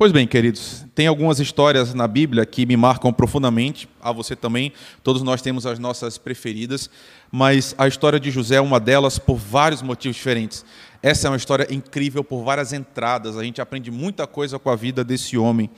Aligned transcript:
Pois 0.00 0.12
bem, 0.12 0.26
queridos, 0.26 0.86
tem 0.94 1.06
algumas 1.06 1.40
histórias 1.40 1.92
na 1.92 2.08
Bíblia 2.08 2.46
que 2.46 2.64
me 2.64 2.74
marcam 2.74 3.12
profundamente, 3.12 3.86
a 4.00 4.10
você 4.10 4.34
também, 4.34 4.72
todos 5.02 5.22
nós 5.22 5.42
temos 5.42 5.66
as 5.66 5.78
nossas 5.78 6.16
preferidas, 6.16 6.88
mas 7.30 7.74
a 7.76 7.86
história 7.86 8.18
de 8.18 8.30
José 8.30 8.54
é 8.54 8.60
uma 8.62 8.80
delas 8.80 9.18
por 9.18 9.36
vários 9.36 9.82
motivos 9.82 10.16
diferentes. 10.16 10.64
Essa 11.02 11.26
é 11.26 11.30
uma 11.30 11.36
história 11.36 11.66
incrível 11.70 12.24
por 12.24 12.42
várias 12.42 12.72
entradas, 12.72 13.36
a 13.36 13.44
gente 13.44 13.60
aprende 13.60 13.90
muita 13.90 14.26
coisa 14.26 14.58
com 14.58 14.70
a 14.70 14.74
vida 14.74 15.04
desse 15.04 15.36
homem. 15.36 15.68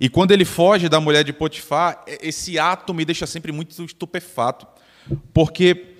E 0.00 0.08
quando 0.08 0.32
ele 0.32 0.44
foge 0.44 0.88
da 0.88 0.98
mulher 0.98 1.22
de 1.22 1.32
Potifar, 1.32 2.02
esse 2.20 2.58
ato 2.58 2.92
me 2.92 3.04
deixa 3.04 3.28
sempre 3.28 3.52
muito 3.52 3.80
estupefato, 3.84 4.66
porque 5.32 5.94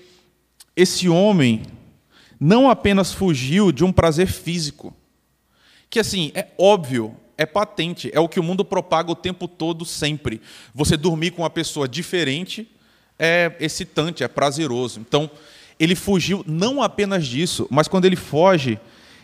esse 0.74 1.08
homem 1.08 1.62
não 2.40 2.68
apenas 2.68 3.12
fugiu 3.12 3.70
de 3.70 3.84
um 3.84 3.92
prazer 3.92 4.26
físico, 4.26 4.92
que 5.88 6.00
assim, 6.00 6.32
é 6.34 6.48
óbvio, 6.58 7.16
é 7.38 7.46
patente, 7.46 8.10
é 8.12 8.18
o 8.18 8.28
que 8.28 8.40
o 8.40 8.42
mundo 8.42 8.64
propaga 8.64 9.12
o 9.12 9.14
tempo 9.14 9.46
todo, 9.46 9.84
sempre. 9.84 10.42
Você 10.74 10.96
dormir 10.96 11.30
com 11.30 11.42
uma 11.42 11.48
pessoa 11.48 11.88
diferente 11.88 12.68
é 13.16 13.56
excitante, 13.60 14.24
é 14.24 14.28
prazeroso. 14.28 15.00
Então, 15.00 15.30
ele 15.78 15.94
fugiu 15.94 16.44
não 16.46 16.82
apenas 16.82 17.26
disso, 17.26 17.68
mas 17.70 17.86
quando 17.86 18.04
ele 18.04 18.16
foge, 18.16 18.78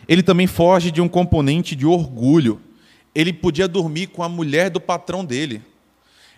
ele 0.07 0.23
também 0.23 0.47
foge 0.47 0.91
de 0.91 1.01
um 1.01 1.09
componente 1.09 1.75
de 1.75 1.85
orgulho. 1.85 2.61
Ele 3.13 3.33
podia 3.33 3.67
dormir 3.67 4.07
com 4.07 4.23
a 4.23 4.29
mulher 4.29 4.69
do 4.69 4.79
patrão 4.79 5.23
dele. 5.23 5.61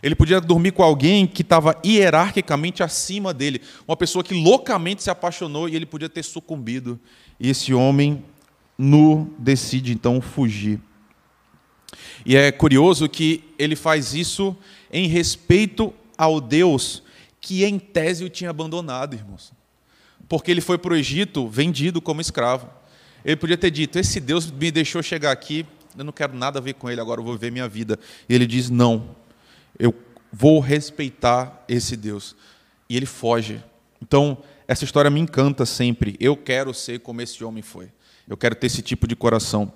Ele 0.02 0.16
podia 0.16 0.42
dormir 0.42 0.72
com 0.72 0.84
alguém 0.84 1.26
que 1.28 1.42
estava 1.42 1.80
hierarquicamente 1.86 2.84
acima 2.84 3.34
dele, 3.34 3.62
uma 3.88 3.98
pessoa 3.98 4.24
que 4.24 4.34
loucamente 4.34 5.02
se 5.02 5.10
apaixonou 5.10 5.68
e 5.68 5.76
ele 5.76 5.88
podia 5.88 6.10
ter 6.10 6.24
sucumbido. 6.24 7.00
E 7.40 7.50
esse 7.50 7.74
homem 7.74 8.24
nu 8.78 9.34
decide 9.40 9.92
então 9.92 10.22
fugir. 10.22 10.80
E 12.28 12.36
é 12.36 12.52
curioso 12.52 13.08
que 13.08 13.42
ele 13.58 13.74
faz 13.74 14.14
isso 14.14 14.54
em 14.92 15.08
respeito 15.08 15.94
ao 16.18 16.42
Deus 16.42 17.02
que 17.40 17.64
em 17.64 17.80
tese 17.80 18.26
o 18.26 18.30
tinha 18.30 18.50
abandonado, 18.50 19.14
irmãos. 19.14 19.54
Porque 20.28 20.52
ele 20.52 20.60
foi 20.60 20.78
para 20.78 20.92
o 20.92 20.96
Egito 20.98 21.48
vendido 21.48 22.02
como 22.02 22.20
escravo. 22.20 22.70
Ele 23.24 23.38
podia 23.38 23.58
ter 23.58 23.72
dito: 23.72 23.98
Esse 23.98 24.20
Deus 24.20 24.52
me 24.52 24.70
deixou 24.70 25.02
chegar 25.02 25.32
aqui, 25.32 25.66
eu 25.98 26.04
não 26.04 26.12
quero 26.12 26.36
nada 26.36 26.60
a 26.60 26.62
ver 26.62 26.74
com 26.74 26.90
ele, 26.90 27.00
agora 27.00 27.22
eu 27.22 27.24
vou 27.24 27.32
viver 27.32 27.50
minha 27.50 27.70
vida. 27.70 27.98
E 28.28 28.36
ele 28.36 28.46
diz: 28.46 28.70
Não, 28.70 29.16
eu 29.80 29.96
vou 30.30 30.60
respeitar 30.60 31.64
esse 31.66 31.96
Deus. 31.96 32.36
E 32.90 32.98
ele 32.98 33.06
foge. 33.06 33.64
Então, 34.02 34.38
essa 34.68 34.84
história 34.84 35.10
me 35.10 35.22
encanta 35.22 35.66
sempre. 35.66 36.18
Eu 36.20 36.36
quero 36.36 36.74
ser 36.74 37.00
como 37.00 37.22
esse 37.22 37.42
homem 37.42 37.64
foi. 37.64 37.90
Eu 38.28 38.36
quero 38.36 38.56
ter 38.56 38.68
esse 38.68 38.82
tipo 38.82 39.08
de 39.08 39.16
coração. 39.16 39.72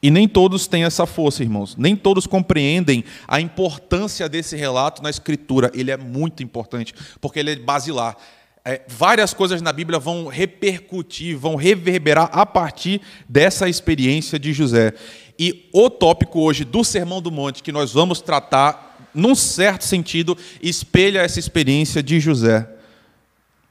E 0.00 0.10
nem 0.10 0.28
todos 0.28 0.66
têm 0.68 0.84
essa 0.84 1.06
força, 1.06 1.42
irmãos. 1.42 1.74
Nem 1.76 1.96
todos 1.96 2.26
compreendem 2.26 3.04
a 3.26 3.40
importância 3.40 4.28
desse 4.28 4.54
relato 4.54 5.02
na 5.02 5.10
Escritura. 5.10 5.72
Ele 5.74 5.90
é 5.90 5.96
muito 5.96 6.42
importante, 6.42 6.94
porque 7.20 7.40
ele 7.40 7.50
é 7.50 7.56
basilar. 7.56 8.16
É, 8.64 8.82
várias 8.88 9.32
coisas 9.34 9.60
na 9.62 9.72
Bíblia 9.72 9.98
vão 9.98 10.26
repercutir, 10.26 11.36
vão 11.36 11.56
reverberar 11.56 12.28
a 12.32 12.44
partir 12.44 13.00
dessa 13.28 13.68
experiência 13.68 14.38
de 14.38 14.52
José. 14.52 14.92
E 15.38 15.68
o 15.72 15.90
tópico 15.90 16.40
hoje 16.40 16.64
do 16.64 16.84
Sermão 16.84 17.20
do 17.20 17.30
Monte, 17.30 17.62
que 17.62 17.72
nós 17.72 17.92
vamos 17.92 18.20
tratar, 18.20 19.10
num 19.14 19.34
certo 19.34 19.84
sentido, 19.84 20.36
espelha 20.62 21.20
essa 21.20 21.38
experiência 21.38 22.02
de 22.02 22.20
José. 22.20 22.75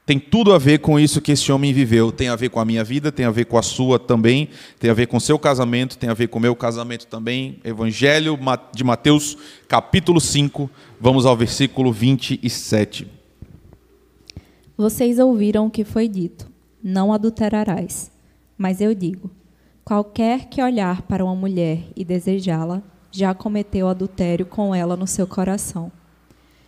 Tem 0.06 0.20
tudo 0.20 0.52
a 0.52 0.58
ver 0.58 0.78
com 0.78 1.00
isso 1.00 1.20
que 1.20 1.32
esse 1.32 1.50
homem 1.50 1.72
viveu. 1.72 2.12
Tem 2.12 2.28
a 2.28 2.36
ver 2.36 2.48
com 2.48 2.60
a 2.60 2.64
minha 2.64 2.84
vida, 2.84 3.10
tem 3.10 3.26
a 3.26 3.30
ver 3.32 3.44
com 3.46 3.58
a 3.58 3.62
sua 3.62 3.98
também, 3.98 4.48
tem 4.78 4.88
a 4.88 4.94
ver 4.94 5.08
com 5.08 5.16
o 5.16 5.20
seu 5.20 5.36
casamento, 5.36 5.98
tem 5.98 6.08
a 6.08 6.14
ver 6.14 6.28
com 6.28 6.38
o 6.38 6.42
meu 6.42 6.54
casamento 6.54 7.08
também. 7.08 7.58
Evangelho 7.64 8.38
de 8.72 8.84
Mateus, 8.84 9.36
capítulo 9.66 10.20
5, 10.20 10.70
vamos 11.00 11.26
ao 11.26 11.36
versículo 11.36 11.92
27. 11.92 13.08
Vocês 14.76 15.18
ouviram 15.18 15.66
o 15.66 15.70
que 15.70 15.84
foi 15.84 16.06
dito: 16.06 16.48
Não 16.80 17.12
adulterarás. 17.12 18.12
Mas 18.56 18.80
eu 18.80 18.94
digo: 18.94 19.28
qualquer 19.84 20.44
que 20.44 20.62
olhar 20.62 21.02
para 21.02 21.24
uma 21.24 21.34
mulher 21.34 21.80
e 21.96 22.04
desejá-la, 22.04 22.80
já 23.10 23.34
cometeu 23.34 23.88
adultério 23.88 24.46
com 24.46 24.72
ela 24.72 24.96
no 24.96 25.06
seu 25.08 25.26
coração. 25.26 25.90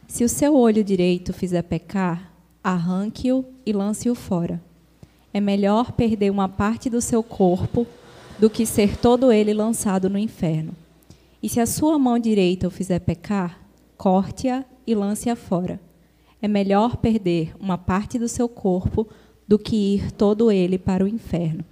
Se 0.09 0.25
o 0.25 0.29
seu 0.29 0.57
olho 0.57 0.83
direito 0.83 1.33
fizer 1.33 1.63
pecar, 1.63 2.33
arranque-o 2.69 3.47
e 3.65 3.73
lance-o 3.73 4.15
fora. 4.15 4.63
É 5.33 5.41
melhor 5.41 5.93
perder 5.93 6.31
uma 6.31 6.49
parte 6.49 6.91
do 6.91 7.01
seu 7.01 7.23
corpo 7.23 7.87
do 8.39 8.51
que 8.51 8.67
ser 8.67 8.99
todo 8.99 9.33
ele 9.33 9.55
lançado 9.55 10.11
no 10.11 10.19
inferno. 10.19 10.73
E 11.43 11.49
se 11.49 11.61
a 11.61 11.67
sua 11.67 11.99
mão 11.99 12.19
direita 12.19 12.69
o 12.69 12.71
fizer 12.71 12.99
pecar, 12.99 13.59
corte-a 13.97 14.65
e 14.87 14.95
lance-a 14.95 15.35
fora. 15.35 15.81
É 16.43 16.47
melhor 16.47 16.99
perder 16.99 17.55
uma 17.59 17.79
parte 17.79 18.19
do 18.19 18.29
seu 18.29 18.49
corpo 18.49 19.09
do 19.47 19.59
que 19.59 19.95
ir 19.95 20.13
todo 20.13 20.53
ele 20.53 20.79
para 20.79 21.03
o 21.03 21.09
inferno. 21.09 21.65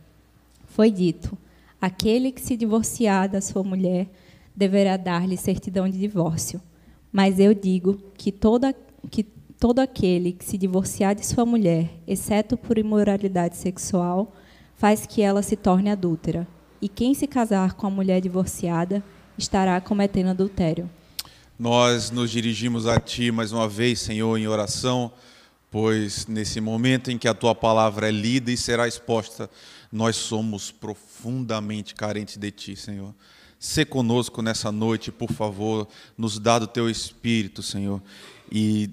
Foi 0.67 0.91
dito: 0.91 1.37
aquele 1.81 2.33
que 2.33 2.41
se 2.41 2.57
divorciar 2.57 3.29
da 3.29 3.43
sua 3.43 3.63
mulher 3.63 4.09
deverá 4.55 4.97
dar-lhe 4.97 5.37
certidão 5.37 5.89
de 5.89 5.99
divórcio. 5.99 6.61
Mas 7.13 7.39
eu 7.39 7.53
digo 7.53 8.01
que 8.17 8.33
toda 8.33 8.75
que 9.11 9.27
todo 9.59 9.79
aquele 9.79 10.33
que 10.33 10.45
se 10.45 10.59
divorciar 10.59 11.15
de 11.15 11.25
sua 11.27 11.47
mulher, 11.47 11.91
exceto 12.07 12.57
por 12.57 12.79
imoralidade 12.79 13.57
sexual, 13.57 14.35
faz 14.77 15.07
que 15.07 15.23
ela 15.23 15.43
se 15.43 15.57
torne 15.57 15.91
adúltera. 15.91 16.47
E 16.81 16.89
quem 16.89 17.15
se 17.15 17.27
casar 17.27 17.75
com 17.75 17.87
a 17.87 17.91
mulher 17.91 18.21
divorciada 18.21 19.03
estará 19.39 19.81
cometendo 19.81 20.29
adultério. 20.29 20.91
Nós 21.59 22.11
nos 22.11 22.31
dirigimos 22.31 22.87
a 22.87 23.01
Ti 23.01 23.31
mais 23.31 23.51
uma 23.51 23.67
vez, 23.67 24.01
Senhor, 24.01 24.37
em 24.37 24.47
oração, 24.47 25.11
pois 25.71 26.27
nesse 26.27 26.61
momento 26.61 27.11
em 27.11 27.17
que 27.17 27.27
a 27.27 27.33
Tua 27.33 27.55
palavra 27.55 28.09
é 28.09 28.13
lida 28.13 28.51
e 28.51 28.57
será 28.57 28.87
exposta, 28.87 29.49
nós 29.91 30.17
somos 30.17 30.71
profundamente 30.71 31.95
carentes 31.95 32.37
de 32.37 32.51
Ti, 32.51 32.77
Senhor. 32.77 33.15
Se 33.59 33.87
conosco 33.87 34.43
nessa 34.43 34.71
noite, 34.71 35.11
por 35.11 35.33
favor, 35.33 35.89
nos 36.17 36.39
dá 36.39 36.59
do 36.59 36.67
Teu 36.67 36.91
Espírito, 36.91 37.63
Senhor, 37.63 38.03
e 38.53 38.91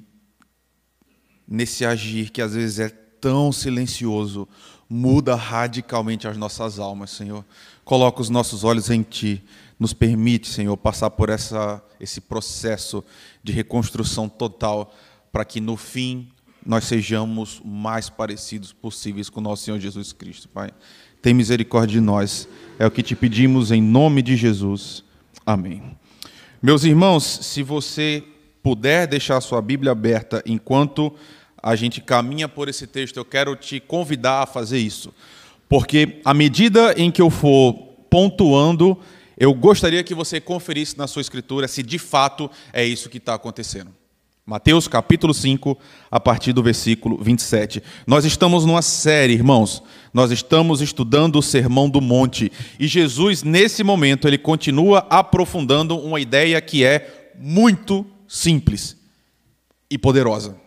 nesse 1.47 1.85
agir 1.85 2.29
que 2.29 2.41
às 2.41 2.53
vezes 2.53 2.79
é 2.79 2.89
tão 2.89 3.51
silencioso, 3.51 4.47
muda 4.89 5.35
radicalmente 5.35 6.27
as 6.27 6.37
nossas 6.37 6.77
almas, 6.77 7.09
Senhor. 7.11 7.43
Coloca 7.83 8.21
os 8.21 8.29
nossos 8.29 8.63
olhos 8.63 8.89
em 8.89 9.01
Ti. 9.01 9.43
Nos 9.79 9.93
permite, 9.93 10.47
Senhor, 10.47 10.75
passar 10.77 11.09
por 11.09 11.29
essa, 11.29 11.83
esse 11.99 12.21
processo 12.21 13.03
de 13.43 13.51
reconstrução 13.51 14.29
total, 14.29 14.93
para 15.31 15.43
que 15.43 15.59
no 15.59 15.75
fim 15.75 16.29
nós 16.65 16.85
sejamos 16.85 17.61
mais 17.63 18.09
parecidos 18.09 18.71
possíveis 18.71 19.29
com 19.29 19.39
o 19.39 19.43
nosso 19.43 19.63
Senhor 19.63 19.79
Jesus 19.79 20.13
Cristo, 20.13 20.47
Pai. 20.47 20.71
Tem 21.21 21.33
misericórdia 21.33 21.99
de 21.99 22.01
nós. 22.01 22.47
É 22.77 22.85
o 22.85 22.91
que 22.91 23.01
te 23.01 23.15
pedimos 23.15 23.71
em 23.71 23.81
nome 23.81 24.21
de 24.21 24.35
Jesus. 24.35 25.03
Amém. 25.45 25.97
Meus 26.61 26.83
irmãos, 26.83 27.23
se 27.23 27.63
você 27.63 28.23
puder 28.63 29.05
deixar 29.05 29.41
sua 29.41 29.61
Bíblia 29.61 29.91
aberta 29.91 30.41
enquanto 30.45 31.13
a 31.61 31.75
gente 31.75 32.01
caminha 32.01 32.47
por 32.47 32.69
esse 32.69 32.87
texto, 32.87 33.17
eu 33.17 33.25
quero 33.25 33.55
te 33.55 33.79
convidar 33.79 34.41
a 34.41 34.45
fazer 34.45 34.79
isso. 34.79 35.13
Porque 35.67 36.19
à 36.23 36.33
medida 36.33 36.93
em 36.97 37.11
que 37.11 37.21
eu 37.21 37.29
for 37.29 37.73
pontuando, 38.09 38.97
eu 39.37 39.53
gostaria 39.53 40.03
que 40.03 40.13
você 40.13 40.39
conferisse 40.39 40.97
na 40.97 41.07
sua 41.07 41.21
escritura 41.21 41.67
se 41.67 41.83
de 41.83 41.99
fato 41.99 42.49
é 42.71 42.85
isso 42.85 43.09
que 43.09 43.17
está 43.17 43.33
acontecendo. 43.33 43.91
Mateus 44.45 44.89
capítulo 44.89 45.33
5, 45.33 45.77
a 46.11 46.19
partir 46.19 46.51
do 46.51 46.61
versículo 46.61 47.17
27. 47.17 47.81
Nós 48.05 48.25
estamos 48.25 48.65
numa 48.65 48.81
série, 48.81 49.33
irmãos. 49.33 49.81
Nós 50.13 50.31
estamos 50.31 50.81
estudando 50.81 51.37
o 51.37 51.41
Sermão 51.41 51.89
do 51.89 52.01
Monte. 52.01 52.51
E 52.77 52.85
Jesus, 52.85 53.41
nesse 53.41 53.85
momento, 53.85 54.27
ele 54.27 54.37
continua 54.37 55.07
aprofundando 55.09 55.97
uma 55.97 56.19
ideia 56.19 56.59
que 56.59 56.83
é 56.83 57.31
muito 57.39 58.05
simples 58.33 58.97
e 59.91 59.95
poderosa, 59.95 60.57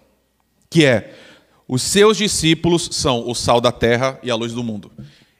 que 0.70 0.84
é 0.84 1.12
os 1.66 1.82
seus 1.82 2.16
discípulos 2.16 2.88
são 2.92 3.28
o 3.28 3.34
sal 3.34 3.60
da 3.60 3.72
terra 3.72 4.20
e 4.22 4.30
a 4.30 4.36
luz 4.36 4.52
do 4.52 4.62
mundo. 4.62 4.92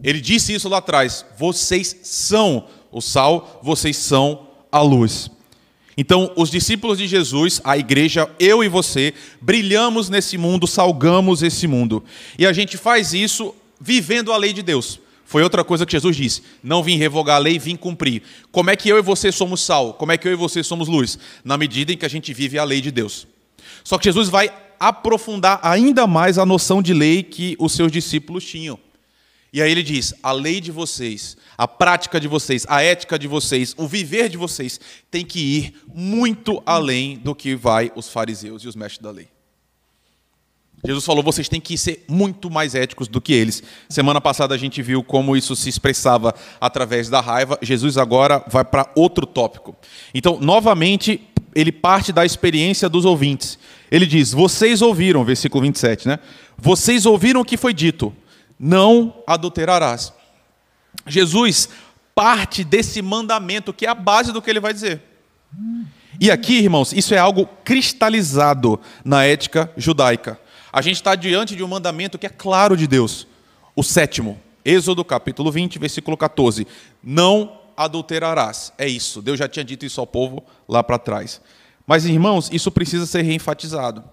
Ele 0.03 0.21
disse 0.21 0.53
isso 0.53 0.69
lá 0.69 0.79
atrás: 0.79 1.25
vocês 1.39 2.01
são 2.03 2.67
o 2.91 3.01
sal, 3.01 3.61
vocês 3.63 3.97
são 3.97 4.49
a 4.73 4.81
luz. 4.81 5.31
Então, 5.97 6.33
os 6.37 6.51
discípulos 6.51 6.99
de 6.99 7.07
Jesus, 7.07 7.61
a 7.63 7.79
igreja, 7.79 8.29
eu 8.41 8.63
e 8.63 8.69
você, 8.69 9.15
brilhamos 9.41 10.11
nesse 10.11 10.37
mundo, 10.37 10.67
salgamos 10.67 11.45
esse 11.45 11.69
mundo. 11.69 12.03
E 12.37 12.45
a 12.45 12.53
gente 12.53 12.77
faz 12.77 13.15
isso 13.15 13.55
vivendo 13.81 14.33
a 14.33 14.37
lei 14.37 14.53
de 14.53 14.63
Deus. 14.63 15.01
Foi 15.27 15.43
outra 15.43 15.65
coisa 15.65 15.85
que 15.85 15.93
Jesus 15.93 16.17
disse: 16.17 16.43
não 16.63 16.83
vim 16.83 16.97
revogar 16.97 17.37
a 17.37 17.41
lei, 17.41 17.59
vim 17.59 17.77
cumprir. 17.77 18.23
Como 18.53 18.71
é 18.71 18.77
que 18.77 18.89
eu 18.89 18.97
e 18.97 19.03
você 19.03 19.33
somos 19.33 19.61
sal? 19.61 19.95
Como 19.95 20.13
é 20.13 20.17
que 20.17 20.27
eu 20.27 20.33
e 20.33 20.37
você 20.37 20.63
somos 20.63 20.89
luz? 20.89 21.19
Na 21.45 21.59
medida 21.59 21.93
em 21.93 21.97
que 21.97 22.07
a 22.07 22.09
gente 22.09 22.33
vive 22.33 22.59
a 22.59 22.65
lei 22.65 22.81
de 22.81 22.91
Deus. 22.91 23.27
Só 23.83 23.99
que 23.99 24.05
Jesus 24.05 24.29
vai 24.29 24.51
aprofundar 24.79 25.59
ainda 25.63 26.07
mais 26.07 26.39
a 26.39 26.47
noção 26.47 26.81
de 26.81 26.95
lei 26.95 27.23
que 27.23 27.57
os 27.59 27.73
seus 27.73 27.91
discípulos 27.91 28.45
tinham. 28.45 28.79
E 29.53 29.61
aí 29.61 29.71
ele 29.71 29.83
diz: 29.83 30.15
a 30.23 30.31
lei 30.31 30.61
de 30.61 30.71
vocês, 30.71 31.37
a 31.59 31.67
prática 31.67 32.21
de 32.21 32.29
vocês, 32.29 32.65
a 32.69 32.83
ética 32.83 33.19
de 33.19 33.27
vocês, 33.27 33.75
o 33.77 33.89
viver 33.89 34.29
de 34.29 34.37
vocês 34.37 34.79
tem 35.11 35.25
que 35.25 35.41
ir 35.41 35.75
muito 35.93 36.63
além 36.65 37.17
do 37.17 37.35
que 37.35 37.57
vai 37.57 37.91
os 37.97 38.09
fariseus 38.09 38.63
e 38.63 38.69
os 38.69 38.77
mestres 38.77 39.03
da 39.03 39.11
lei. 39.11 39.36
Jesus 40.85 41.05
falou: 41.05 41.23
vocês 41.23 41.49
têm 41.49 41.61
que 41.61 41.77
ser 41.77 42.05
muito 42.09 42.51
mais 42.51 42.75
éticos 42.75 43.09
do 43.09 43.21
que 43.21 43.33
eles. 43.33 43.63
Semana 43.89 44.21
passada 44.21 44.55
a 44.55 44.59
gente 44.59 44.83
viu 44.83 45.03
como 45.03 45.37
isso 45.37 45.57
se 45.57 45.69
expressava 45.69 46.35
através 46.61 47.09
da 47.09 47.21
raiva. 47.21 47.59
Jesus 47.63 47.97
agora 47.97 48.45
vai 48.49 48.65
para 48.65 48.91
outro 48.95 49.27
tópico. 49.27 49.75
Então, 50.15 50.39
novamente, 50.41 51.27
ele 51.55 51.73
parte 51.73 52.13
da 52.13 52.25
experiência 52.25 52.89
dos 52.89 53.05
ouvintes. 53.05 53.59
Ele 53.91 54.07
diz: 54.07 54.33
Vocês 54.33 54.83
ouviram, 54.83 55.25
versículo 55.25 55.63
27, 55.63 56.09
né? 56.09 56.19
Vocês 56.59 57.07
ouviram 57.07 57.41
o 57.41 57.45
que 57.45 57.57
foi 57.57 57.73
dito: 57.73 58.15
Não 58.59 59.23
adulterarás. 59.27 60.13
Jesus 61.07 61.69
parte 62.15 62.65
desse 62.65 63.03
mandamento 63.03 63.73
que 63.73 63.85
é 63.85 63.89
a 63.91 63.95
base 63.95 64.33
do 64.33 64.41
que 64.41 64.49
ele 64.49 64.61
vai 64.61 64.73
dizer. 64.73 65.03
E 66.19 66.31
aqui, 66.31 66.59
irmãos, 66.59 66.93
isso 66.93 67.15
é 67.15 67.19
algo 67.19 67.47
cristalizado 67.63 68.81
na 69.05 69.25
ética 69.25 69.71
judaica. 69.77 70.41
A 70.77 70.83
gente 70.83 70.97
está 70.97 71.15
diante 71.15 71.57
de 71.57 71.65
um 71.65 71.69
mandamento 71.69 72.19
que 72.19 72.27
é 72.27 72.29
claro 72.29 72.77
de 72.77 72.87
Deus. 72.87 73.27
O 73.75 73.83
sétimo, 73.83 74.39
Êxodo 74.63 75.03
capítulo 75.07 75.51
20, 75.51 75.79
versículo 75.79 76.19
14. 76.19 76.67
Não 77.03 77.63
adulterarás. 77.75 78.75
É 78.77 78.87
isso. 78.87 79.23
Deus 79.23 79.39
já 79.39 79.49
tinha 79.49 79.65
dito 79.65 79.87
isso 79.87 79.99
ao 80.03 80.07
povo 80.07 80.45
lá 80.69 80.85
para 80.85 80.99
trás. 80.99 81.41
Mas, 81.87 82.05
irmãos, 82.05 82.51
isso 82.53 82.71
precisa 82.71 83.07
ser 83.07 83.23
reenfatizado. 83.23 84.05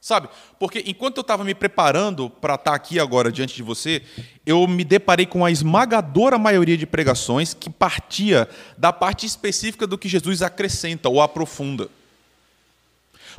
Sabe? 0.00 0.30
Porque 0.58 0.82
enquanto 0.86 1.18
eu 1.18 1.20
estava 1.20 1.44
me 1.44 1.54
preparando 1.54 2.30
para 2.30 2.54
estar 2.54 2.70
tá 2.70 2.74
aqui 2.74 2.98
agora 2.98 3.30
diante 3.30 3.54
de 3.54 3.62
você, 3.62 4.00
eu 4.46 4.66
me 4.66 4.84
deparei 4.84 5.26
com 5.26 5.44
a 5.44 5.50
esmagadora 5.50 6.38
maioria 6.38 6.78
de 6.78 6.86
pregações 6.86 7.52
que 7.52 7.68
partia 7.68 8.48
da 8.78 8.90
parte 8.90 9.26
específica 9.26 9.86
do 9.86 9.98
que 9.98 10.08
Jesus 10.08 10.40
acrescenta 10.40 11.10
ou 11.10 11.20
aprofunda. 11.20 11.90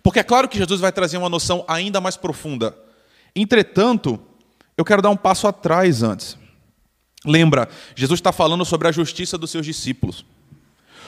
Porque 0.03 0.19
é 0.19 0.23
claro 0.23 0.47
que 0.47 0.57
Jesus 0.57 0.79
vai 0.79 0.91
trazer 0.91 1.17
uma 1.17 1.29
noção 1.29 1.63
ainda 1.67 1.99
mais 1.99 2.15
profunda. 2.17 2.77
Entretanto, 3.35 4.19
eu 4.77 4.85
quero 4.85 5.01
dar 5.01 5.09
um 5.09 5.17
passo 5.17 5.47
atrás 5.47 6.03
antes. 6.03 6.37
Lembra, 7.25 7.67
Jesus 7.95 8.19
está 8.19 8.31
falando 8.31 8.63
sobre 8.63 8.87
a 8.87 8.91
justiça 8.91 9.37
dos 9.37 9.51
seus 9.51 9.65
discípulos. 9.65 10.25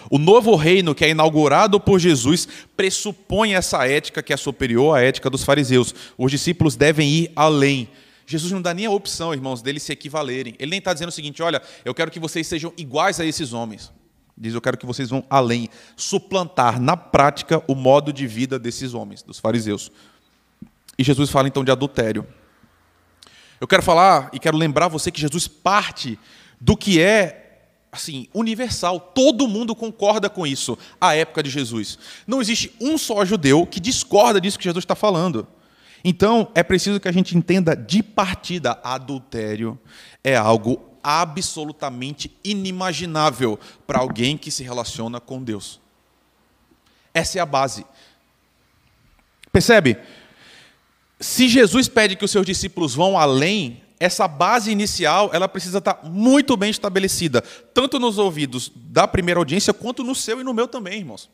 O 0.09 0.17
novo 0.17 0.55
reino 0.55 0.95
que 0.95 1.05
é 1.05 1.09
inaugurado 1.09 1.79
por 1.79 1.99
Jesus 1.99 2.47
pressupõe 2.75 3.53
essa 3.53 3.87
ética 3.87 4.23
que 4.23 4.33
é 4.33 4.37
superior 4.37 4.97
à 4.97 5.01
ética 5.01 5.29
dos 5.29 5.43
fariseus. 5.43 5.93
Os 6.17 6.31
discípulos 6.31 6.75
devem 6.75 7.09
ir 7.09 7.31
além. 7.35 7.89
Jesus 8.25 8.51
não 8.51 8.61
dá 8.61 8.73
nem 8.73 8.85
a 8.85 8.91
opção, 8.91 9.33
irmãos, 9.33 9.61
deles 9.61 9.83
se 9.83 9.91
equivalerem. 9.91 10.55
Ele 10.59 10.71
nem 10.71 10.79
está 10.79 10.93
dizendo 10.93 11.09
o 11.09 11.11
seguinte: 11.11 11.41
olha, 11.41 11.61
eu 11.83 11.93
quero 11.93 12.11
que 12.11 12.19
vocês 12.19 12.47
sejam 12.47 12.73
iguais 12.77 13.19
a 13.19 13.25
esses 13.25 13.53
homens. 13.53 13.91
Diz: 14.39 14.53
Eu 14.53 14.61
quero 14.61 14.77
que 14.77 14.85
vocês 14.85 15.09
vão 15.09 15.23
além, 15.29 15.69
suplantar 15.97 16.79
na 16.79 16.95
prática 16.95 17.61
o 17.67 17.75
modo 17.75 18.13
de 18.13 18.25
vida 18.25 18.57
desses 18.57 18.93
homens, 18.93 19.21
dos 19.21 19.37
fariseus. 19.37 19.91
E 20.97 21.03
Jesus 21.03 21.29
fala 21.29 21.47
então 21.47 21.63
de 21.63 21.71
adultério. 21.71 22.25
Eu 23.59 23.67
quero 23.67 23.83
falar 23.83 24.29
e 24.31 24.39
quero 24.39 24.57
lembrar 24.57 24.87
você 24.87 25.11
que 25.11 25.19
Jesus 25.19 25.47
parte 25.47 26.17
do 26.61 26.77
que 26.77 27.01
é 27.01 27.49
assim, 27.91 28.27
universal. 28.33 28.99
Todo 28.99 29.47
mundo 29.47 29.75
concorda 29.75 30.29
com 30.29 30.47
isso 30.47 30.77
à 31.01 31.15
época 31.15 31.43
de 31.43 31.49
Jesus. 31.49 31.99
Não 32.25 32.41
existe 32.41 32.73
um 32.79 32.97
só 32.97 33.25
judeu 33.25 33.65
que 33.65 33.79
discorda 33.79 34.39
disso 34.39 34.57
que 34.57 34.63
Jesus 34.63 34.83
está 34.83 34.95
falando. 34.95 35.45
Então, 36.03 36.49
é 36.55 36.63
preciso 36.63 36.99
que 36.99 37.09
a 37.09 37.11
gente 37.11 37.37
entenda 37.37 37.75
de 37.75 38.01
partida: 38.01 38.79
adultério 38.83 39.77
é 40.23 40.35
algo 40.35 40.88
absolutamente 41.03 42.35
inimaginável 42.43 43.59
para 43.85 43.99
alguém 43.99 44.37
que 44.37 44.51
se 44.51 44.63
relaciona 44.63 45.19
com 45.19 45.43
Deus. 45.43 45.79
Essa 47.13 47.39
é 47.39 47.41
a 47.41 47.45
base. 47.45 47.85
Percebe? 49.51 49.97
Se 51.19 51.47
Jesus 51.47 51.87
pede 51.87 52.15
que 52.15 52.23
os 52.23 52.31
seus 52.31 52.45
discípulos 52.45 52.95
vão 52.95 53.17
além, 53.17 53.81
essa 53.99 54.27
base 54.27 54.71
inicial 54.71 55.29
ela 55.33 55.49
precisa 55.49 55.79
estar 55.79 55.99
muito 56.03 56.55
bem 56.55 56.69
estabelecida, 56.69 57.41
tanto 57.73 57.99
nos 57.99 58.17
ouvidos 58.17 58.71
da 58.75 59.07
primeira 59.07 59.39
audiência, 59.39 59.73
quanto 59.73 60.03
no 60.03 60.15
seu 60.15 60.39
e 60.39 60.43
no 60.43 60.53
meu 60.53 60.67
também, 60.67 60.99
irmãos. 60.99 61.29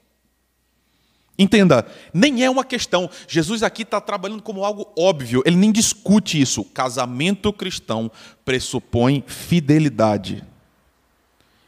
Entenda, 1.38 1.86
nem 2.14 2.44
é 2.44 2.50
uma 2.50 2.64
questão. 2.64 3.10
Jesus 3.28 3.62
aqui 3.62 3.82
está 3.82 4.00
trabalhando 4.00 4.42
como 4.42 4.64
algo 4.64 4.88
óbvio, 4.98 5.44
ele 5.46 5.58
nem 5.58 5.72
discute 5.72 6.40
isso. 6.40 6.64
Casamento 6.64 7.52
cristão 7.52 8.10
pressupõe 8.46 9.24
fidelidade. 9.28 10.44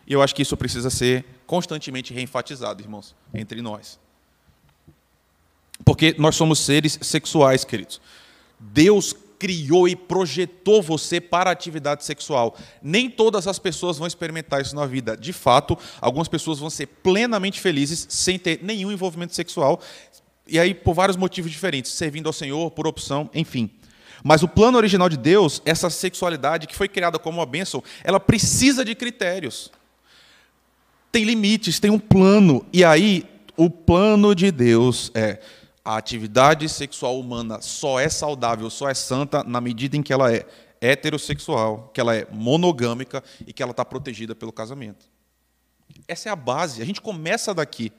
E 0.05 0.13
eu 0.13 0.21
acho 0.21 0.33
que 0.33 0.41
isso 0.41 0.55
precisa 0.55 0.89
ser 0.89 1.25
constantemente 1.45 2.13
reenfatizado, 2.13 2.81
irmãos, 2.81 3.13
entre 3.33 3.61
nós. 3.61 3.99
Porque 5.83 6.15
nós 6.17 6.35
somos 6.35 6.59
seres 6.59 6.97
sexuais, 7.01 7.63
queridos. 7.63 8.01
Deus 8.59 9.13
criou 9.39 9.87
e 9.87 9.95
projetou 9.95 10.81
você 10.81 11.21
para 11.21 11.49
a 11.49 11.53
atividade 11.53 12.03
sexual. 12.03 12.57
Nem 12.81 13.09
todas 13.09 13.47
as 13.47 13.59
pessoas 13.59 13.97
vão 13.97 14.07
experimentar 14.07 14.61
isso 14.61 14.75
na 14.75 14.85
vida. 14.85 15.15
De 15.15 15.33
fato, 15.33 15.77
algumas 16.01 16.27
pessoas 16.27 16.59
vão 16.59 16.69
ser 16.69 16.87
plenamente 16.87 17.59
felizes 17.59 18.07
sem 18.09 18.37
ter 18.37 18.59
nenhum 18.63 18.91
envolvimento 18.91 19.35
sexual, 19.35 19.81
e 20.47 20.59
aí 20.59 20.73
por 20.73 20.93
vários 20.93 21.17
motivos 21.17 21.51
diferentes, 21.51 21.91
servindo 21.91 22.27
ao 22.27 22.33
Senhor, 22.33 22.71
por 22.71 22.87
opção, 22.87 23.29
enfim. 23.33 23.69
Mas 24.23 24.43
o 24.43 24.47
plano 24.47 24.77
original 24.77 25.09
de 25.09 25.17
Deus, 25.17 25.61
essa 25.65 25.89
sexualidade 25.89 26.67
que 26.67 26.75
foi 26.75 26.87
criada 26.87 27.19
como 27.19 27.39
uma 27.39 27.45
bênção, 27.45 27.83
ela 28.03 28.19
precisa 28.19 28.83
de 28.83 28.95
critérios. 28.95 29.71
Tem 31.11 31.23
limites, 31.23 31.79
tem 31.79 31.91
um 31.91 31.99
plano. 31.99 32.65
E 32.73 32.83
aí, 32.83 33.25
o 33.55 33.69
plano 33.69 34.35
de 34.35 34.51
Deus 34.51 35.11
é 35.13 35.39
a 35.87 35.95
atividade 35.95 36.67
sexual 36.67 37.17
humana 37.17 37.61
só 37.61 37.97
é 37.97 38.09
saudável, 38.09 38.69
só 38.69 38.89
é 38.89 38.93
santa 38.93 39.41
na 39.45 39.61
medida 39.61 39.95
em 39.95 40.03
que 40.03 40.11
ela 40.11 40.33
é 40.33 40.45
heterossexual, 40.81 41.89
que 41.93 42.01
ela 42.01 42.13
é 42.13 42.27
monogâmica 42.29 43.23
e 43.45 43.53
que 43.53 43.63
ela 43.63 43.71
está 43.71 43.85
protegida 43.85 44.35
pelo 44.35 44.51
casamento. 44.51 45.05
Essa 46.05 46.27
é 46.27 46.31
a 46.33 46.35
base. 46.35 46.81
A 46.81 46.85
gente 46.85 46.99
começa 46.99 47.53
daqui. 47.53 47.93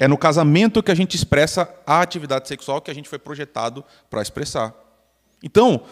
É 0.00 0.08
no 0.08 0.18
casamento 0.18 0.82
que 0.82 0.90
a 0.90 0.96
gente 0.96 1.14
expressa 1.14 1.72
a 1.86 2.00
atividade 2.00 2.48
sexual 2.48 2.80
que 2.80 2.90
a 2.90 2.94
gente 2.94 3.08
foi 3.08 3.20
projetado 3.20 3.84
para 4.10 4.20
expressar. 4.20 4.74
Então, 5.40 5.84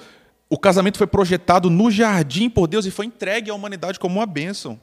o 0.50 0.58
casamento 0.58 0.98
foi 0.98 1.06
projetado 1.06 1.70
no 1.70 1.92
jardim 1.92 2.50
por 2.50 2.66
Deus 2.66 2.86
e 2.86 2.90
foi 2.90 3.06
entregue 3.06 3.52
à 3.52 3.54
humanidade 3.54 4.00
como 4.00 4.18
uma 4.18 4.26
bênção. 4.26 4.80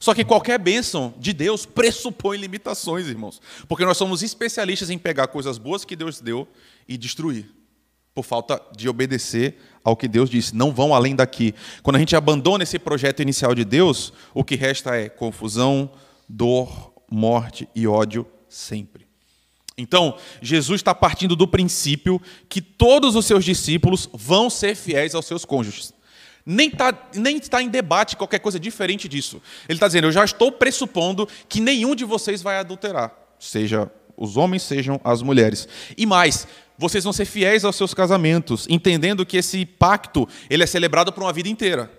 Só 0.00 0.14
que 0.14 0.24
qualquer 0.24 0.58
bênção 0.58 1.12
de 1.18 1.34
Deus 1.34 1.66
pressupõe 1.66 2.38
limitações, 2.38 3.06
irmãos. 3.06 3.38
Porque 3.68 3.84
nós 3.84 3.98
somos 3.98 4.22
especialistas 4.22 4.88
em 4.88 4.96
pegar 4.96 5.26
coisas 5.26 5.58
boas 5.58 5.84
que 5.84 5.94
Deus 5.94 6.22
deu 6.22 6.48
e 6.88 6.96
destruir. 6.96 7.50
Por 8.14 8.24
falta 8.24 8.60
de 8.74 8.88
obedecer 8.88 9.58
ao 9.84 9.94
que 9.94 10.08
Deus 10.08 10.30
disse. 10.30 10.56
Não 10.56 10.72
vão 10.72 10.94
além 10.94 11.14
daqui. 11.14 11.54
Quando 11.82 11.96
a 11.96 11.98
gente 11.98 12.16
abandona 12.16 12.64
esse 12.64 12.78
projeto 12.78 13.20
inicial 13.20 13.54
de 13.54 13.62
Deus, 13.62 14.10
o 14.32 14.42
que 14.42 14.56
resta 14.56 14.96
é 14.96 15.10
confusão, 15.10 15.90
dor, 16.26 16.94
morte 17.10 17.68
e 17.74 17.86
ódio 17.86 18.26
sempre. 18.48 19.06
Então, 19.76 20.16
Jesus 20.40 20.80
está 20.80 20.94
partindo 20.94 21.36
do 21.36 21.46
princípio 21.46 22.20
que 22.48 22.62
todos 22.62 23.14
os 23.16 23.26
seus 23.26 23.44
discípulos 23.44 24.08
vão 24.14 24.48
ser 24.48 24.74
fiéis 24.74 25.14
aos 25.14 25.26
seus 25.26 25.44
cônjuges. 25.44 25.92
Nem 26.44 26.68
está 26.68 27.10
nem 27.14 27.38
tá 27.38 27.62
em 27.62 27.68
debate 27.68 28.16
qualquer 28.16 28.38
coisa 28.38 28.58
diferente 28.58 29.08
disso. 29.08 29.40
Ele 29.68 29.76
está 29.76 29.86
dizendo: 29.86 30.06
eu 30.06 30.12
já 30.12 30.24
estou 30.24 30.50
pressupondo 30.50 31.28
que 31.48 31.60
nenhum 31.60 31.94
de 31.94 32.04
vocês 32.04 32.42
vai 32.42 32.58
adulterar, 32.58 33.12
seja 33.38 33.90
os 34.16 34.36
homens, 34.36 34.62
sejam 34.62 35.00
as 35.02 35.22
mulheres. 35.22 35.66
E 35.96 36.04
mais, 36.04 36.46
vocês 36.76 37.04
vão 37.04 37.12
ser 37.12 37.24
fiéis 37.24 37.64
aos 37.64 37.76
seus 37.76 37.94
casamentos, 37.94 38.66
entendendo 38.68 39.24
que 39.24 39.36
esse 39.36 39.64
pacto 39.64 40.28
ele 40.48 40.62
é 40.62 40.66
celebrado 40.66 41.12
por 41.12 41.22
uma 41.22 41.32
vida 41.32 41.48
inteira. 41.48 41.90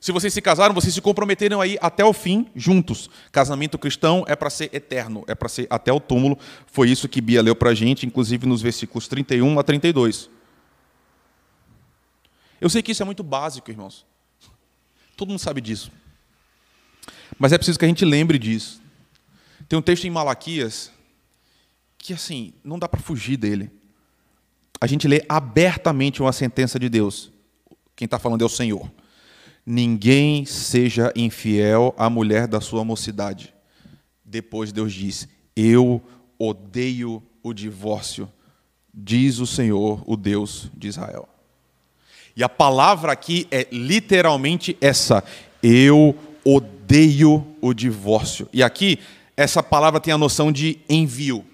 Se 0.00 0.12
vocês 0.12 0.32
se 0.32 0.40
casaram, 0.40 0.74
vocês 0.74 0.94
se 0.94 1.00
comprometeram 1.00 1.60
aí 1.60 1.76
até 1.80 2.02
o 2.02 2.12
fim 2.14 2.46
juntos. 2.56 3.10
Casamento 3.30 3.78
cristão 3.78 4.24
é 4.26 4.34
para 4.34 4.48
ser 4.48 4.70
eterno, 4.72 5.22
é 5.26 5.34
para 5.34 5.48
ser 5.48 5.66
até 5.68 5.92
o 5.92 6.00
túmulo. 6.00 6.38
Foi 6.66 6.88
isso 6.88 7.06
que 7.06 7.20
Bia 7.20 7.42
leu 7.42 7.54
para 7.54 7.70
a 7.70 7.74
gente, 7.74 8.06
inclusive 8.06 8.46
nos 8.46 8.62
versículos 8.62 9.06
31 9.06 9.58
a 9.58 9.62
32. 9.62 10.30
Eu 12.60 12.68
sei 12.68 12.82
que 12.82 12.92
isso 12.92 13.02
é 13.02 13.06
muito 13.06 13.22
básico, 13.22 13.70
irmãos. 13.70 14.04
Todo 15.16 15.28
mundo 15.28 15.38
sabe 15.38 15.60
disso. 15.60 15.90
Mas 17.38 17.52
é 17.52 17.58
preciso 17.58 17.78
que 17.78 17.84
a 17.84 17.88
gente 17.88 18.04
lembre 18.04 18.38
disso. 18.38 18.82
Tem 19.68 19.78
um 19.78 19.82
texto 19.82 20.04
em 20.04 20.10
Malaquias 20.10 20.90
que, 21.96 22.12
assim, 22.12 22.52
não 22.62 22.78
dá 22.78 22.88
para 22.88 23.00
fugir 23.00 23.36
dele. 23.36 23.70
A 24.80 24.86
gente 24.86 25.06
lê 25.06 25.24
abertamente 25.28 26.22
uma 26.22 26.32
sentença 26.32 26.78
de 26.78 26.88
Deus. 26.88 27.30
Quem 27.94 28.06
está 28.06 28.18
falando 28.18 28.42
é 28.42 28.44
o 28.44 28.48
Senhor. 28.48 28.90
Ninguém 29.64 30.44
seja 30.46 31.12
infiel 31.14 31.94
à 31.96 32.08
mulher 32.08 32.48
da 32.48 32.60
sua 32.60 32.84
mocidade. 32.84 33.54
Depois 34.24 34.72
Deus 34.72 34.92
diz: 34.92 35.28
Eu 35.54 36.02
odeio 36.38 37.22
o 37.42 37.52
divórcio, 37.52 38.30
diz 38.92 39.38
o 39.38 39.46
Senhor, 39.46 40.02
o 40.06 40.16
Deus 40.16 40.70
de 40.74 40.88
Israel. 40.88 41.28
E 42.40 42.42
a 42.42 42.48
palavra 42.48 43.12
aqui 43.12 43.46
é 43.50 43.66
literalmente 43.70 44.74
essa: 44.80 45.22
eu 45.62 46.16
odeio 46.42 47.46
o 47.60 47.74
divórcio. 47.74 48.48
E 48.50 48.62
aqui, 48.62 48.98
essa 49.36 49.62
palavra 49.62 50.00
tem 50.00 50.14
a 50.14 50.16
noção 50.16 50.50
de 50.50 50.78
envio. 50.88 51.44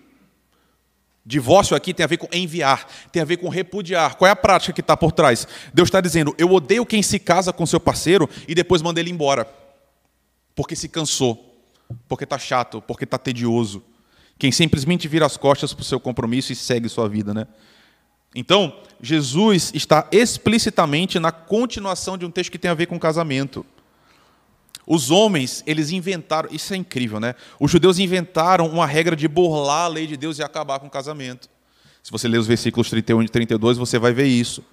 Divórcio 1.25 1.75
aqui 1.77 1.93
tem 1.93 2.05
a 2.05 2.07
ver 2.07 2.19
com 2.19 2.29
enviar, 2.33 2.87
tem 3.11 3.21
a 3.21 3.25
ver 3.25 3.39
com 3.39 3.49
repudiar. 3.49 4.15
Qual 4.15 4.29
é 4.29 4.31
a 4.31 4.37
prática 4.37 4.73
que 4.73 4.81
está 4.81 4.97
por 4.97 5.11
trás? 5.11 5.49
Deus 5.75 5.89
está 5.89 6.01
dizendo: 6.01 6.33
eu 6.39 6.53
odeio 6.53 6.87
quem 6.87 7.03
se 7.03 7.19
casa 7.19 7.53
com 7.53 7.67
seu 7.67 7.81
parceiro 7.81 8.31
e 8.47 8.55
depois 8.55 8.81
manda 8.81 9.01
ele 9.01 9.11
embora, 9.11 9.45
porque 10.55 10.77
se 10.77 10.89
cansou, 10.89 11.53
porque 12.07 12.23
está 12.23 12.39
chato, 12.39 12.81
porque 12.81 13.03
está 13.03 13.19
tedioso. 13.19 13.83
Quem 14.39 14.53
simplesmente 14.53 15.09
vira 15.09 15.27
as 15.27 15.37
costas 15.37 15.75
para 15.75 15.83
o 15.83 15.85
seu 15.85 15.99
compromisso 15.99 16.53
e 16.53 16.55
segue 16.55 16.89
sua 16.89 17.09
vida, 17.09 17.35
né? 17.35 17.49
Então, 18.35 18.81
Jesus 19.01 19.73
está 19.75 20.09
explicitamente 20.11 21.19
na 21.19 21.33
continuação 21.33 22.17
de 22.19 22.25
um 22.25 22.31
texto 22.31 22.51
que 22.51 22.59
tem 22.59 22.71
a 22.71 22.75
ver 22.75 22.87
com 22.87 22.99
casamento. 22.99 23.65
Os 24.87 25.11
homens, 25.11 25.65
eles 25.67 25.91
inventaram, 25.91 26.49
isso 26.53 26.73
é 26.73 26.77
incrível, 26.77 27.19
né? 27.19 27.35
Os 27.59 27.71
judeus 27.71 27.99
inventaram 27.99 28.69
uma 28.69 28.87
regra 28.87 29.17
de 29.17 29.27
burlar 29.27 29.87
a 29.87 29.89
lei 29.89 30.07
de 30.07 30.17
Deus 30.17 30.39
e 30.39 30.43
acabar 30.43 30.79
com 30.79 30.87
o 30.87 30.91
casamento. 30.91 31.49
Se 32.03 32.13
você 32.13 32.29
ler 32.29 32.39
os 32.39 32.47
versículos 32.47 32.89
31 32.89 33.25
e 33.25 33.29
32, 33.29 33.79
você 33.79 33.99
vai 33.99 34.13
ver 34.13 34.27
isso. 34.27 34.65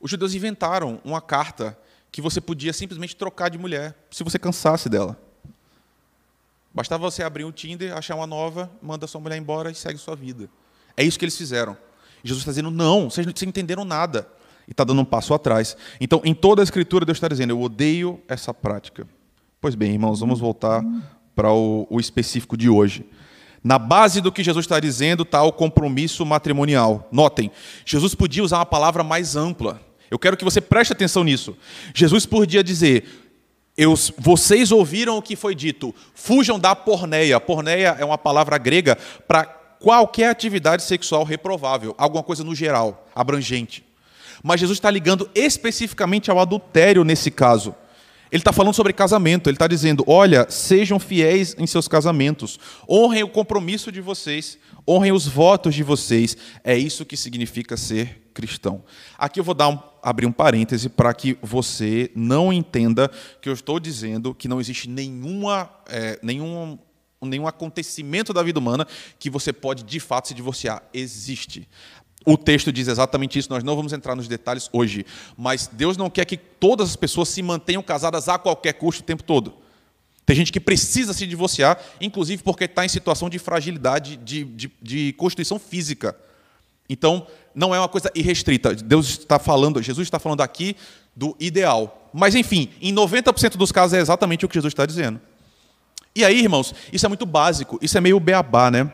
Os 0.00 0.10
judeus 0.10 0.34
inventaram 0.34 1.00
uma 1.04 1.20
carta 1.20 1.78
que 2.10 2.20
você 2.20 2.40
podia 2.40 2.72
simplesmente 2.72 3.14
trocar 3.14 3.48
de 3.48 3.58
mulher, 3.58 3.96
se 4.10 4.24
você 4.24 4.38
cansasse 4.38 4.88
dela. 4.88 5.16
Bastava 6.74 7.08
você 7.08 7.22
abrir 7.22 7.44
o 7.44 7.52
Tinder, 7.52 7.96
achar 7.96 8.16
uma 8.16 8.26
nova, 8.26 8.70
manda 8.82 9.06
sua 9.06 9.20
mulher 9.20 9.36
embora 9.36 9.70
e 9.70 9.74
segue 9.74 9.98
sua 9.98 10.16
vida. 10.16 10.50
É 10.96 11.04
isso 11.04 11.18
que 11.18 11.24
eles 11.24 11.36
fizeram. 11.36 11.76
Jesus 12.22 12.40
está 12.40 12.50
dizendo: 12.50 12.70
não, 12.70 13.10
vocês 13.10 13.26
não 13.26 13.32
entenderam 13.46 13.84
nada. 13.84 14.28
E 14.66 14.70
está 14.70 14.82
dando 14.82 15.02
um 15.02 15.04
passo 15.04 15.34
atrás. 15.34 15.76
Então, 16.00 16.22
em 16.24 16.34
toda 16.34 16.62
a 16.62 16.64
Escritura, 16.64 17.04
Deus 17.04 17.16
está 17.16 17.28
dizendo: 17.28 17.50
eu 17.50 17.60
odeio 17.60 18.20
essa 18.26 18.54
prática. 18.54 19.06
Pois 19.60 19.74
bem, 19.74 19.92
irmãos, 19.92 20.20
vamos 20.20 20.40
voltar 20.40 20.82
para 21.34 21.52
o, 21.52 21.86
o 21.90 22.00
específico 22.00 22.56
de 22.56 22.68
hoje. 22.68 23.04
Na 23.62 23.78
base 23.78 24.20
do 24.20 24.30
que 24.30 24.44
Jesus 24.44 24.64
está 24.64 24.78
dizendo 24.78 25.22
está 25.22 25.42
o 25.42 25.52
compromisso 25.52 26.24
matrimonial. 26.24 27.08
Notem, 27.10 27.50
Jesus 27.84 28.14
podia 28.14 28.44
usar 28.44 28.58
uma 28.58 28.66
palavra 28.66 29.02
mais 29.02 29.36
ampla. 29.36 29.80
Eu 30.10 30.18
quero 30.18 30.36
que 30.36 30.44
você 30.44 30.60
preste 30.60 30.92
atenção 30.92 31.24
nisso. 31.24 31.56
Jesus 31.94 32.26
podia 32.26 32.62
dizer: 32.62 33.04
eu, 33.76 33.94
vocês 34.18 34.70
ouviram 34.70 35.16
o 35.16 35.22
que 35.22 35.34
foi 35.34 35.54
dito, 35.54 35.94
fujam 36.14 36.58
da 36.58 36.76
porneia. 36.76 37.40
Porneia 37.40 37.96
é 37.98 38.04
uma 38.04 38.18
palavra 38.18 38.56
grega 38.58 38.96
para 39.26 39.63
qualquer 39.84 40.30
atividade 40.30 40.82
sexual 40.82 41.24
reprovável, 41.24 41.94
alguma 41.98 42.22
coisa 42.22 42.42
no 42.42 42.54
geral, 42.54 43.06
abrangente. 43.14 43.84
Mas 44.42 44.58
Jesus 44.58 44.78
está 44.78 44.90
ligando 44.90 45.28
especificamente 45.34 46.30
ao 46.30 46.40
adultério 46.40 47.04
nesse 47.04 47.30
caso. 47.30 47.74
Ele 48.32 48.40
está 48.40 48.50
falando 48.50 48.72
sobre 48.72 48.94
casamento, 48.94 49.50
ele 49.50 49.56
está 49.56 49.66
dizendo: 49.66 50.02
olha, 50.06 50.46
sejam 50.48 50.98
fiéis 50.98 51.54
em 51.58 51.66
seus 51.66 51.86
casamentos, 51.86 52.58
honrem 52.88 53.24
o 53.24 53.28
compromisso 53.28 53.92
de 53.92 54.00
vocês, 54.00 54.58
honrem 54.88 55.12
os 55.12 55.26
votos 55.26 55.74
de 55.74 55.82
vocês. 55.82 56.34
É 56.64 56.74
isso 56.74 57.04
que 57.04 57.14
significa 57.16 57.76
ser 57.76 58.22
cristão. 58.32 58.82
Aqui 59.18 59.38
eu 59.38 59.44
vou 59.44 59.54
um, 59.54 59.78
abrir 60.02 60.24
um 60.24 60.32
parêntese 60.32 60.88
para 60.88 61.12
que 61.12 61.36
você 61.42 62.10
não 62.16 62.50
entenda 62.50 63.10
que 63.42 63.50
eu 63.50 63.52
estou 63.52 63.78
dizendo 63.78 64.34
que 64.34 64.48
não 64.48 64.60
existe 64.60 64.88
nenhuma, 64.88 65.68
é, 65.90 66.18
nenhum 66.22 66.78
nenhum 67.24 67.46
acontecimento 67.46 68.32
da 68.32 68.42
vida 68.42 68.58
humana 68.58 68.86
que 69.18 69.30
você 69.30 69.52
pode 69.52 69.82
de 69.82 70.00
fato 70.00 70.28
se 70.28 70.34
divorciar. 70.34 70.82
Existe. 70.92 71.68
O 72.26 72.38
texto 72.38 72.72
diz 72.72 72.88
exatamente 72.88 73.38
isso, 73.38 73.50
nós 73.50 73.62
não 73.62 73.76
vamos 73.76 73.92
entrar 73.92 74.14
nos 74.14 74.26
detalhes 74.26 74.70
hoje, 74.72 75.04
mas 75.36 75.68
Deus 75.70 75.96
não 75.96 76.08
quer 76.08 76.24
que 76.24 76.38
todas 76.38 76.90
as 76.90 76.96
pessoas 76.96 77.28
se 77.28 77.42
mantenham 77.42 77.82
casadas 77.82 78.28
a 78.28 78.38
qualquer 78.38 78.72
custo 78.72 79.02
o 79.02 79.04
tempo 79.04 79.22
todo. 79.22 79.52
Tem 80.24 80.34
gente 80.34 80.50
que 80.50 80.60
precisa 80.60 81.12
se 81.12 81.26
divorciar, 81.26 81.78
inclusive 82.00 82.42
porque 82.42 82.64
está 82.64 82.84
em 82.84 82.88
situação 82.88 83.28
de 83.28 83.38
fragilidade 83.38 84.16
de, 84.16 84.42
de, 84.44 84.72
de 84.80 85.12
constituição 85.14 85.58
física. 85.58 86.16
Então, 86.88 87.26
não 87.54 87.74
é 87.74 87.78
uma 87.78 87.88
coisa 87.88 88.10
irrestrita. 88.14 88.74
Deus 88.74 89.10
está 89.10 89.38
falando, 89.38 89.82
Jesus 89.82 90.06
está 90.06 90.18
falando 90.18 90.40
aqui 90.40 90.76
do 91.14 91.36
ideal. 91.38 92.10
Mas, 92.12 92.34
enfim, 92.34 92.70
em 92.80 92.94
90% 92.94 93.56
dos 93.56 93.70
casos 93.70 93.94
é 93.94 94.00
exatamente 94.00 94.46
o 94.46 94.48
que 94.48 94.54
Jesus 94.54 94.72
está 94.72 94.86
dizendo. 94.86 95.20
E 96.14 96.24
aí, 96.24 96.40
irmãos, 96.40 96.72
isso 96.92 97.04
é 97.04 97.08
muito 97.08 97.26
básico, 97.26 97.78
isso 97.82 97.98
é 97.98 98.00
meio 98.00 98.20
beabá, 98.20 98.70
né? 98.70 98.92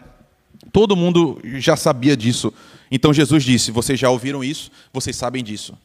Todo 0.73 0.97
mundo 0.97 1.41
já 1.59 1.77
sabia 1.77 2.17
disso. 2.17 2.53
Então 2.91 3.13
Jesus 3.13 3.45
disse: 3.45 3.71
Vocês 3.71 3.99
já 3.99 4.11
ouviram 4.11 4.43
isso, 4.43 4.71
vocês 4.93 5.17
sabem 5.17 5.45
disso. 5.45 5.77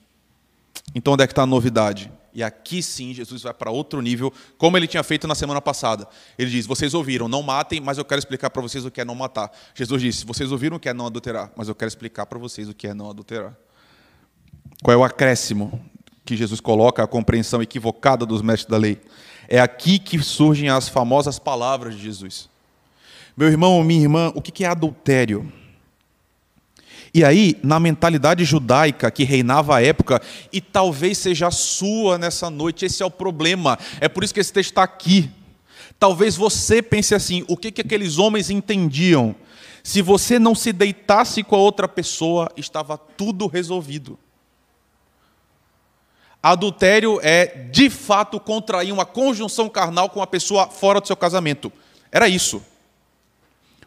Então 0.93 1.13
onde 1.13 1.23
é 1.23 1.27
que 1.27 1.33
está 1.33 1.43
a 1.43 1.47
novidade? 1.47 2.11
E 2.33 2.43
aqui 2.43 2.83
sim 2.83 3.13
Jesus 3.13 3.43
vai 3.43 3.53
para 3.53 3.71
outro 3.71 4.01
nível, 4.01 4.31
como 4.57 4.75
ele 4.75 4.87
tinha 4.87 5.01
feito 5.03 5.25
na 5.25 5.35
semana 5.35 5.61
passada. 5.61 6.07
Ele 6.37 6.51
diz: 6.51 6.65
Vocês 6.65 6.93
ouviram, 6.93 7.27
não 7.27 7.41
matem, 7.41 7.79
mas 7.79 7.97
eu 7.97 8.05
quero 8.05 8.19
explicar 8.19 8.49
para 8.49 8.61
vocês 8.61 8.85
o 8.85 8.91
que 8.91 8.99
é 8.99 9.05
não 9.05 9.15
matar. 9.15 9.49
Jesus 9.73 10.01
disse: 10.01 10.25
Vocês 10.25 10.51
ouviram 10.51 10.77
o 10.77 10.79
que 10.79 10.89
é 10.89 10.93
não 10.93 11.07
adulterar, 11.07 11.51
mas 11.55 11.69
eu 11.69 11.75
quero 11.75 11.87
explicar 11.87 12.25
para 12.25 12.37
vocês 12.37 12.67
o 12.67 12.73
que 12.73 12.87
é 12.87 12.93
não 12.93 13.09
adulterar. 13.09 13.55
Qual 14.83 14.93
é 14.93 14.97
o 14.97 15.03
acréscimo 15.03 15.81
que 16.25 16.35
Jesus 16.35 16.59
coloca 16.59 17.03
à 17.03 17.07
compreensão 17.07 17.61
equivocada 17.61 18.25
dos 18.25 18.41
mestres 18.41 18.69
da 18.69 18.77
lei? 18.77 19.01
É 19.47 19.59
aqui 19.59 19.99
que 19.99 20.21
surgem 20.21 20.69
as 20.69 20.89
famosas 20.89 21.39
palavras 21.39 21.95
de 21.95 22.03
Jesus. 22.03 22.49
Meu 23.35 23.47
irmão, 23.47 23.83
minha 23.83 24.01
irmã, 24.01 24.31
o 24.33 24.41
que 24.41 24.63
é 24.63 24.67
adultério? 24.67 25.51
E 27.13 27.23
aí, 27.23 27.57
na 27.63 27.79
mentalidade 27.79 28.43
judaica 28.43 29.09
que 29.09 29.23
reinava 29.23 29.77
à 29.77 29.81
época, 29.81 30.21
e 30.51 30.59
talvez 30.59 31.17
seja 31.17 31.47
a 31.47 31.51
sua 31.51 32.17
nessa 32.17 32.49
noite, 32.49 32.85
esse 32.85 33.01
é 33.01 33.05
o 33.05 33.11
problema. 33.11 33.79
É 34.01 34.09
por 34.09 34.23
isso 34.23 34.33
que 34.33 34.39
esse 34.39 34.51
texto 34.51 34.71
está 34.71 34.83
aqui. 34.83 35.29
Talvez 35.97 36.35
você 36.35 36.81
pense 36.81 37.15
assim: 37.15 37.45
o 37.47 37.55
que, 37.55 37.71
que 37.71 37.81
aqueles 37.81 38.17
homens 38.17 38.49
entendiam? 38.49 39.33
Se 39.81 40.01
você 40.01 40.37
não 40.39 40.53
se 40.53 40.73
deitasse 40.73 41.43
com 41.43 41.55
a 41.55 41.59
outra 41.59 41.87
pessoa, 41.87 42.51
estava 42.57 42.97
tudo 42.97 43.47
resolvido. 43.47 44.19
Adultério 46.51 47.19
é, 47.23 47.47
de 47.71 47.89
fato, 47.89 48.39
contrair 48.39 48.93
uma 48.93 49.03
conjunção 49.03 49.67
carnal 49.67 50.11
com 50.11 50.19
uma 50.19 50.27
pessoa 50.27 50.67
fora 50.67 51.01
do 51.01 51.07
seu 51.07 51.15
casamento. 51.15 51.73
Era 52.11 52.29
isso. 52.29 52.63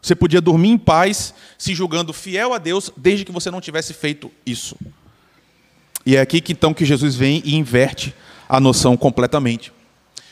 Você 0.01 0.13
podia 0.13 0.41
dormir 0.41 0.67
em 0.67 0.77
paz, 0.77 1.33
se 1.57 1.73
julgando 1.73 2.11
fiel 2.11 2.53
a 2.53 2.57
Deus, 2.57 2.91
desde 2.97 3.23
que 3.23 3.31
você 3.31 3.49
não 3.49 3.61
tivesse 3.61 3.93
feito 3.93 4.29
isso. 4.45 4.75
E 6.05 6.17
é 6.17 6.19
aqui 6.19 6.41
que 6.41 6.51
então 6.51 6.73
que 6.73 6.83
Jesus 6.83 7.15
vem 7.15 7.41
e 7.45 7.55
inverte 7.55 8.13
a 8.49 8.59
noção 8.59 8.97
completamente. 8.97 9.71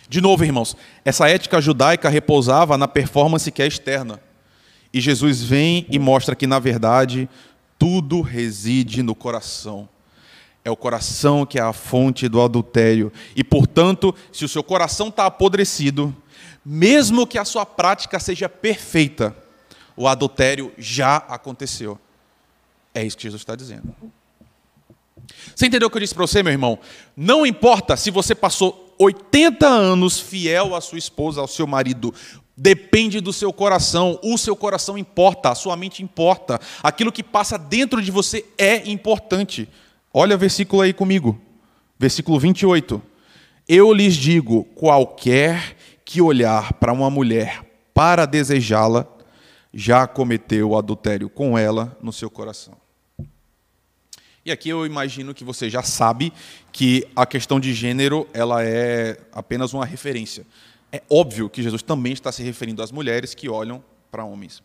De 0.09 0.19
novo, 0.19 0.43
irmãos, 0.43 0.75
essa 1.05 1.29
ética 1.29 1.61
judaica 1.61 2.09
repousava 2.09 2.77
na 2.77 2.89
performance 2.89 3.49
que 3.49 3.61
é 3.61 3.67
externa. 3.67 4.19
E 4.93 4.99
Jesus 4.99 5.41
vem 5.41 5.85
e 5.89 5.97
mostra 5.97 6.35
que, 6.35 6.45
na 6.45 6.59
verdade, 6.59 7.29
tudo 7.79 8.19
reside 8.19 9.01
no 9.01 9.15
coração. 9.15 9.87
É 10.67 10.69
o 10.69 10.75
coração 10.75 11.45
que 11.45 11.57
é 11.57 11.61
a 11.61 11.71
fonte 11.71 12.27
do 12.27 12.41
adultério. 12.41 13.09
E, 13.33 13.41
portanto, 13.41 14.13
se 14.33 14.43
o 14.43 14.49
seu 14.49 14.61
coração 14.61 15.07
está 15.07 15.25
apodrecido, 15.25 16.13
mesmo 16.65 17.25
que 17.25 17.37
a 17.37 17.45
sua 17.45 17.65
prática 17.65 18.19
seja 18.19 18.49
perfeita, 18.49 19.33
o 19.95 20.09
adultério 20.09 20.73
já 20.77 21.15
aconteceu. 21.15 21.97
É 22.93 23.01
isso 23.01 23.15
que 23.15 23.23
Jesus 23.23 23.43
está 23.43 23.55
dizendo. 23.55 23.95
Você 25.55 25.67
entendeu 25.67 25.87
o 25.87 25.89
que 25.89 25.95
eu 25.95 26.01
disse 26.01 26.13
para 26.13 26.27
você, 26.27 26.43
meu 26.43 26.51
irmão? 26.51 26.77
Não 27.15 27.45
importa 27.45 27.95
se 27.95 28.11
você 28.11 28.35
passou 28.35 28.93
80 28.99 29.65
anos 29.65 30.19
fiel 30.19 30.75
à 30.75 30.81
sua 30.81 30.97
esposa, 30.97 31.39
ao 31.39 31.47
seu 31.47 31.65
marido, 31.65 32.13
depende 32.57 33.21
do 33.21 33.31
seu 33.31 33.53
coração. 33.53 34.19
O 34.21 34.37
seu 34.37 34.53
coração 34.53 34.97
importa, 34.97 35.49
a 35.49 35.55
sua 35.55 35.77
mente 35.77 36.03
importa. 36.03 36.59
Aquilo 36.83 37.09
que 37.09 37.23
passa 37.23 37.57
dentro 37.57 38.01
de 38.01 38.11
você 38.11 38.43
é 38.57 38.85
importante. 38.89 39.69
Olha 40.19 40.35
o 40.35 40.39
versículo 40.39 40.81
aí 40.81 40.93
comigo. 40.93 41.39
Versículo 41.99 42.39
28. 42.39 42.99
Eu 43.67 43.93
lhes 43.93 44.15
digo: 44.15 44.63
qualquer 44.73 45.77
que 46.03 46.19
olhar 46.23 46.73
para 46.73 46.91
uma 46.91 47.07
mulher 47.07 47.63
para 47.93 48.25
desejá-la, 48.25 49.05
já 49.71 50.07
cometeu 50.07 50.75
adultério 50.75 51.29
com 51.29 51.55
ela 51.55 51.95
no 52.01 52.11
seu 52.11 52.31
coração. 52.31 52.75
E 54.43 54.51
aqui 54.51 54.69
eu 54.69 54.87
imagino 54.87 55.35
que 55.35 55.43
você 55.43 55.69
já 55.69 55.83
sabe 55.83 56.33
que 56.71 57.07
a 57.15 57.23
questão 57.23 57.59
de 57.59 57.71
gênero 57.71 58.27
ela 58.33 58.63
é 58.63 59.19
apenas 59.31 59.71
uma 59.71 59.85
referência. 59.85 60.47
É 60.91 61.03
óbvio 61.11 61.47
que 61.47 61.61
Jesus 61.61 61.83
também 61.83 62.13
está 62.13 62.31
se 62.31 62.41
referindo 62.41 62.81
às 62.81 62.91
mulheres 62.91 63.35
que 63.35 63.47
olham 63.47 63.83
para 64.09 64.25
homens. 64.25 64.63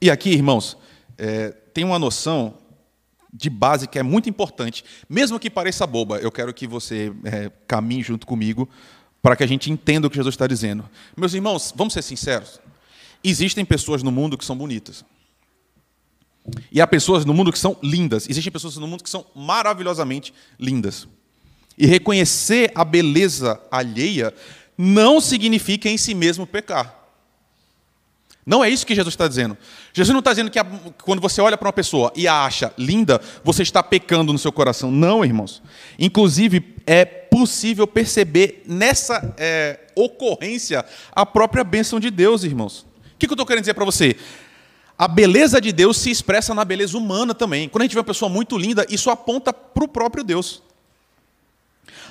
E 0.00 0.08
aqui, 0.08 0.30
irmãos, 0.30 0.78
é, 1.18 1.48
tem 1.72 1.82
uma 1.82 1.98
noção 1.98 2.54
de 3.34 3.50
base 3.50 3.88
que 3.88 3.98
é 3.98 4.02
muito 4.02 4.30
importante, 4.30 4.84
mesmo 5.08 5.40
que 5.40 5.50
pareça 5.50 5.84
boba, 5.84 6.18
eu 6.18 6.30
quero 6.30 6.54
que 6.54 6.68
você 6.68 7.12
é, 7.24 7.50
caminhe 7.66 8.02
junto 8.02 8.26
comigo 8.26 8.68
para 9.20 9.34
que 9.34 9.42
a 9.42 9.46
gente 9.46 9.72
entenda 9.72 10.06
o 10.06 10.10
que 10.10 10.16
Jesus 10.16 10.34
está 10.34 10.46
dizendo. 10.46 10.88
Meus 11.16 11.34
irmãos, 11.34 11.72
vamos 11.74 11.92
ser 11.92 12.02
sinceros. 12.02 12.60
Existem 13.24 13.64
pessoas 13.64 14.02
no 14.04 14.12
mundo 14.12 14.38
que 14.38 14.44
são 14.44 14.56
bonitas. 14.56 15.04
E 16.70 16.80
há 16.80 16.86
pessoas 16.86 17.24
no 17.24 17.34
mundo 17.34 17.50
que 17.50 17.58
são 17.58 17.76
lindas. 17.82 18.28
Existem 18.28 18.52
pessoas 18.52 18.76
no 18.76 18.86
mundo 18.86 19.02
que 19.02 19.10
são 19.10 19.26
maravilhosamente 19.34 20.32
lindas. 20.58 21.08
E 21.76 21.86
reconhecer 21.86 22.70
a 22.74 22.84
beleza 22.84 23.60
alheia 23.70 24.32
não 24.78 25.20
significa 25.20 25.88
em 25.88 25.96
si 25.96 26.14
mesmo 26.14 26.46
pecar. 26.46 27.02
Não 28.46 28.62
é 28.62 28.68
isso 28.68 28.86
que 28.86 28.94
Jesus 28.94 29.14
está 29.14 29.26
dizendo. 29.26 29.56
Jesus 29.96 30.12
não 30.12 30.18
está 30.18 30.32
dizendo 30.32 30.50
que 30.50 30.58
quando 31.04 31.20
você 31.20 31.40
olha 31.40 31.56
para 31.56 31.68
uma 31.68 31.72
pessoa 31.72 32.12
e 32.16 32.26
a 32.26 32.44
acha 32.44 32.74
linda, 32.76 33.20
você 33.44 33.62
está 33.62 33.80
pecando 33.80 34.32
no 34.32 34.38
seu 34.40 34.50
coração. 34.50 34.90
Não, 34.90 35.24
irmãos. 35.24 35.62
Inclusive, 35.96 36.74
é 36.84 37.04
possível 37.04 37.86
perceber 37.86 38.64
nessa 38.66 39.34
é, 39.38 39.78
ocorrência 39.94 40.84
a 41.12 41.24
própria 41.24 41.62
bênção 41.62 42.00
de 42.00 42.10
Deus, 42.10 42.42
irmãos. 42.42 42.84
O 43.14 43.18
que 43.18 43.26
eu 43.26 43.34
estou 43.34 43.46
querendo 43.46 43.62
dizer 43.62 43.74
para 43.74 43.84
você? 43.84 44.16
A 44.98 45.06
beleza 45.06 45.60
de 45.60 45.70
Deus 45.70 45.96
se 45.96 46.10
expressa 46.10 46.52
na 46.52 46.64
beleza 46.64 46.98
humana 46.98 47.32
também. 47.32 47.68
Quando 47.68 47.82
a 47.82 47.84
gente 47.84 47.94
vê 47.94 48.00
uma 48.00 48.04
pessoa 48.04 48.28
muito 48.28 48.58
linda, 48.58 48.84
isso 48.90 49.10
aponta 49.10 49.52
para 49.52 49.84
o 49.84 49.88
próprio 49.88 50.24
Deus. 50.24 50.60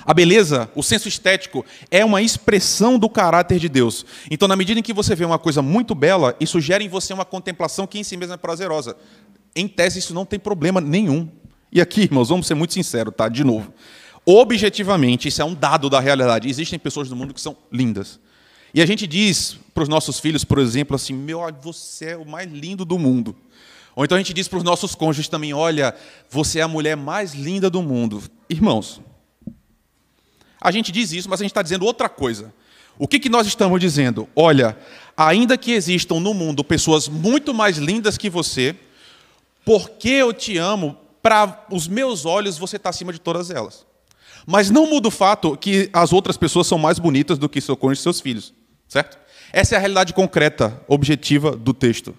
A 0.04 0.12
beleza, 0.12 0.70
o 0.74 0.82
senso 0.82 1.08
estético, 1.08 1.64
é 1.90 2.04
uma 2.04 2.22
expressão 2.22 2.98
do 2.98 3.08
caráter 3.08 3.58
de 3.58 3.68
Deus. 3.68 4.04
Então, 4.30 4.46
na 4.46 4.56
medida 4.56 4.80
em 4.80 4.82
que 4.82 4.92
você 4.92 5.14
vê 5.14 5.24
uma 5.24 5.38
coisa 5.38 5.62
muito 5.62 5.94
bela, 5.94 6.36
isso 6.38 6.60
gera 6.60 6.82
em 6.82 6.88
você 6.88 7.12
uma 7.12 7.24
contemplação 7.24 7.86
que 7.86 7.98
em 7.98 8.04
si 8.04 8.16
mesma 8.16 8.34
é 8.34 8.38
prazerosa. 8.38 8.96
Em 9.54 9.68
tese, 9.68 9.98
isso 9.98 10.12
não 10.12 10.26
tem 10.26 10.38
problema 10.38 10.80
nenhum. 10.80 11.28
E 11.72 11.80
aqui, 11.80 12.02
irmãos, 12.02 12.28
vamos 12.28 12.46
ser 12.46 12.54
muito 12.54 12.74
sinceros, 12.74 13.14
tá? 13.16 13.28
De 13.28 13.42
novo. 13.44 13.72
Objetivamente, 14.26 15.28
isso 15.28 15.42
é 15.42 15.44
um 15.44 15.54
dado 15.54 15.90
da 15.90 16.00
realidade. 16.00 16.48
Existem 16.48 16.78
pessoas 16.78 17.10
no 17.10 17.16
mundo 17.16 17.34
que 17.34 17.40
são 17.40 17.56
lindas. 17.70 18.18
E 18.72 18.82
a 18.82 18.86
gente 18.86 19.06
diz 19.06 19.56
para 19.72 19.82
os 19.82 19.88
nossos 19.88 20.18
filhos, 20.18 20.44
por 20.44 20.58
exemplo, 20.58 20.96
assim: 20.96 21.12
meu, 21.12 21.40
você 21.60 22.06
é 22.06 22.16
o 22.16 22.26
mais 22.26 22.50
lindo 22.50 22.84
do 22.84 22.98
mundo. 22.98 23.36
Ou 23.94 24.04
então 24.04 24.16
a 24.16 24.18
gente 24.18 24.34
diz 24.34 24.48
para 24.48 24.58
os 24.58 24.64
nossos 24.64 24.94
cônjuges 24.94 25.28
também: 25.28 25.52
olha, 25.52 25.94
você 26.28 26.58
é 26.58 26.62
a 26.62 26.68
mulher 26.68 26.96
mais 26.96 27.34
linda 27.34 27.70
do 27.70 27.82
mundo. 27.82 28.22
Irmãos, 28.48 29.00
a 30.64 30.70
gente 30.70 30.90
diz 30.90 31.12
isso, 31.12 31.28
mas 31.28 31.42
a 31.42 31.44
gente 31.44 31.50
está 31.50 31.60
dizendo 31.60 31.84
outra 31.84 32.08
coisa. 32.08 32.52
O 32.98 33.06
que, 33.06 33.20
que 33.20 33.28
nós 33.28 33.46
estamos 33.46 33.78
dizendo? 33.78 34.26
Olha, 34.34 34.78
ainda 35.14 35.58
que 35.58 35.72
existam 35.72 36.18
no 36.18 36.32
mundo 36.32 36.64
pessoas 36.64 37.06
muito 37.06 37.52
mais 37.52 37.76
lindas 37.76 38.16
que 38.16 38.30
você, 38.30 38.74
porque 39.62 40.08
eu 40.08 40.32
te 40.32 40.56
amo, 40.56 40.96
para 41.22 41.66
os 41.70 41.86
meus 41.86 42.24
olhos 42.24 42.56
você 42.56 42.76
está 42.76 42.88
acima 42.88 43.12
de 43.12 43.18
todas 43.18 43.50
elas. 43.50 43.84
Mas 44.46 44.70
não 44.70 44.88
muda 44.88 45.08
o 45.08 45.10
fato 45.10 45.54
que 45.54 45.90
as 45.92 46.14
outras 46.14 46.38
pessoas 46.38 46.66
são 46.66 46.78
mais 46.78 46.98
bonitas 46.98 47.36
do 47.36 47.48
que 47.48 47.60
seu 47.60 47.76
cônjuge 47.76 48.00
e 48.00 48.02
seus 48.02 48.20
filhos, 48.20 48.54
certo? 48.88 49.18
Essa 49.52 49.74
é 49.74 49.76
a 49.76 49.80
realidade 49.80 50.14
concreta, 50.14 50.80
objetiva 50.88 51.54
do 51.54 51.74
texto. 51.74 52.16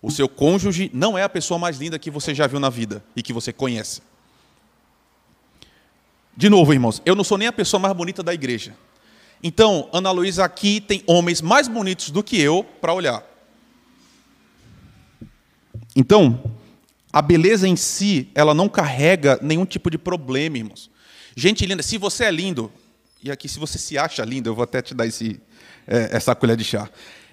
O 0.00 0.12
seu 0.12 0.28
cônjuge 0.28 0.90
não 0.94 1.18
é 1.18 1.24
a 1.24 1.28
pessoa 1.28 1.58
mais 1.58 1.78
linda 1.78 1.98
que 1.98 2.10
você 2.10 2.32
já 2.34 2.46
viu 2.46 2.60
na 2.60 2.70
vida 2.70 3.04
e 3.16 3.22
que 3.22 3.32
você 3.32 3.52
conhece. 3.52 4.00
De 6.36 6.48
novo, 6.48 6.72
irmãos, 6.72 7.00
eu 7.06 7.14
não 7.14 7.22
sou 7.22 7.38
nem 7.38 7.48
a 7.48 7.52
pessoa 7.52 7.80
mais 7.80 7.94
bonita 7.94 8.22
da 8.22 8.34
igreja. 8.34 8.74
Então, 9.42 9.88
Ana 9.92 10.10
Luísa 10.10 10.44
aqui 10.44 10.80
tem 10.80 11.02
homens 11.06 11.40
mais 11.40 11.68
bonitos 11.68 12.10
do 12.10 12.22
que 12.22 12.40
eu 12.40 12.64
para 12.80 12.92
olhar. 12.92 13.22
Então, 15.94 16.42
a 17.12 17.22
beleza 17.22 17.68
em 17.68 17.76
si, 17.76 18.28
ela 18.34 18.54
não 18.54 18.68
carrega 18.68 19.38
nenhum 19.40 19.64
tipo 19.64 19.90
de 19.90 19.98
problema, 19.98 20.58
irmãos. 20.58 20.90
Gente 21.36 21.64
linda, 21.66 21.82
se 21.82 21.98
você 21.98 22.24
é 22.24 22.30
lindo, 22.30 22.72
e 23.22 23.30
aqui 23.30 23.48
se 23.48 23.58
você 23.58 23.78
se 23.78 23.96
acha 23.96 24.24
lindo, 24.24 24.48
eu 24.48 24.54
vou 24.54 24.64
até 24.64 24.82
te 24.82 24.94
dar 24.94 25.06
esse, 25.06 25.40
é, 25.86 26.16
essa 26.16 26.34
colher 26.34 26.56
de 26.56 26.64
chá. 26.64 26.88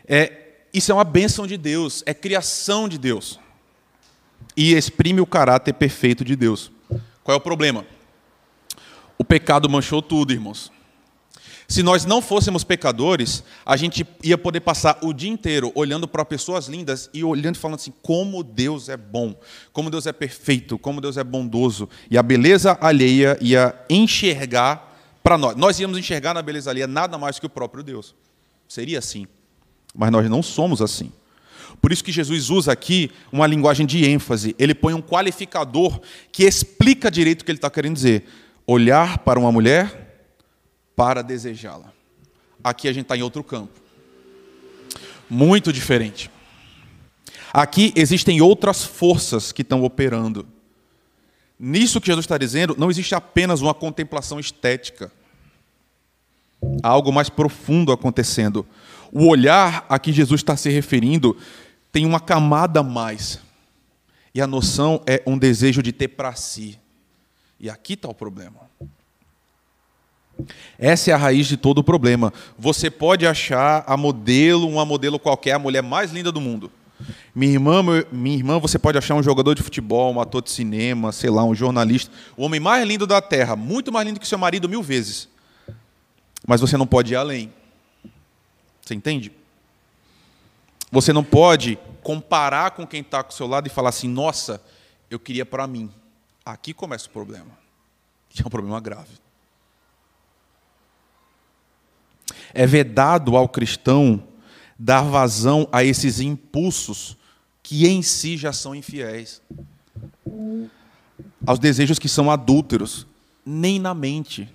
É, 0.08 0.50
isso 0.74 0.92
é 0.92 0.96
uma 0.96 1.04
bênção 1.04 1.48
de 1.48 1.58
Deus, 1.58 2.04
é 2.06 2.14
criação 2.14 2.88
de 2.88 2.98
Deus. 2.98 3.40
E 4.56 4.74
exprime 4.74 5.22
o 5.22 5.26
caráter 5.26 5.74
perfeito 5.74 6.24
de 6.24 6.36
Deus. 6.36 6.72
Qual 7.24 7.36
é 7.36 7.38
o 7.38 7.42
problema? 7.42 7.86
O 9.22 9.24
pecado 9.24 9.70
manchou 9.70 10.02
tudo, 10.02 10.34
irmãos. 10.34 10.72
Se 11.68 11.84
nós 11.84 12.06
não 12.06 12.24
fôssemos 12.24 12.64
pecadores, 12.64 13.44
a 13.64 13.78
gente 13.78 14.04
ia 14.24 14.36
poder 14.36 14.62
passar 14.62 14.98
o 15.04 15.14
dia 15.14 15.30
inteiro 15.30 15.72
olhando 15.76 16.08
para 16.08 16.26
pessoas 16.26 16.66
lindas 16.66 17.08
e 17.14 17.24
olhando 17.24 17.56
e 17.56 17.60
falando 17.60 17.76
assim: 17.76 17.94
como 18.02 18.44
Deus 18.44 18.90
é 18.90 18.98
bom, 18.98 19.40
como 19.72 19.92
Deus 19.92 20.08
é 20.08 20.12
perfeito, 20.12 20.76
como 20.76 21.00
Deus 21.00 21.18
é 21.18 21.24
bondoso. 21.24 21.88
E 22.10 22.18
a 22.18 22.24
beleza 22.24 22.76
alheia 22.82 23.38
ia 23.40 23.76
enxergar 23.88 24.92
para 25.22 25.38
nós. 25.38 25.56
Nós 25.56 25.80
íamos 25.80 26.00
enxergar 26.00 26.34
na 26.34 26.42
beleza 26.42 26.72
alheia 26.72 26.88
nada 26.88 27.16
mais 27.16 27.38
que 27.38 27.46
o 27.46 27.50
próprio 27.50 27.84
Deus. 27.84 28.16
Seria 28.68 28.98
assim. 28.98 29.28
Mas 29.94 30.10
nós 30.10 30.28
não 30.28 30.42
somos 30.42 30.82
assim. 30.82 31.12
Por 31.80 31.92
isso 31.92 32.04
que 32.04 32.12
Jesus 32.12 32.50
usa 32.50 32.72
aqui 32.72 33.12
uma 33.32 33.46
linguagem 33.46 33.86
de 33.86 34.04
ênfase. 34.04 34.56
Ele 34.58 34.74
põe 34.74 34.96
um 34.96 35.02
qualificador 35.02 36.02
que 36.32 36.44
explica 36.44 37.12
direito 37.12 37.44
o 37.44 37.46
que 37.46 37.52
ele 37.52 37.60
está 37.60 37.70
querendo 37.70 37.94
dizer 37.94 38.26
olhar 38.66 39.20
para 39.20 39.40
uma 39.40 39.52
mulher 39.52 40.26
para 40.96 41.22
desejá-la. 41.22 41.92
Aqui 42.64 42.88
a 42.88 42.94
gente 42.94 43.04
está 43.04 43.18
em 43.18 43.24
outro 43.24 43.44
campo. 43.44 43.80
Muito 45.30 45.72
diferente. 45.72 46.30
Aqui 47.54 47.94
existem 47.96 48.42
outras 48.42 48.84
forças 48.84 49.52
que 49.52 49.62
estão 49.62 49.84
operando. 49.84 50.48
Nisso 51.60 52.00
que 52.02 52.08
Jesus 52.08 52.24
está 52.24 52.38
dizendo, 52.38 52.76
não 52.78 52.90
existe 52.90 53.14
apenas 53.14 53.62
uma 53.62 53.74
contemplação 53.74 54.40
estética. 54.40 55.12
Há 56.82 56.88
algo 56.88 57.12
mais 57.12 57.30
profundo 57.30 57.92
acontecendo. 57.92 58.66
O 59.12 59.28
olhar 59.28 59.86
a 59.90 60.00
que 60.00 60.14
Jesus 60.14 60.40
está 60.40 60.56
se 60.56 60.70
referindo 60.70 61.38
tem 61.92 62.06
uma 62.06 62.20
camada 62.20 62.80
a 62.80 62.84
mais. 62.84 63.40
E 64.34 64.42
a 64.42 64.48
noção 64.48 65.02
é 65.06 65.22
um 65.28 65.38
desejo 65.38 65.84
de 65.84 65.92
ter 65.92 66.08
para 66.08 66.34
si. 66.34 66.80
E 67.62 67.70
aqui 67.70 67.94
está 67.94 68.10
o 68.10 68.14
problema. 68.14 68.60
Essa 70.80 71.12
é 71.12 71.14
a 71.14 71.18
raiz 71.18 71.46
de 71.46 71.56
todo 71.56 71.78
o 71.78 71.84
problema. 71.84 72.34
Você 72.58 72.90
pode 72.90 73.28
achar 73.28 73.84
a 73.86 73.96
modelo, 73.96 74.68
uma 74.68 74.84
modelo 74.84 75.20
qualquer, 75.20 75.52
a 75.52 75.60
mulher 75.60 75.84
mais 75.84 76.12
linda 76.12 76.32
do 76.32 76.42
mundo. 76.42 76.72
Minha 77.36 77.54
irmã, 77.54 77.84
minha 78.12 78.36
irmã, 78.36 78.60
você 78.60 78.80
pode 78.80 78.98
achar 78.98 79.14
um 79.14 79.22
jogador 79.22 79.54
de 79.54 79.62
futebol, 79.62 80.12
um 80.12 80.20
ator 80.20 80.42
de 80.42 80.50
cinema, 80.50 81.12
sei 81.12 81.30
lá, 81.30 81.44
um 81.44 81.54
jornalista, 81.54 82.12
o 82.36 82.44
homem 82.44 82.60
mais 82.60 82.86
lindo 82.88 83.06
da 83.06 83.22
Terra, 83.22 83.56
muito 83.56 83.92
mais 83.92 84.08
lindo 84.08 84.20
que 84.20 84.28
seu 84.28 84.40
marido 84.40 84.68
mil 84.68 84.82
vezes. 84.82 85.30
Mas 86.48 86.62
você 86.62 86.76
não 86.78 86.88
pode 86.88 87.14
ir 87.14 87.16
além. 87.16 87.54
Você 88.82 88.96
entende? 88.96 89.32
Você 90.92 91.14
não 91.14 91.24
pode 91.24 91.78
comparar 92.02 92.72
com 92.72 92.88
quem 92.88 93.02
está 93.02 93.24
com 93.24 93.30
seu 93.30 93.46
lado 93.46 93.68
e 93.68 93.70
falar 93.70 93.90
assim: 93.90 94.08
nossa, 94.08 94.60
eu 95.12 95.20
queria 95.20 95.46
para 95.46 95.68
mim. 95.68 95.92
Aqui 96.46 96.74
começa 96.74 97.08
o 97.08 97.12
problema. 97.12 97.58
Que 98.30 98.42
é 98.42 98.46
um 98.46 98.50
problema 98.50 98.80
grave. 98.80 99.20
É 102.54 102.66
vedado 102.66 103.36
ao 103.36 103.48
cristão 103.48 104.24
dar 104.78 105.04
vazão 105.04 105.68
a 105.72 105.84
esses 105.84 106.20
impulsos 106.20 107.16
que 107.62 107.88
em 107.88 108.02
si 108.02 108.36
já 108.38 108.52
são 108.52 108.74
infiéis. 108.74 109.42
Aos 111.46 111.60
desejos 111.60 112.00
que 112.00 112.10
são 112.10 112.32
adúlteros, 112.32 113.06
nem 113.46 113.80
na 113.80 113.94
mente. 113.94 114.50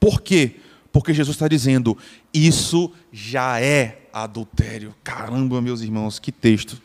Por 0.00 0.20
quê? 0.20 0.56
Porque 0.92 1.14
Jesus 1.14 1.36
está 1.36 1.48
dizendo: 1.48 1.96
isso 2.32 2.92
já 3.12 3.60
é 3.60 4.08
adultério. 4.12 4.94
Caramba, 5.02 5.60
meus 5.62 5.80
irmãos, 5.80 6.18
que 6.18 6.30
texto. 6.30 6.80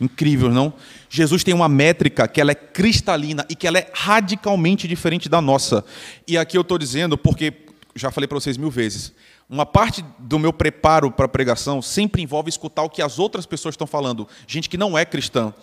Incrível, 0.00 0.50
não? 0.50 0.72
Jesus 1.08 1.44
tem 1.44 1.54
uma 1.54 1.68
métrica 1.68 2.26
que 2.26 2.40
ela 2.40 2.52
é 2.52 2.54
cristalina 2.54 3.46
e 3.48 3.54
que 3.54 3.66
ela 3.66 3.78
é 3.78 3.90
radicalmente 3.92 4.88
diferente 4.88 5.28
da 5.28 5.40
nossa. 5.40 5.84
E 6.26 6.36
aqui 6.36 6.56
eu 6.56 6.62
estou 6.62 6.78
dizendo 6.78 7.16
porque, 7.16 7.52
já 7.94 8.10
falei 8.10 8.26
para 8.26 8.38
vocês 8.38 8.56
mil 8.56 8.70
vezes, 8.70 9.12
uma 9.48 9.64
parte 9.64 10.04
do 10.18 10.38
meu 10.38 10.52
preparo 10.52 11.10
para 11.10 11.24
a 11.24 11.28
pregação 11.28 11.80
sempre 11.80 12.22
envolve 12.22 12.50
escutar 12.50 12.82
o 12.82 12.90
que 12.90 13.00
as 13.00 13.18
outras 13.18 13.46
pessoas 13.46 13.72
estão 13.72 13.86
falando, 13.86 14.28
gente 14.46 14.68
que 14.68 14.76
não 14.76 14.96
é 14.96 15.04
cristã. 15.06 15.54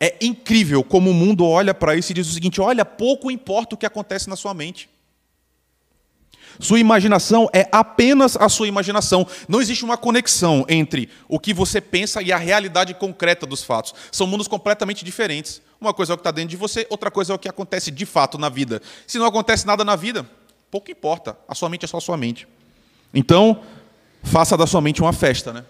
É 0.00 0.16
incrível 0.20 0.82
como 0.82 1.10
o 1.10 1.14
mundo 1.14 1.46
olha 1.46 1.74
para 1.74 1.94
isso 1.94 2.10
e 2.10 2.14
diz 2.14 2.28
o 2.28 2.32
seguinte: 2.32 2.60
olha, 2.60 2.84
pouco 2.84 3.30
importa 3.30 3.74
o 3.74 3.78
que 3.78 3.86
acontece 3.86 4.28
na 4.28 4.36
sua 4.36 4.54
mente. 4.54 4.88
Sua 6.58 6.78
imaginação 6.78 7.48
é 7.52 7.68
apenas 7.72 8.36
a 8.36 8.48
sua 8.48 8.68
imaginação. 8.68 9.26
Não 9.48 9.60
existe 9.60 9.84
uma 9.84 9.96
conexão 9.96 10.64
entre 10.68 11.08
o 11.28 11.38
que 11.38 11.52
você 11.52 11.80
pensa 11.80 12.22
e 12.22 12.32
a 12.32 12.36
realidade 12.36 12.94
concreta 12.94 13.46
dos 13.46 13.62
fatos. 13.62 13.94
São 14.12 14.26
mundos 14.26 14.48
completamente 14.48 15.04
diferentes. 15.04 15.60
Uma 15.80 15.92
coisa 15.92 16.12
é 16.12 16.14
o 16.14 16.16
que 16.16 16.20
está 16.20 16.30
dentro 16.30 16.50
de 16.50 16.56
você, 16.56 16.86
outra 16.88 17.10
coisa 17.10 17.32
é 17.32 17.36
o 17.36 17.38
que 17.38 17.48
acontece 17.48 17.90
de 17.90 18.06
fato 18.06 18.38
na 18.38 18.48
vida. 18.48 18.80
Se 19.06 19.18
não 19.18 19.26
acontece 19.26 19.66
nada 19.66 19.84
na 19.84 19.96
vida, 19.96 20.28
pouco 20.70 20.90
importa. 20.90 21.36
A 21.46 21.54
sua 21.54 21.68
mente 21.68 21.84
é 21.84 21.88
só 21.88 21.98
a 21.98 22.00
sua 22.00 22.16
mente. 22.16 22.48
Então, 23.12 23.62
faça 24.22 24.56
da 24.56 24.66
sua 24.66 24.80
mente 24.80 25.02
uma 25.02 25.12
festa, 25.12 25.52
né? 25.52 25.64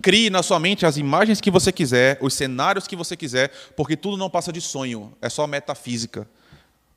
Crie 0.00 0.30
na 0.30 0.42
sua 0.42 0.58
mente 0.58 0.86
as 0.86 0.96
imagens 0.96 1.40
que 1.40 1.50
você 1.50 1.70
quiser, 1.70 2.16
os 2.22 2.32
cenários 2.32 2.86
que 2.86 2.96
você 2.96 3.16
quiser, 3.16 3.50
porque 3.76 3.96
tudo 3.96 4.16
não 4.16 4.30
passa 4.30 4.50
de 4.50 4.60
sonho, 4.60 5.12
é 5.20 5.28
só 5.28 5.46
metafísica. 5.46 6.26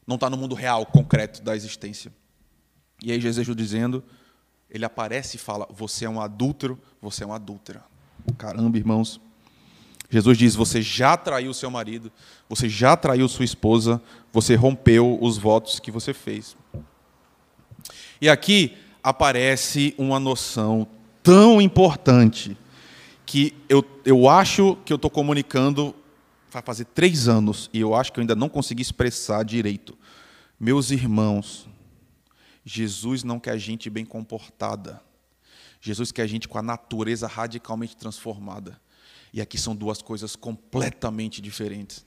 Não 0.07 0.15
está 0.15 0.29
no 0.29 0.37
mundo 0.37 0.55
real, 0.55 0.85
concreto 0.85 1.41
da 1.41 1.55
existência. 1.55 2.11
E 3.03 3.11
aí 3.11 3.19
Jesus 3.19 3.45
dizendo, 3.55 4.03
ele 4.69 4.85
aparece 4.85 5.35
e 5.35 5.39
fala: 5.39 5.67
Você 5.69 6.05
é 6.05 6.09
um 6.09 6.19
adúltero, 6.19 6.79
você 7.01 7.23
é 7.23 7.27
uma 7.27 7.35
adúltera. 7.35 7.83
Caramba, 8.37 8.77
irmãos. 8.77 9.19
Jesus 10.09 10.37
diz: 10.37 10.55
Você 10.55 10.81
já 10.81 11.15
traiu 11.17 11.53
seu 11.53 11.69
marido, 11.69 12.11
você 12.47 12.69
já 12.69 12.95
traiu 12.95 13.27
sua 13.27 13.45
esposa, 13.45 14.01
você 14.31 14.55
rompeu 14.55 15.19
os 15.21 15.37
votos 15.37 15.79
que 15.79 15.91
você 15.91 16.13
fez. 16.13 16.55
E 18.21 18.29
aqui 18.29 18.77
aparece 19.03 19.93
uma 19.97 20.19
noção 20.19 20.87
tão 21.21 21.61
importante 21.61 22.57
que 23.25 23.53
eu, 23.67 23.83
eu 24.05 24.29
acho 24.29 24.77
que 24.85 24.93
eu 24.93 24.95
estou 24.95 25.11
comunicando 25.11 25.93
vai 26.53 26.61
fazer 26.61 26.85
três 26.85 27.27
anos 27.27 27.69
e 27.73 27.79
eu 27.79 27.95
acho 27.95 28.13
que 28.13 28.19
eu 28.19 28.21
ainda 28.21 28.35
não 28.35 28.47
consegui 28.47 28.81
expressar 28.81 29.43
direito. 29.43 29.97
Meus 30.59 30.91
irmãos, 30.91 31.67
Jesus 32.65 33.23
não 33.23 33.39
quer 33.39 33.57
gente 33.57 33.89
bem 33.89 34.05
comportada. 34.05 35.01
Jesus 35.81 36.11
quer 36.11 36.27
gente 36.27 36.47
com 36.47 36.57
a 36.57 36.61
natureza 36.61 37.27
radicalmente 37.27 37.97
transformada. 37.97 38.79
E 39.33 39.41
aqui 39.41 39.57
são 39.57 39.75
duas 39.75 40.01
coisas 40.01 40.35
completamente 40.35 41.41
diferentes. 41.41 42.05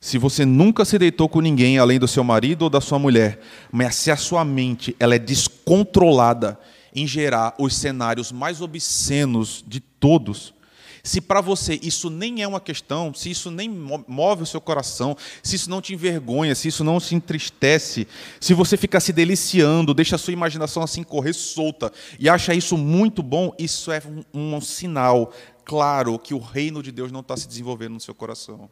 Se 0.00 0.18
você 0.18 0.44
nunca 0.44 0.84
se 0.84 0.98
deitou 0.98 1.28
com 1.28 1.40
ninguém 1.40 1.78
além 1.78 1.98
do 1.98 2.08
seu 2.08 2.24
marido 2.24 2.62
ou 2.62 2.70
da 2.70 2.80
sua 2.80 2.98
mulher, 2.98 3.40
mas 3.70 3.94
se 3.94 4.10
a 4.10 4.16
sua 4.16 4.44
mente 4.44 4.96
ela 4.98 5.14
é 5.14 5.18
descontrolada 5.18 6.58
em 6.94 7.06
gerar 7.06 7.54
os 7.58 7.76
cenários 7.76 8.32
mais 8.32 8.60
obscenos 8.60 9.64
de 9.66 9.78
todos, 9.78 10.54
se 11.02 11.20
para 11.20 11.40
você 11.40 11.80
isso 11.82 12.08
nem 12.08 12.42
é 12.42 12.46
uma 12.46 12.60
questão, 12.60 13.12
se 13.12 13.30
isso 13.30 13.50
nem 13.50 13.68
move 13.68 14.44
o 14.44 14.46
seu 14.46 14.60
coração, 14.60 15.16
se 15.42 15.56
isso 15.56 15.68
não 15.68 15.82
te 15.82 15.92
envergonha, 15.92 16.54
se 16.54 16.68
isso 16.68 16.84
não 16.84 17.00
se 17.00 17.14
entristece, 17.14 18.06
se 18.40 18.54
você 18.54 18.76
fica 18.76 19.00
se 19.00 19.12
deliciando, 19.12 19.92
deixa 19.92 20.14
a 20.14 20.18
sua 20.18 20.32
imaginação 20.32 20.82
assim 20.82 21.02
correr 21.02 21.32
solta 21.32 21.92
e 22.20 22.28
acha 22.28 22.54
isso 22.54 22.78
muito 22.78 23.22
bom, 23.22 23.52
isso 23.58 23.90
é 23.90 24.00
um, 24.32 24.56
um 24.56 24.60
sinal 24.60 25.32
claro 25.64 26.18
que 26.18 26.34
o 26.34 26.38
reino 26.38 26.82
de 26.82 26.92
Deus 26.92 27.10
não 27.10 27.20
está 27.20 27.36
se 27.36 27.48
desenvolvendo 27.48 27.94
no 27.94 28.00
seu 28.00 28.14
coração. 28.14 28.70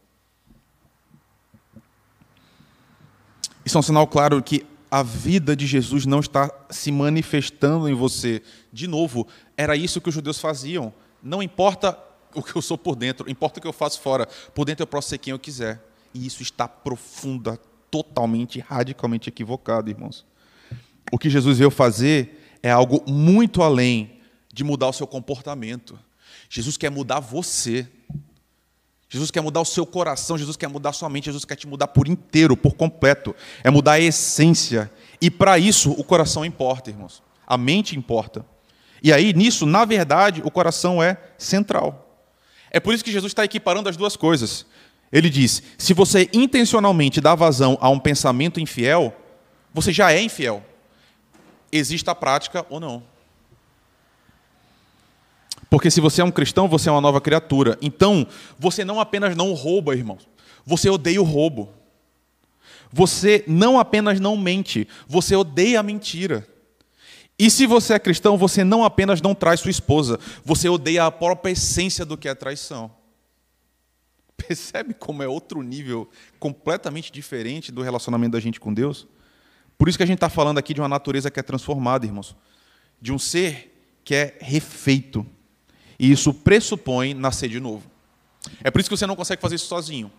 Isso 3.65 3.77
é 3.77 3.81
um 3.81 3.83
sinal 3.83 4.07
claro 4.07 4.43
que 4.43 4.65
a 4.91 5.03
vida 5.03 5.55
de 5.55 5.67
Jesus 5.67 6.07
não 6.07 6.21
está 6.21 6.51
se 6.71 6.91
manifestando 6.91 7.89
em 7.89 7.95
você. 7.95 8.43
De 8.73 8.87
novo, 8.87 9.27
era 9.57 9.77
isso 9.77 10.01
que 10.01 10.09
os 10.09 10.15
judeus 10.15 10.39
faziam. 10.39 10.93
Não 11.23 11.43
importa 11.43 11.97
o 12.35 12.43
que 12.43 12.55
eu 12.55 12.63
sou 12.63 12.79
por 12.79 12.97
dentro, 12.97 13.31
importa 13.31 13.59
o 13.59 13.63
que 13.63 13.69
eu 13.69 13.73
faço 13.73 14.01
fora. 14.01 14.27
Por 14.55 14.65
dentro 14.65 14.83
eu 14.83 14.87
posso 14.87 15.09
ser 15.09 15.19
quem 15.19 15.33
eu 15.33 15.39
quiser. 15.39 15.83
E 16.13 16.27
isso 16.27 16.43
está 16.43 16.67
profunda, 16.67 17.59
totalmente, 17.91 18.61
radicalmente 18.61 19.29
equivocado, 19.29 19.91
irmãos. 19.91 20.25
O 21.13 21.19
que 21.19 21.29
Jesus 21.29 21.59
veio 21.59 21.71
fazer 21.71 22.59
é 22.63 22.71
algo 22.71 23.03
muito 23.07 23.63
além 23.63 24.21
de 24.53 24.65
mudar 24.65 24.89
o 24.89 24.93
seu 24.93 25.07
comportamento. 25.07 25.99
Jesus 26.49 26.77
quer 26.77 26.91
mudar 26.91 27.21
você. 27.21 27.87
Jesus 29.09 29.31
quer 29.31 29.41
mudar 29.41 29.61
o 29.61 29.65
seu 29.65 29.85
coração, 29.85 30.39
Jesus 30.39 30.57
quer 30.57 30.69
mudar 30.69 30.91
a 30.91 30.93
sua 30.93 31.09
mente, 31.09 31.25
Jesus 31.25 31.45
quer 31.45 31.57
te 31.57 31.67
mudar 31.67 31.89
por 31.89 32.07
inteiro, 32.07 32.57
por 32.57 32.75
completo. 32.75 33.35
É 33.65 33.71
mudar 33.71 33.93
a 33.93 34.01
essência. 34.01 34.91
E 35.21 35.31
para 35.31 35.59
isso, 35.59 35.91
o 35.93 36.05
coração 36.05 36.45
importa, 36.45 36.91
irmãos. 36.91 37.23
A 37.45 37.59
mente 37.59 37.97
importa. 37.97 38.47
E 39.03 39.13
aí, 39.13 39.33
nisso, 39.33 39.67
na 39.67 39.85
verdade, 39.85 40.43
o 40.45 40.51
coração 40.51 41.03
é 41.03 41.17
central. 41.37 42.10
É 42.71 42.79
por 42.79 42.95
isso 42.95 43.05
que 43.05 43.13
Jesus 43.13 43.31
está 43.31 43.45
equiparando 43.45 43.89
as 43.89 43.97
duas 43.97 44.17
coisas. 44.17 44.67
Ele 45.13 45.29
diz: 45.29 45.63
se 45.77 45.93
você 45.93 46.29
intencionalmente 46.33 47.21
dá 47.21 47.35
vazão 47.35 47.77
a 47.81 47.89
um 47.89 47.99
pensamento 47.99 48.61
infiel, 48.61 49.15
você 49.73 49.93
já 49.93 50.13
é 50.13 50.21
infiel. 50.21 50.65
Existe 51.73 52.09
a 52.09 52.15
prática 52.15 52.65
ou 52.69 52.81
não. 52.81 53.03
Porque 55.69 55.91
se 55.91 56.01
você 56.01 56.21
é 56.21 56.25
um 56.25 56.33
cristão, 56.33 56.69
você 56.69 56.89
é 56.89 56.93
uma 56.93 57.01
nova 57.01 57.21
criatura. 57.21 57.79
Então, 57.81 58.27
você 58.59 58.85
não 58.85 58.99
apenas 58.99 59.37
não 59.37 59.53
rouba, 59.53 59.95
irmãos. 59.95 60.29
Você 60.67 60.91
odeia 60.91 61.21
o 61.23 61.25
roubo. 61.25 61.73
Você 62.93 63.45
não 63.47 63.79
apenas 63.79 64.19
não 64.19 64.37
mente, 64.37 64.89
você 65.07 65.37
odeia 65.37 65.79
a 65.79 65.83
mentira. 65.83 66.47
E 67.41 67.51
se 67.51 67.65
você 67.65 67.95
é 67.95 67.99
cristão, 67.99 68.37
você 68.37 68.63
não 68.63 68.85
apenas 68.85 69.23
não 69.23 69.35
traz 69.35 69.61
sua 69.61 69.71
esposa, 69.71 70.21
você 70.45 70.69
odeia 70.69 71.07
a 71.07 71.11
própria 71.11 71.53
essência 71.53 72.05
do 72.05 72.15
que 72.15 72.29
é 72.29 72.35
traição. 72.35 72.91
Percebe 74.37 74.93
como 74.93 75.23
é 75.23 75.27
outro 75.27 75.63
nível 75.63 76.07
completamente 76.39 77.11
diferente 77.11 77.73
do 77.73 77.81
relacionamento 77.81 78.33
da 78.33 78.41
gente 78.41 78.61
com 78.61 78.75
Deus? 78.75 79.07
Por 79.79 79.89
isso 79.89 79.97
que 79.97 80.03
a 80.03 80.07
gente 80.07 80.19
está 80.19 80.29
falando 80.29 80.59
aqui 80.59 80.75
de 80.75 80.83
uma 80.83 80.89
natureza 80.89 81.31
que 81.31 81.41
é 81.41 81.43
transformada, 81.43 82.05
irmãos. 82.05 82.37
De 83.01 83.11
um 83.11 83.19
ser 83.19 83.75
que 84.05 84.15
é 84.15 84.37
refeito. 84.39 85.25
E 85.99 86.13
isso 86.13 86.35
pressupõe 86.35 87.15
nascer 87.15 87.49
de 87.49 87.59
novo. 87.59 87.91
É 88.63 88.71
por 88.71 88.81
isso 88.81 88.91
que 88.91 88.97
você 88.99 89.07
não 89.07 89.17
consegue 89.17 89.41
fazer 89.41 89.55
isso 89.55 89.67
sozinho. 89.67 90.13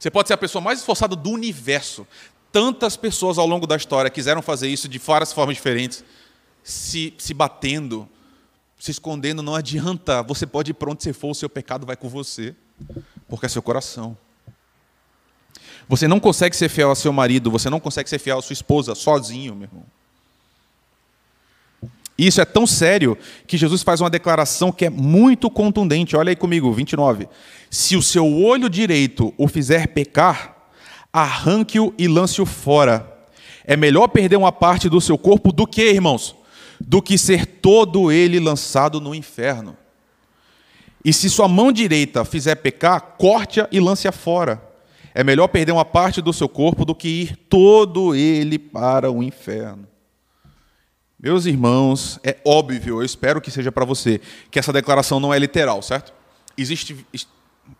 Você 0.00 0.10
pode 0.10 0.26
ser 0.26 0.34
a 0.34 0.38
pessoa 0.38 0.60
mais 0.60 0.80
esforçada 0.80 1.14
do 1.14 1.30
universo. 1.30 2.04
Tantas 2.52 2.96
pessoas 2.96 3.38
ao 3.38 3.46
longo 3.46 3.66
da 3.66 3.76
história 3.76 4.10
quiseram 4.10 4.40
fazer 4.40 4.68
isso 4.68 4.88
de 4.88 4.98
várias 4.98 5.32
formas 5.32 5.56
diferentes, 5.56 6.04
se, 6.62 7.14
se 7.18 7.34
batendo, 7.34 8.08
se 8.78 8.90
escondendo, 8.90 9.42
não 9.42 9.54
adianta. 9.54 10.22
Você 10.22 10.46
pode 10.46 10.70
ir 10.70 10.74
para 10.74 10.90
onde 10.90 11.02
você 11.02 11.12
for, 11.12 11.30
o 11.30 11.34
seu 11.34 11.48
pecado 11.48 11.86
vai 11.86 11.96
com 11.96 12.08
você, 12.08 12.54
porque 13.28 13.46
é 13.46 13.48
seu 13.48 13.62
coração. 13.62 14.16
Você 15.88 16.08
não 16.08 16.18
consegue 16.18 16.56
ser 16.56 16.68
fiel 16.68 16.88
ao 16.88 16.96
seu 16.96 17.12
marido, 17.12 17.50
você 17.50 17.70
não 17.70 17.78
consegue 17.78 18.08
ser 18.08 18.18
fiel 18.18 18.38
à 18.38 18.42
sua 18.42 18.54
esposa 18.54 18.94
sozinho, 18.94 19.54
meu 19.54 19.68
irmão. 19.68 19.84
E 22.18 22.26
isso 22.26 22.40
é 22.40 22.44
tão 22.44 22.66
sério 22.66 23.16
que 23.46 23.58
Jesus 23.58 23.82
faz 23.82 24.00
uma 24.00 24.08
declaração 24.08 24.72
que 24.72 24.86
é 24.86 24.90
muito 24.90 25.50
contundente. 25.50 26.16
Olha 26.16 26.30
aí 26.30 26.36
comigo, 26.36 26.72
29. 26.72 27.28
Se 27.70 27.94
o 27.94 28.02
seu 28.02 28.26
olho 28.26 28.70
direito 28.70 29.34
o 29.36 29.46
fizer 29.46 29.88
pecar, 29.88 30.55
arranque-o 31.16 31.94
e 31.96 32.06
lance-o 32.06 32.44
fora. 32.44 33.10
É 33.64 33.74
melhor 33.74 34.06
perder 34.08 34.36
uma 34.36 34.52
parte 34.52 34.86
do 34.86 35.00
seu 35.00 35.16
corpo 35.16 35.50
do 35.50 35.66
que, 35.66 35.82
irmãos? 35.82 36.36
Do 36.78 37.00
que 37.00 37.16
ser 37.16 37.46
todo 37.46 38.12
ele 38.12 38.38
lançado 38.38 39.00
no 39.00 39.14
inferno. 39.14 39.74
E 41.02 41.14
se 41.14 41.30
sua 41.30 41.48
mão 41.48 41.72
direita 41.72 42.22
fizer 42.22 42.56
pecar, 42.56 43.00
corte-a 43.16 43.66
e 43.72 43.80
lance-a 43.80 44.12
fora. 44.12 44.62
É 45.14 45.24
melhor 45.24 45.48
perder 45.48 45.72
uma 45.72 45.86
parte 45.86 46.20
do 46.20 46.34
seu 46.34 46.50
corpo 46.50 46.84
do 46.84 46.94
que 46.94 47.08
ir 47.08 47.36
todo 47.48 48.14
ele 48.14 48.58
para 48.58 49.10
o 49.10 49.22
inferno. 49.22 49.88
Meus 51.18 51.46
irmãos, 51.46 52.20
é 52.22 52.36
óbvio, 52.44 52.98
eu 52.98 53.02
espero 53.02 53.40
que 53.40 53.50
seja 53.50 53.72
para 53.72 53.86
você, 53.86 54.20
que 54.50 54.58
essa 54.58 54.70
declaração 54.70 55.18
não 55.18 55.32
é 55.32 55.38
literal, 55.38 55.80
certo? 55.80 56.12
Existe, 56.58 57.06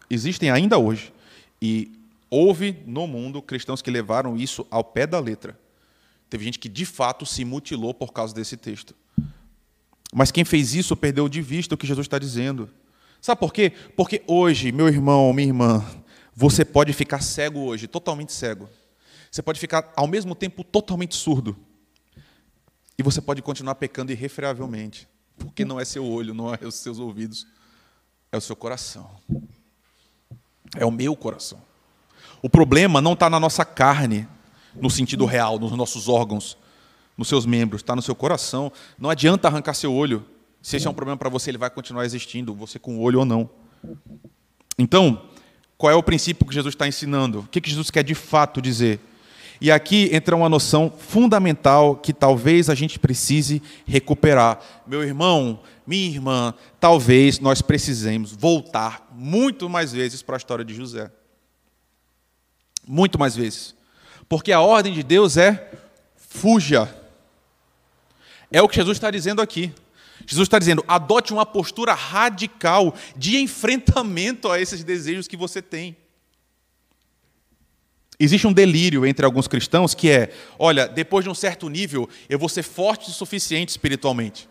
existem 0.08 0.50
ainda 0.50 0.78
hoje, 0.78 1.12
e 1.60 1.92
houve 2.36 2.82
no 2.86 3.06
mundo 3.06 3.40
cristãos 3.40 3.80
que 3.80 3.90
levaram 3.90 4.36
isso 4.36 4.66
ao 4.70 4.84
pé 4.84 5.06
da 5.06 5.18
letra. 5.18 5.58
Teve 6.28 6.44
gente 6.44 6.58
que 6.58 6.68
de 6.68 6.84
fato 6.84 7.24
se 7.24 7.44
mutilou 7.44 7.94
por 7.94 8.12
causa 8.12 8.34
desse 8.34 8.58
texto. 8.58 8.94
Mas 10.12 10.30
quem 10.30 10.44
fez 10.44 10.74
isso 10.74 10.94
perdeu 10.94 11.28
de 11.30 11.40
vista 11.40 11.74
o 11.74 11.78
que 11.78 11.86
Jesus 11.86 12.04
está 12.04 12.18
dizendo. 12.18 12.68
Sabe 13.22 13.40
por 13.40 13.52
quê? 13.52 13.72
Porque 13.96 14.22
hoje, 14.26 14.70
meu 14.70 14.86
irmão, 14.86 15.32
minha 15.32 15.48
irmã, 15.48 15.84
você 16.34 16.62
pode 16.62 16.92
ficar 16.92 17.22
cego 17.22 17.60
hoje, 17.60 17.86
totalmente 17.86 18.32
cego. 18.32 18.68
Você 19.30 19.40
pode 19.40 19.58
ficar 19.58 19.90
ao 19.96 20.06
mesmo 20.06 20.34
tempo 20.34 20.62
totalmente 20.62 21.14
surdo. 21.14 21.56
E 22.98 23.02
você 23.02 23.20
pode 23.20 23.40
continuar 23.40 23.76
pecando 23.76 24.12
irrefreavelmente, 24.12 25.08
porque 25.38 25.64
não 25.64 25.80
é 25.80 25.84
seu 25.84 26.04
olho, 26.04 26.34
não 26.34 26.52
é 26.54 26.58
os 26.62 26.74
seus 26.74 26.98
ouvidos, 26.98 27.46
é 28.30 28.36
o 28.36 28.40
seu 28.40 28.56
coração. 28.56 29.10
É 30.76 30.84
o 30.84 30.90
meu 30.90 31.16
coração. 31.16 31.62
O 32.46 32.48
problema 32.48 33.00
não 33.00 33.14
está 33.14 33.28
na 33.28 33.40
nossa 33.40 33.64
carne, 33.64 34.24
no 34.80 34.88
sentido 34.88 35.24
real, 35.24 35.58
nos 35.58 35.72
nossos 35.72 36.08
órgãos, 36.08 36.56
nos 37.18 37.26
seus 37.26 37.44
membros, 37.44 37.82
está 37.82 37.96
no 37.96 38.00
seu 38.00 38.14
coração. 38.14 38.70
Não 38.96 39.10
adianta 39.10 39.48
arrancar 39.48 39.74
seu 39.74 39.92
olho. 39.92 40.24
Se 40.62 40.76
esse 40.76 40.86
é 40.86 40.90
um 40.90 40.94
problema 40.94 41.16
para 41.16 41.28
você, 41.28 41.50
ele 41.50 41.58
vai 41.58 41.70
continuar 41.70 42.04
existindo, 42.04 42.54
você 42.54 42.78
com 42.78 42.98
o 42.98 43.00
olho 43.00 43.18
ou 43.18 43.24
não. 43.24 43.50
Então, 44.78 45.24
qual 45.76 45.90
é 45.90 45.96
o 45.96 46.02
princípio 46.04 46.46
que 46.46 46.54
Jesus 46.54 46.72
está 46.72 46.86
ensinando? 46.86 47.40
O 47.40 47.48
que 47.48 47.68
Jesus 47.68 47.90
quer 47.90 48.04
de 48.04 48.14
fato 48.14 48.62
dizer? 48.62 49.00
E 49.60 49.68
aqui 49.68 50.08
entra 50.12 50.36
uma 50.36 50.48
noção 50.48 50.88
fundamental 50.96 51.96
que 51.96 52.12
talvez 52.12 52.70
a 52.70 52.76
gente 52.76 52.96
precise 52.96 53.60
recuperar. 53.84 54.60
Meu 54.86 55.02
irmão, 55.02 55.58
minha 55.84 56.06
irmã, 56.06 56.54
talvez 56.78 57.40
nós 57.40 57.60
precisemos 57.60 58.30
voltar 58.30 59.08
muito 59.12 59.68
mais 59.68 59.92
vezes 59.92 60.22
para 60.22 60.36
a 60.36 60.38
história 60.38 60.64
de 60.64 60.72
José. 60.72 61.10
Muito 62.86 63.18
mais 63.18 63.34
vezes. 63.34 63.74
Porque 64.28 64.52
a 64.52 64.60
ordem 64.60 64.92
de 64.92 65.02
Deus 65.02 65.36
é 65.36 65.70
fuja. 66.16 66.94
É 68.50 68.62
o 68.62 68.68
que 68.68 68.76
Jesus 68.76 68.96
está 68.96 69.10
dizendo 69.10 69.42
aqui. 69.42 69.72
Jesus 70.26 70.46
está 70.46 70.58
dizendo: 70.58 70.84
adote 70.86 71.32
uma 71.32 71.44
postura 71.44 71.94
radical 71.94 72.94
de 73.16 73.38
enfrentamento 73.38 74.50
a 74.50 74.60
esses 74.60 74.82
desejos 74.84 75.28
que 75.28 75.36
você 75.36 75.60
tem. 75.60 75.96
Existe 78.18 78.46
um 78.46 78.52
delírio 78.52 79.04
entre 79.04 79.26
alguns 79.26 79.46
cristãos 79.46 79.94
que 79.94 80.10
é: 80.10 80.32
olha, 80.58 80.88
depois 80.88 81.24
de 81.24 81.30
um 81.30 81.34
certo 81.34 81.68
nível, 81.68 82.08
eu 82.28 82.38
vou 82.38 82.48
ser 82.48 82.62
forte 82.62 83.10
o 83.10 83.12
suficiente 83.12 83.70
espiritualmente. 83.70 84.48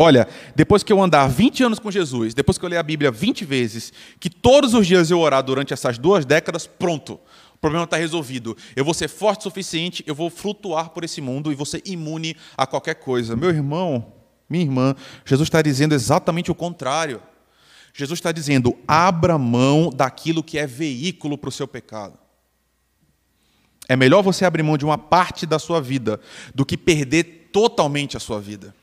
Olha, 0.00 0.28
depois 0.54 0.84
que 0.84 0.92
eu 0.92 1.02
andar 1.02 1.26
20 1.26 1.64
anos 1.64 1.80
com 1.80 1.90
Jesus, 1.90 2.32
depois 2.32 2.56
que 2.56 2.64
eu 2.64 2.68
ler 2.68 2.76
a 2.76 2.84
Bíblia 2.84 3.10
20 3.10 3.44
vezes, 3.44 3.92
que 4.20 4.30
todos 4.30 4.72
os 4.72 4.86
dias 4.86 5.10
eu 5.10 5.18
orar 5.18 5.42
durante 5.42 5.72
essas 5.72 5.98
duas 5.98 6.24
décadas, 6.24 6.68
pronto. 6.68 7.14
O 7.52 7.58
problema 7.60 7.82
está 7.82 7.96
resolvido. 7.96 8.56
Eu 8.76 8.84
vou 8.84 8.94
ser 8.94 9.08
forte 9.08 9.40
o 9.40 9.42
suficiente, 9.42 10.04
eu 10.06 10.14
vou 10.14 10.30
flutuar 10.30 10.90
por 10.90 11.02
esse 11.02 11.20
mundo 11.20 11.50
e 11.50 11.56
vou 11.56 11.66
ser 11.66 11.82
imune 11.84 12.36
a 12.56 12.64
qualquer 12.64 12.94
coisa. 12.94 13.34
Meu 13.34 13.50
irmão, 13.50 14.12
minha 14.48 14.62
irmã, 14.62 14.94
Jesus 15.24 15.48
está 15.48 15.60
dizendo 15.60 15.96
exatamente 15.96 16.48
o 16.48 16.54
contrário. 16.54 17.20
Jesus 17.92 18.18
está 18.18 18.30
dizendo: 18.30 18.78
abra 18.86 19.36
mão 19.36 19.90
daquilo 19.90 20.44
que 20.44 20.58
é 20.58 20.66
veículo 20.66 21.36
para 21.36 21.48
o 21.48 21.52
seu 21.52 21.66
pecado. 21.66 22.16
É 23.88 23.96
melhor 23.96 24.22
você 24.22 24.44
abrir 24.44 24.62
mão 24.62 24.78
de 24.78 24.84
uma 24.84 24.96
parte 24.96 25.44
da 25.44 25.58
sua 25.58 25.80
vida 25.80 26.20
do 26.54 26.64
que 26.64 26.76
perder 26.76 27.50
totalmente 27.52 28.16
a 28.16 28.20
sua 28.20 28.40
vida. 28.40 28.77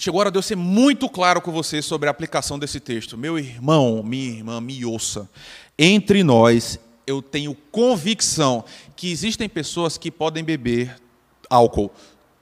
Chegou 0.00 0.20
a 0.20 0.22
hora 0.22 0.30
de 0.30 0.38
eu 0.38 0.42
ser 0.42 0.54
muito 0.54 1.08
claro 1.08 1.40
com 1.40 1.50
você 1.50 1.82
sobre 1.82 2.06
a 2.06 2.12
aplicação 2.12 2.56
desse 2.56 2.78
texto. 2.78 3.18
Meu 3.18 3.36
irmão, 3.36 4.00
minha 4.00 4.28
irmã, 4.28 4.60
me 4.60 4.84
ouça. 4.84 5.28
Entre 5.76 6.22
nós, 6.22 6.78
eu 7.04 7.20
tenho 7.20 7.52
convicção 7.72 8.64
que 8.94 9.10
existem 9.10 9.48
pessoas 9.48 9.98
que 9.98 10.08
podem 10.08 10.44
beber 10.44 10.94
álcool 11.50 11.90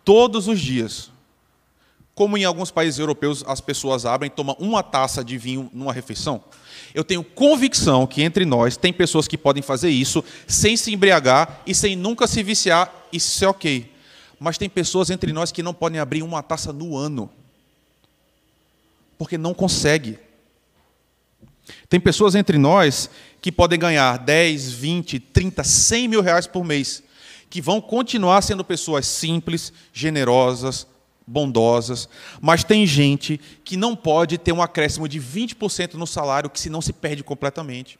todos 0.04 0.48
os 0.48 0.60
dias. 0.60 1.10
Como 2.14 2.36
em 2.36 2.44
alguns 2.44 2.70
países 2.70 3.00
europeus 3.00 3.42
as 3.46 3.58
pessoas 3.58 4.04
abrem 4.04 4.26
e 4.26 4.36
tomam 4.36 4.54
uma 4.58 4.82
taça 4.82 5.24
de 5.24 5.38
vinho 5.38 5.70
numa 5.72 5.94
refeição. 5.94 6.44
Eu 6.94 7.02
tenho 7.02 7.24
convicção 7.24 8.06
que 8.06 8.22
entre 8.22 8.44
nós 8.44 8.76
tem 8.76 8.92
pessoas 8.92 9.26
que 9.26 9.38
podem 9.38 9.62
fazer 9.62 9.88
isso 9.88 10.22
sem 10.46 10.76
se 10.76 10.92
embriagar 10.92 11.62
e 11.66 11.74
sem 11.74 11.96
nunca 11.96 12.26
se 12.26 12.42
viciar, 12.42 12.92
isso 13.10 13.42
é 13.42 13.48
ok. 13.48 13.90
Mas 14.38 14.58
tem 14.58 14.68
pessoas 14.68 15.08
entre 15.08 15.32
nós 15.32 15.50
que 15.50 15.62
não 15.62 15.72
podem 15.72 15.98
abrir 15.98 16.22
uma 16.22 16.42
taça 16.42 16.70
no 16.70 16.94
ano 16.94 17.30
porque 19.18 19.38
não 19.38 19.54
consegue. 19.54 20.18
Tem 21.88 21.98
pessoas 21.98 22.34
entre 22.34 22.58
nós 22.58 23.10
que 23.40 23.50
podem 23.50 23.78
ganhar 23.78 24.18
10, 24.18 24.72
20, 24.72 25.20
30, 25.20 25.64
100 25.64 26.08
mil 26.08 26.20
reais 26.20 26.46
por 26.46 26.64
mês, 26.64 27.02
que 27.48 27.60
vão 27.60 27.80
continuar 27.80 28.42
sendo 28.42 28.64
pessoas 28.64 29.06
simples, 29.06 29.72
generosas, 29.92 30.86
bondosas, 31.26 32.08
mas 32.40 32.62
tem 32.62 32.86
gente 32.86 33.40
que 33.64 33.76
não 33.76 33.96
pode 33.96 34.38
ter 34.38 34.52
um 34.52 34.62
acréscimo 34.62 35.08
de 35.08 35.20
20% 35.20 35.94
no 35.94 36.06
salário, 36.06 36.50
que 36.50 36.60
senão 36.60 36.80
se 36.80 36.92
perde 36.92 37.24
completamente. 37.24 37.98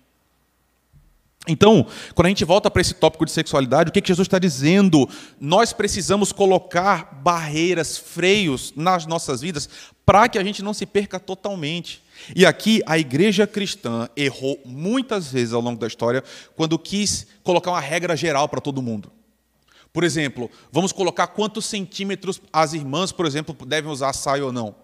Então, 1.48 1.86
quando 2.14 2.26
a 2.26 2.28
gente 2.28 2.44
volta 2.44 2.70
para 2.70 2.82
esse 2.82 2.94
tópico 2.94 3.24
de 3.24 3.30
sexualidade, 3.30 3.90
o 3.90 3.92
que, 3.92 4.00
que 4.00 4.08
Jesus 4.08 4.26
está 4.26 4.38
dizendo? 4.38 5.08
Nós 5.40 5.72
precisamos 5.72 6.32
colocar 6.32 7.20
barreiras, 7.22 7.96
freios 7.96 8.72
nas 8.74 9.06
nossas 9.06 9.42
vidas 9.42 9.68
para 10.06 10.28
que 10.28 10.38
a 10.38 10.44
gente 10.44 10.62
não 10.62 10.72
se 10.72 10.86
perca 10.86 11.18
totalmente. 11.18 12.00
E 12.34 12.46
aqui 12.46 12.80
a 12.86 12.96
igreja 12.96 13.44
cristã 13.44 14.08
errou 14.16 14.58
muitas 14.64 15.32
vezes 15.32 15.52
ao 15.52 15.60
longo 15.60 15.80
da 15.80 15.88
história 15.88 16.22
quando 16.54 16.78
quis 16.78 17.26
colocar 17.42 17.72
uma 17.72 17.80
regra 17.80 18.16
geral 18.16 18.48
para 18.48 18.60
todo 18.60 18.80
mundo. 18.80 19.10
Por 19.92 20.04
exemplo, 20.04 20.48
vamos 20.70 20.92
colocar 20.92 21.26
quantos 21.26 21.66
centímetros 21.66 22.40
as 22.52 22.72
irmãs, 22.72 23.10
por 23.10 23.26
exemplo, 23.26 23.56
devem 23.66 23.90
usar 23.90 24.12
saia 24.12 24.44
ou 24.44 24.52
não. 24.52 24.76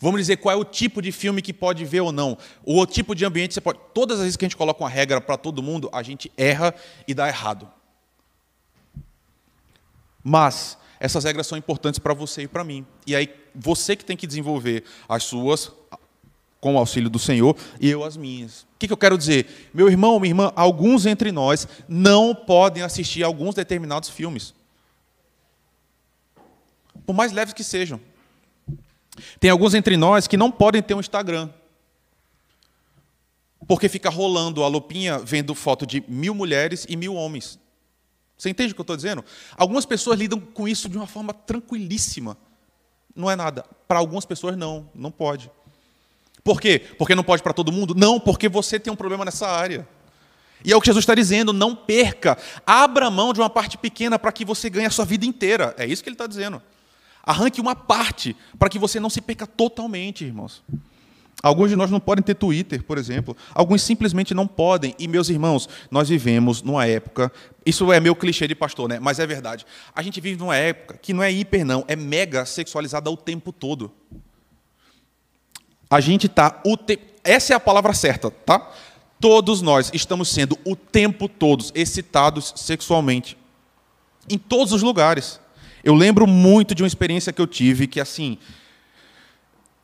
Vamos 0.00 0.20
dizer 0.20 0.36
qual 0.38 0.54
é 0.54 0.56
o 0.56 0.64
tipo 0.64 1.00
de 1.00 1.12
filme 1.12 1.40
que 1.40 1.52
pode 1.52 1.84
ver 1.84 2.00
ou 2.00 2.10
não. 2.10 2.36
O 2.64 2.84
tipo 2.86 3.14
de 3.14 3.24
ambiente 3.24 3.54
você 3.54 3.60
pode. 3.60 3.78
Todas 3.94 4.18
as 4.18 4.24
vezes 4.24 4.36
que 4.36 4.44
a 4.44 4.48
gente 4.48 4.56
coloca 4.56 4.82
uma 4.82 4.90
regra 4.90 5.20
para 5.20 5.36
todo 5.36 5.62
mundo, 5.62 5.88
a 5.92 6.02
gente 6.02 6.32
erra 6.36 6.74
e 7.06 7.14
dá 7.14 7.28
errado. 7.28 7.68
Mas 10.22 10.78
essas 11.00 11.24
regras 11.24 11.46
são 11.46 11.58
importantes 11.58 11.98
para 11.98 12.14
você 12.14 12.42
e 12.42 12.48
para 12.48 12.64
mim. 12.64 12.86
E 13.06 13.14
aí 13.14 13.28
você 13.58 13.96
que 13.96 14.04
tem 14.04 14.16
que 14.16 14.26
desenvolver 14.26 14.84
as 15.08 15.24
suas 15.24 15.72
com 16.60 16.74
o 16.74 16.78
auxílio 16.78 17.10
do 17.10 17.18
Senhor 17.18 17.56
e 17.80 17.88
eu 17.88 18.04
as 18.04 18.16
minhas. 18.16 18.62
O 18.62 18.78
que, 18.78 18.90
eu 18.90 18.96
quero 18.96 19.18
dizer? 19.18 19.70
Meu 19.74 19.88
irmão, 19.88 20.18
minha 20.20 20.30
irmã, 20.30 20.52
alguns 20.54 21.06
entre 21.06 21.32
nós 21.32 21.66
não 21.88 22.34
podem 22.34 22.82
assistir 22.82 23.22
alguns 23.22 23.54
determinados 23.54 24.08
filmes. 24.08 24.54
Por 27.04 27.14
mais 27.14 27.32
leves 27.32 27.54
que 27.54 27.64
sejam. 27.64 28.00
Tem 29.40 29.50
alguns 29.50 29.74
entre 29.74 29.96
nós 29.96 30.26
que 30.26 30.36
não 30.36 30.50
podem 30.50 30.82
ter 30.82 30.94
um 30.94 31.00
Instagram. 31.00 31.50
Porque 33.66 33.88
fica 33.88 34.08
rolando 34.08 34.62
a 34.62 34.68
lupinha 34.68 35.18
vendo 35.18 35.54
foto 35.54 35.86
de 35.86 36.04
mil 36.06 36.34
mulheres 36.34 36.86
e 36.88 36.96
mil 36.96 37.14
homens. 37.14 37.58
Você 38.36 38.48
entende 38.48 38.72
o 38.72 38.74
que 38.74 38.80
eu 38.80 38.84
estou 38.84 38.96
dizendo? 38.96 39.24
Algumas 39.56 39.84
pessoas 39.84 40.18
lidam 40.18 40.38
com 40.38 40.68
isso 40.68 40.88
de 40.88 40.96
uma 40.96 41.06
forma 41.06 41.34
tranquilíssima. 41.34 42.36
Não 43.18 43.28
é 43.28 43.34
nada. 43.34 43.64
Para 43.88 43.98
algumas 43.98 44.24
pessoas, 44.24 44.56
não. 44.56 44.88
Não 44.94 45.10
pode. 45.10 45.50
Por 46.44 46.60
quê? 46.60 46.80
Porque 46.96 47.16
não 47.16 47.24
pode 47.24 47.42
para 47.42 47.52
todo 47.52 47.72
mundo? 47.72 47.96
Não, 47.96 48.20
porque 48.20 48.48
você 48.48 48.78
tem 48.78 48.92
um 48.92 48.96
problema 48.96 49.24
nessa 49.24 49.48
área. 49.48 49.86
E 50.64 50.72
é 50.72 50.76
o 50.76 50.80
que 50.80 50.86
Jesus 50.86 51.02
está 51.02 51.16
dizendo: 51.16 51.52
não 51.52 51.74
perca. 51.74 52.38
Abra 52.64 53.10
mão 53.10 53.32
de 53.32 53.40
uma 53.40 53.50
parte 53.50 53.76
pequena 53.76 54.20
para 54.20 54.30
que 54.30 54.44
você 54.44 54.70
ganhe 54.70 54.86
a 54.86 54.90
sua 54.90 55.04
vida 55.04 55.26
inteira. 55.26 55.74
É 55.76 55.84
isso 55.84 56.00
que 56.00 56.08
ele 56.08 56.14
está 56.14 56.28
dizendo. 56.28 56.62
Arranque 57.24 57.60
uma 57.60 57.74
parte 57.74 58.36
para 58.56 58.68
que 58.68 58.78
você 58.78 59.00
não 59.00 59.10
se 59.10 59.20
perca 59.20 59.48
totalmente, 59.48 60.24
irmãos. 60.24 60.62
Alguns 61.42 61.70
de 61.70 61.76
nós 61.76 61.90
não 61.90 62.00
podem 62.00 62.22
ter 62.22 62.34
Twitter, 62.34 62.82
por 62.82 62.98
exemplo. 62.98 63.36
Alguns 63.54 63.82
simplesmente 63.82 64.32
não 64.32 64.46
podem. 64.46 64.94
E, 64.98 65.06
meus 65.06 65.28
irmãos, 65.28 65.68
nós 65.90 66.08
vivemos 66.08 66.62
numa 66.62 66.86
época. 66.86 67.30
Isso 67.68 67.92
é 67.92 68.00
meu 68.00 68.16
clichê 68.16 68.48
de 68.48 68.54
pastor, 68.54 68.88
né? 68.88 68.98
Mas 68.98 69.18
é 69.18 69.26
verdade. 69.26 69.66
A 69.94 70.00
gente 70.00 70.22
vive 70.22 70.38
numa 70.38 70.56
época 70.56 70.98
que 71.02 71.12
não 71.12 71.22
é 71.22 71.30
hiper, 71.30 71.66
não, 71.66 71.84
é 71.86 71.94
mega 71.94 72.46
sexualizada 72.46 73.10
o 73.10 73.16
tempo 73.16 73.52
todo. 73.52 73.92
A 75.90 76.00
gente 76.00 76.28
está. 76.28 76.48
Te... 76.86 76.98
Essa 77.22 77.52
é 77.52 77.56
a 77.56 77.60
palavra 77.60 77.92
certa, 77.92 78.30
tá? 78.30 78.72
Todos 79.20 79.60
nós 79.60 79.90
estamos 79.92 80.30
sendo 80.30 80.58
o 80.64 80.74
tempo 80.74 81.28
todo 81.28 81.62
excitados 81.74 82.54
sexualmente. 82.56 83.36
Em 84.30 84.38
todos 84.38 84.72
os 84.72 84.82
lugares. 84.82 85.38
Eu 85.84 85.94
lembro 85.94 86.26
muito 86.26 86.74
de 86.74 86.82
uma 86.82 86.88
experiência 86.88 87.34
que 87.34 87.40
eu 87.40 87.46
tive 87.46 87.86
que, 87.86 88.00
assim, 88.00 88.38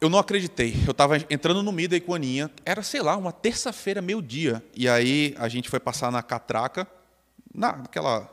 eu 0.01 0.09
não 0.09 0.19
acreditei. 0.19 0.75
Eu 0.87 0.93
estava 0.93 1.19
entrando 1.29 1.63
no 1.63 1.71
Midway 1.71 2.01
com 2.01 2.15
a 2.15 2.17
Aninha, 2.17 2.51
era, 2.65 2.83
sei 2.83 3.03
lá, 3.03 3.15
uma 3.15 3.31
terça-feira, 3.31 4.01
meio-dia. 4.01 4.65
E 4.75 4.89
aí 4.89 5.35
a 5.39 5.49
gente 5.49 5.69
foi 5.69 5.79
passar 5.79 6.11
na 6.11 6.23
catraca, 6.23 6.89
naquela. 7.55 8.29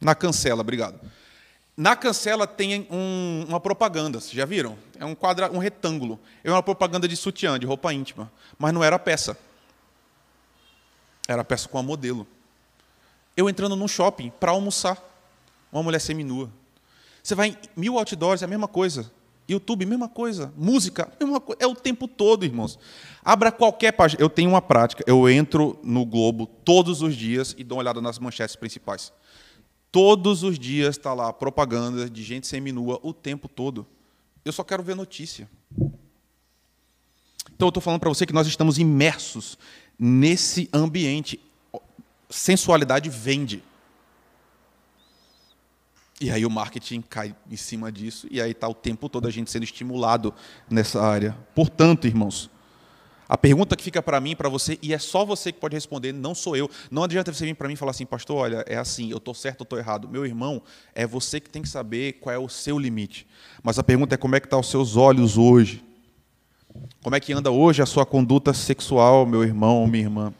Na 0.00 0.14
cancela, 0.14 0.60
obrigado. 0.60 1.00
Na 1.76 1.96
cancela 1.96 2.46
tem 2.46 2.86
um, 2.90 3.46
uma 3.48 3.58
propaganda, 3.58 4.20
vocês 4.20 4.34
já 4.34 4.44
viram? 4.44 4.76
É 4.98 5.04
um 5.04 5.14
quadra, 5.14 5.50
um 5.50 5.58
retângulo. 5.58 6.20
É 6.44 6.50
uma 6.50 6.62
propaganda 6.62 7.08
de 7.08 7.16
sutiã, 7.16 7.58
de 7.58 7.64
roupa 7.64 7.92
íntima. 7.92 8.30
Mas 8.58 8.74
não 8.74 8.84
era 8.84 8.98
peça. 8.98 9.36
Era 11.26 11.42
peça 11.42 11.68
com 11.68 11.78
a 11.78 11.82
modelo. 11.82 12.26
Eu 13.36 13.48
entrando 13.48 13.76
num 13.76 13.88
shopping 13.88 14.30
para 14.38 14.50
almoçar 14.50 14.98
uma 15.72 15.82
mulher 15.82 16.00
seminua. 16.00 16.50
Você 17.22 17.34
vai 17.34 17.48
em 17.48 17.56
mil 17.76 17.98
outdoors, 17.98 18.42
é 18.42 18.44
a 18.44 18.48
mesma 18.48 18.68
coisa. 18.68 19.10
YouTube, 19.52 19.84
mesma 19.86 20.08
coisa. 20.08 20.52
Música, 20.56 21.10
mesma 21.20 21.40
coisa. 21.40 21.62
É 21.62 21.66
o 21.66 21.74
tempo 21.74 22.06
todo, 22.06 22.44
irmãos. 22.44 22.78
Abra 23.24 23.50
qualquer 23.50 23.92
página. 23.92 24.22
Eu 24.22 24.30
tenho 24.30 24.50
uma 24.50 24.62
prática. 24.62 25.04
Eu 25.06 25.28
entro 25.28 25.78
no 25.82 26.04
Globo 26.04 26.46
todos 26.46 27.02
os 27.02 27.16
dias 27.16 27.54
e 27.58 27.64
dou 27.64 27.76
uma 27.76 27.82
olhada 27.82 28.00
nas 28.00 28.18
manchetes 28.18 28.56
principais. 28.56 29.12
Todos 29.92 30.42
os 30.42 30.58
dias 30.58 30.96
está 30.96 31.12
lá 31.12 31.32
propaganda 31.32 32.08
de 32.08 32.22
gente 32.22 32.46
seminua 32.46 33.00
o 33.02 33.12
tempo 33.12 33.48
todo. 33.48 33.86
Eu 34.44 34.52
só 34.52 34.62
quero 34.62 34.82
ver 34.82 34.94
notícia. 34.94 35.48
Então 37.52 37.66
eu 37.66 37.70
estou 37.70 37.82
falando 37.82 38.00
para 38.00 38.08
você 38.08 38.24
que 38.24 38.32
nós 38.32 38.46
estamos 38.46 38.78
imersos 38.78 39.58
nesse 39.98 40.68
ambiente. 40.72 41.40
Sensualidade 42.28 43.10
vende. 43.10 43.62
E 46.20 46.30
aí 46.30 46.44
o 46.44 46.50
marketing 46.50 47.00
cai 47.00 47.34
em 47.50 47.56
cima 47.56 47.90
disso, 47.90 48.28
e 48.30 48.42
aí 48.42 48.50
está 48.50 48.68
o 48.68 48.74
tempo 48.74 49.08
todo 49.08 49.26
a 49.26 49.30
gente 49.30 49.50
sendo 49.50 49.62
estimulado 49.62 50.34
nessa 50.68 51.00
área. 51.00 51.34
Portanto, 51.54 52.06
irmãos, 52.06 52.50
a 53.26 53.38
pergunta 53.38 53.76
que 53.76 53.82
fica 53.84 54.02
para 54.02 54.20
mim, 54.20 54.36
para 54.36 54.48
você, 54.48 54.76
e 54.82 54.92
é 54.92 54.98
só 54.98 55.24
você 55.24 55.52
que 55.52 55.60
pode 55.60 55.74
responder, 55.74 56.12
não 56.12 56.34
sou 56.34 56.56
eu. 56.56 56.68
Não 56.90 57.04
adianta 57.04 57.32
você 57.32 57.46
vir 57.46 57.54
para 57.54 57.68
mim 57.68 57.74
e 57.74 57.76
falar 57.76 57.92
assim, 57.92 58.04
pastor, 58.04 58.36
olha, 58.36 58.64
é 58.66 58.76
assim, 58.76 59.08
eu 59.08 59.18
estou 59.18 59.32
certo 59.32 59.60
ou 59.60 59.62
estou 59.62 59.78
errado. 59.78 60.08
Meu 60.08 60.26
irmão, 60.26 60.60
é 60.94 61.06
você 61.06 61.38
que 61.38 61.48
tem 61.48 61.62
que 61.62 61.68
saber 61.68 62.14
qual 62.14 62.34
é 62.34 62.38
o 62.38 62.48
seu 62.48 62.76
limite. 62.76 63.26
Mas 63.62 63.78
a 63.78 63.84
pergunta 63.84 64.16
é 64.16 64.18
como 64.18 64.34
é 64.34 64.40
que 64.40 64.46
estão 64.46 64.58
tá 64.58 64.66
os 64.66 64.68
seus 64.68 64.96
olhos 64.96 65.38
hoje? 65.38 65.82
Como 67.02 67.14
é 67.14 67.20
que 67.20 67.32
anda 67.32 67.52
hoje 67.52 67.80
a 67.80 67.86
sua 67.86 68.04
conduta 68.04 68.52
sexual, 68.52 69.24
meu 69.24 69.44
irmão, 69.44 69.86
minha 69.86 70.04
irmã? 70.04 70.34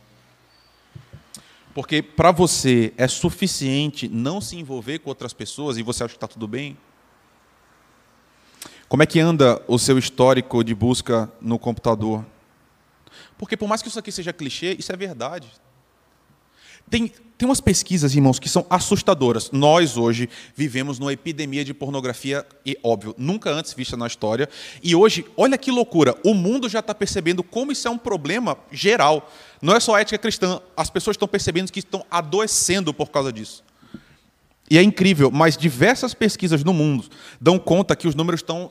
Porque 1.75 2.03
para 2.03 2.33
você 2.33 2.93
é 2.97 3.07
suficiente 3.07 4.09
não 4.09 4.41
se 4.41 4.57
envolver 4.57 4.99
com 4.99 5.09
outras 5.09 5.33
pessoas 5.33 5.77
e 5.77 5.83
você 5.83 6.03
acha 6.03 6.13
que 6.13 6.17
está 6.17 6.27
tudo 6.27 6.49
bem? 6.49 6.77
Como 8.89 9.03
é 9.03 9.07
que 9.07 9.21
anda 9.21 9.63
o 9.69 9.79
seu 9.79 9.97
histórico 9.99 10.65
de 10.65 10.75
busca 10.75 11.33
no 11.41 11.59
computador? 11.59 12.27
Porque 13.39 13.57
por 13.57 13.69
mais 13.69 13.83
que 13.83 13.89
isso 13.89 13.99
aqui 13.99 14.11
seja 14.11 14.33
clichê, 14.33 14.75
isso 14.79 14.93
é 14.93 14.97
verdade. 14.97 15.49
Tem, 16.89 17.13
tem 17.41 17.49
umas 17.49 17.59
pesquisas, 17.59 18.15
irmãos, 18.15 18.39
que 18.39 18.51
são 18.51 18.67
assustadoras. 18.69 19.51
Nós, 19.51 19.97
hoje, 19.97 20.29
vivemos 20.55 20.99
numa 20.99 21.11
epidemia 21.11 21.65
de 21.65 21.73
pornografia, 21.73 22.47
e 22.67 22.79
óbvio, 22.83 23.15
nunca 23.17 23.51
antes 23.51 23.73
vista 23.73 23.97
na 23.97 24.07
história. 24.07 24.47
E 24.83 24.95
hoje, 24.95 25.25
olha 25.39 25.57
que 25.57 25.71
loucura, 25.71 26.15
o 26.23 26.35
mundo 26.35 26.69
já 26.69 26.81
está 26.81 26.95
percebendo 26.95 27.43
como 27.43 27.73
isso 27.73 27.89
é 27.89 27.91
um 27.91 27.97
problema 27.97 28.59
geral. 28.71 29.33
Não 29.63 29.75
é 29.75 29.81
só 29.81 29.99
ética 29.99 30.19
cristã, 30.19 30.61
as 30.77 30.91
pessoas 30.91 31.15
estão 31.15 31.27
percebendo 31.27 31.73
que 31.73 31.79
estão 31.79 32.05
adoecendo 32.11 32.93
por 32.93 33.11
causa 33.11 33.33
disso. 33.33 33.65
E 34.69 34.77
é 34.77 34.83
incrível, 34.83 35.31
mas 35.31 35.57
diversas 35.57 36.13
pesquisas 36.13 36.63
no 36.63 36.75
mundo 36.75 37.09
dão 37.41 37.59
conta 37.59 37.97
que 37.97 38.07
os 38.07 38.15
números 38.15 38.41
estão 38.41 38.71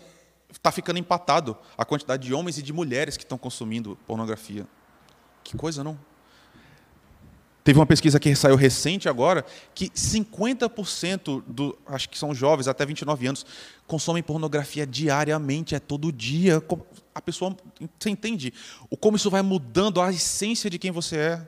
está 0.52 0.72
ficando 0.72 1.00
empatado 1.00 1.58
a 1.76 1.84
quantidade 1.84 2.28
de 2.28 2.36
homens 2.36 2.60
e 2.60 2.62
de 2.62 2.72
mulheres 2.72 3.18
que 3.18 3.24
estão 3.24 3.38
consumindo 3.38 3.98
pornografia. 4.06 4.68
Que 5.44 5.58
coisa, 5.58 5.84
não? 5.84 5.98
Teve 7.64 7.78
uma 7.78 7.86
pesquisa 7.86 8.20
que 8.20 8.34
saiu 8.36 8.56
recente 8.56 9.10
agora 9.10 9.46
que 9.76 9.90
50% 9.90 11.44
do, 11.46 11.78
acho 11.86 12.10
que 12.10 12.18
são 12.18 12.34
jovens 12.34 12.68
até 12.68 12.86
29 12.86 13.28
anos, 13.28 13.46
consomem 13.86 14.24
pornografia 14.24 14.88
diariamente, 14.88 15.76
é 15.76 15.80
todo 15.80 16.12
dia. 16.12 16.64
A 17.14 17.22
pessoa, 17.22 17.56
você 18.00 18.10
entende 18.10 18.54
o 18.90 18.96
como 18.96 19.18
isso 19.18 19.30
vai 19.30 19.42
mudando 19.42 20.02
a 20.02 20.10
essência 20.10 20.70
de 20.70 20.80
quem 20.80 20.92
você 20.92 21.18
é? 21.18 21.48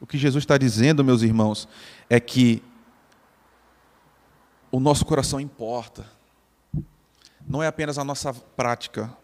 O 0.00 0.06
que 0.06 0.18
Jesus 0.18 0.42
está 0.42 0.58
dizendo, 0.58 1.04
meus 1.04 1.22
irmãos, 1.22 1.68
é 2.08 2.18
que 2.18 2.62
o 4.70 4.80
nosso 4.80 5.04
coração 5.04 5.38
importa. 5.38 6.06
Não 7.46 7.62
é 7.62 7.66
apenas 7.66 7.98
a 7.98 8.04
nossa 8.04 8.32
prática, 8.32 9.14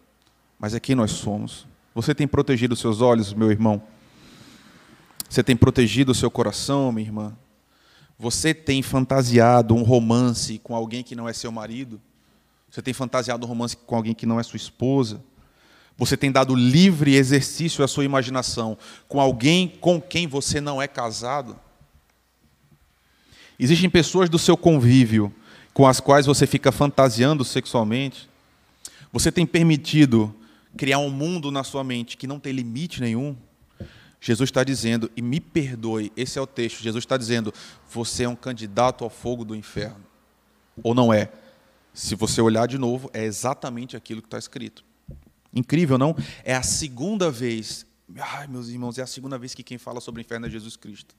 mas 0.59 0.73
é 0.73 0.79
quem 0.79 0.95
nós 0.95 1.11
somos. 1.11 1.67
Você 1.97 2.13
tem 2.13 2.27
protegido 2.27 2.75
os 2.75 2.79
seus 2.79 3.01
olhos, 3.01 3.33
meu 3.33 3.49
irmão? 3.49 3.81
Você 5.27 5.41
tem 5.41 5.55
protegido 5.55 6.11
o 6.11 6.15
seu 6.15 6.29
coração, 6.29 6.91
minha 6.91 7.07
irmã? 7.07 7.35
Você 8.19 8.53
tem 8.53 8.83
fantasiado 8.83 9.73
um 9.73 9.81
romance 9.81 10.59
com 10.59 10.75
alguém 10.75 11.01
que 11.01 11.15
não 11.15 11.27
é 11.27 11.33
seu 11.33 11.51
marido? 11.51 11.99
Você 12.69 12.83
tem 12.83 12.93
fantasiado 12.93 13.47
um 13.47 13.49
romance 13.49 13.75
com 13.75 13.95
alguém 13.95 14.13
que 14.13 14.27
não 14.27 14.39
é 14.39 14.43
sua 14.43 14.57
esposa? 14.57 15.23
Você 15.97 16.15
tem 16.15 16.31
dado 16.31 16.53
livre 16.53 17.15
exercício 17.15 17.83
à 17.83 17.87
sua 17.87 18.05
imaginação 18.05 18.77
com 19.07 19.19
alguém 19.19 19.67
com 19.67 19.99
quem 19.99 20.27
você 20.27 20.61
não 20.61 20.79
é 20.79 20.87
casado? 20.87 21.59
Existem 23.57 23.89
pessoas 23.89 24.29
do 24.29 24.37
seu 24.37 24.55
convívio 24.55 25.33
com 25.73 25.87
as 25.87 25.99
quais 25.99 26.27
você 26.27 26.45
fica 26.45 26.71
fantasiando 26.71 27.43
sexualmente? 27.43 28.29
Você 29.11 29.31
tem 29.31 29.47
permitido 29.47 30.31
criar 30.77 30.99
um 30.99 31.09
mundo 31.09 31.51
na 31.51 31.63
sua 31.63 31.83
mente 31.83 32.15
que 32.15 32.27
não 32.27 32.39
tem 32.39 32.53
limite 32.53 33.01
nenhum, 33.01 33.35
Jesus 34.19 34.49
está 34.49 34.63
dizendo, 34.63 35.11
e 35.15 35.21
me 35.21 35.39
perdoe, 35.39 36.11
esse 36.15 36.39
é 36.39 36.41
o 36.41 36.47
texto, 36.47 36.81
Jesus 36.81 37.03
está 37.03 37.17
dizendo, 37.17 37.53
você 37.89 38.23
é 38.23 38.29
um 38.29 38.35
candidato 38.35 39.03
ao 39.03 39.09
fogo 39.09 39.45
do 39.45 39.55
inferno. 39.55 40.03
Ou 40.81 40.93
não 40.93 41.13
é? 41.13 41.31
Se 41.93 42.15
você 42.15 42.41
olhar 42.41 42.67
de 42.67 42.77
novo, 42.77 43.09
é 43.13 43.23
exatamente 43.23 43.95
aquilo 43.95 44.21
que 44.21 44.27
está 44.27 44.37
escrito. 44.37 44.83
Incrível, 45.53 45.97
não? 45.97 46.15
É 46.43 46.55
a 46.55 46.61
segunda 46.61 47.31
vez, 47.31 47.85
ai 48.19 48.47
meus 48.47 48.69
irmãos, 48.69 48.97
é 48.97 49.01
a 49.01 49.07
segunda 49.07 49.37
vez 49.37 49.53
que 49.53 49.63
quem 49.63 49.77
fala 49.77 49.99
sobre 49.99 50.21
o 50.21 50.23
inferno 50.23 50.45
é 50.45 50.49
Jesus 50.49 50.75
Cristo. 50.75 51.15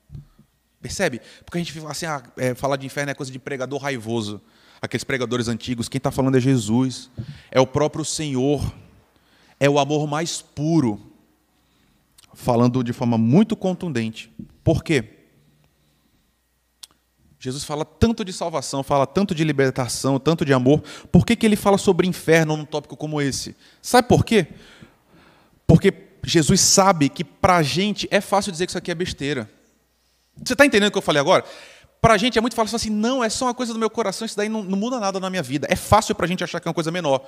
Percebe? 0.81 1.21
Porque 1.45 1.59
a 1.59 1.61
gente 1.61 1.73
fala 1.73 1.91
assim, 1.91 2.07
ah, 2.07 2.23
é, 2.37 2.55
falar 2.55 2.77
de 2.77 2.87
inferno 2.87 3.11
é 3.11 3.15
coisa 3.15 3.33
de 3.33 3.39
pregador 3.39 3.81
raivoso. 3.81 4.41
Aqueles 4.81 5.03
pregadores 5.03 5.49
antigos, 5.49 5.89
quem 5.89 5.99
está 5.99 6.13
falando 6.13 6.37
é 6.37 6.41
Jesus, 6.41 7.11
é 7.51 7.61
o 7.61 7.67
próprio 7.67 8.05
Senhor 8.05 8.73
é 9.61 9.69
o 9.69 9.79
amor 9.79 10.07
mais 10.07 10.41
puro, 10.41 11.01
falando 12.35 12.83
de 12.85 12.93
forma 12.93 13.19
muito 13.19 13.57
contundente. 13.57 14.33
Por 14.63 14.83
quê? 14.85 15.19
Jesus 17.41 17.63
fala 17.63 17.85
tanto 17.85 18.25
de 18.25 18.33
salvação, 18.33 18.83
fala 18.83 19.07
tanto 19.07 19.35
de 19.35 19.45
libertação, 19.45 20.19
tanto 20.19 20.45
de 20.45 20.53
amor. 20.53 20.83
Por 21.13 21.25
que, 21.25 21.37
que 21.37 21.47
ele 21.47 21.57
fala 21.57 21.79
sobre 21.79 22.07
inferno 22.07 22.57
num 22.57 22.65
tópico 22.65 22.97
como 22.97 23.21
esse? 23.21 23.57
Sabe 23.81 24.09
por 24.09 24.25
quê? 24.25 24.49
Porque 25.67 25.93
Jesus 26.25 26.61
sabe 26.61 27.09
que 27.09 27.23
para 27.23 27.57
a 27.57 27.63
gente 27.63 28.09
é 28.11 28.21
fácil 28.21 28.51
dizer 28.51 28.67
que 28.67 28.71
isso 28.73 28.79
aqui 28.79 28.91
é 28.91 28.95
besteira. 28.95 29.49
Você 30.45 30.53
está 30.53 30.67
entendendo 30.67 30.89
o 30.89 30.93
que 30.93 30.99
eu 30.99 31.03
falei 31.03 31.21
agora? 31.21 31.45
Para 32.01 32.15
a 32.15 32.17
gente 32.17 32.39
é 32.39 32.41
muito 32.41 32.55
fácil 32.55 32.75
assim, 32.75 32.91
não, 32.91 33.23
é 33.23 33.29
só 33.29 33.47
uma 33.47 33.55
coisa 33.55 33.73
do 33.73 33.79
meu 33.79 33.91
coração, 33.91 34.25
isso 34.25 34.37
daí 34.37 34.49
não, 34.49 34.63
não 34.63 34.79
muda 34.79 34.99
nada 35.01 35.19
na 35.19 35.31
minha 35.31 35.43
vida. 35.43 35.67
É 35.71 35.77
fácil 35.77 36.15
para 36.15 36.27
a 36.27 36.29
gente 36.29 36.43
achar 36.43 36.61
que 36.61 36.67
é 36.67 36.71
uma 36.71 36.75
coisa 36.75 36.91
menor. 36.91 37.25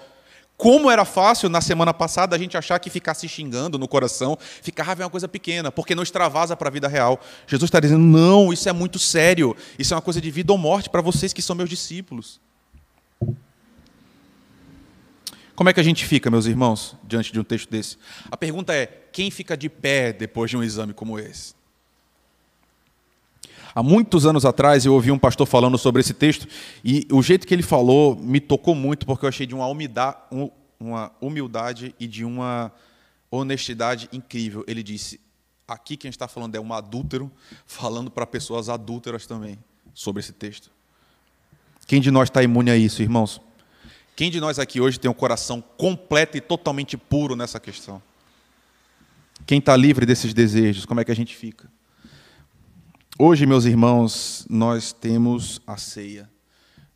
Como 0.60 0.90
era 0.90 1.06
fácil 1.06 1.48
na 1.48 1.62
semana 1.62 1.94
passada 1.94 2.36
a 2.36 2.38
gente 2.38 2.54
achar 2.54 2.78
que 2.78 2.90
ficar 2.90 3.14
se 3.14 3.26
xingando 3.26 3.78
no 3.78 3.88
coração, 3.88 4.36
ficar 4.60 4.82
raiva 4.82 5.02
é 5.02 5.06
uma 5.06 5.10
coisa 5.10 5.26
pequena, 5.26 5.72
porque 5.72 5.94
não 5.94 6.02
extravasa 6.02 6.54
para 6.54 6.68
a 6.68 6.70
vida 6.70 6.86
real. 6.86 7.18
Jesus 7.46 7.68
está 7.68 7.80
dizendo: 7.80 8.04
não, 8.04 8.52
isso 8.52 8.68
é 8.68 8.72
muito 8.72 8.98
sério, 8.98 9.56
isso 9.78 9.94
é 9.94 9.96
uma 9.96 10.02
coisa 10.02 10.20
de 10.20 10.30
vida 10.30 10.52
ou 10.52 10.58
morte 10.58 10.90
para 10.90 11.00
vocês 11.00 11.32
que 11.32 11.40
são 11.40 11.56
meus 11.56 11.70
discípulos. 11.70 12.38
Como 15.56 15.70
é 15.70 15.72
que 15.72 15.80
a 15.80 15.82
gente 15.82 16.04
fica, 16.04 16.30
meus 16.30 16.44
irmãos, 16.44 16.94
diante 17.04 17.32
de 17.32 17.40
um 17.40 17.44
texto 17.44 17.70
desse? 17.70 17.96
A 18.30 18.36
pergunta 18.36 18.74
é: 18.74 18.84
quem 19.10 19.30
fica 19.30 19.56
de 19.56 19.70
pé 19.70 20.12
depois 20.12 20.50
de 20.50 20.58
um 20.58 20.62
exame 20.62 20.92
como 20.92 21.18
esse? 21.18 21.54
Há 23.74 23.82
muitos 23.82 24.26
anos 24.26 24.44
atrás 24.44 24.84
eu 24.84 24.94
ouvi 24.94 25.10
um 25.10 25.18
pastor 25.18 25.46
falando 25.46 25.78
sobre 25.78 26.00
esse 26.00 26.12
texto 26.12 26.46
e 26.84 27.06
o 27.10 27.22
jeito 27.22 27.46
que 27.46 27.54
ele 27.54 27.62
falou 27.62 28.16
me 28.16 28.40
tocou 28.40 28.74
muito 28.74 29.06
porque 29.06 29.24
eu 29.24 29.28
achei 29.28 29.46
de 29.46 29.54
uma 29.54 29.66
humildade, 29.66 30.16
uma 30.78 31.12
humildade 31.20 31.94
e 32.00 32.06
de 32.06 32.24
uma 32.24 32.72
honestidade 33.30 34.08
incrível. 34.12 34.64
Ele 34.66 34.82
disse: 34.82 35.20
aqui 35.68 35.96
quem 35.96 36.08
está 36.08 36.26
falando 36.26 36.56
é 36.56 36.60
um 36.60 36.72
adúltero 36.72 37.30
falando 37.66 38.10
para 38.10 38.26
pessoas 38.26 38.68
adúlteras 38.68 39.26
também 39.26 39.58
sobre 39.94 40.20
esse 40.20 40.32
texto. 40.32 40.70
Quem 41.86 42.00
de 42.00 42.10
nós 42.10 42.28
está 42.28 42.42
imune 42.42 42.70
a 42.70 42.76
isso, 42.76 43.02
irmãos? 43.02 43.40
Quem 44.16 44.30
de 44.30 44.40
nós 44.40 44.58
aqui 44.58 44.80
hoje 44.80 44.98
tem 44.98 45.10
um 45.10 45.14
coração 45.14 45.62
completo 45.76 46.36
e 46.36 46.40
totalmente 46.40 46.96
puro 46.96 47.34
nessa 47.34 47.58
questão? 47.58 48.02
Quem 49.46 49.58
está 49.58 49.74
livre 49.76 50.04
desses 50.04 50.34
desejos, 50.34 50.84
como 50.84 51.00
é 51.00 51.04
que 51.04 51.10
a 51.10 51.16
gente 51.16 51.34
fica? 51.34 51.70
Hoje, 53.22 53.44
meus 53.44 53.66
irmãos, 53.66 54.46
nós 54.48 54.94
temos 54.94 55.60
a 55.66 55.76
ceia. 55.76 56.26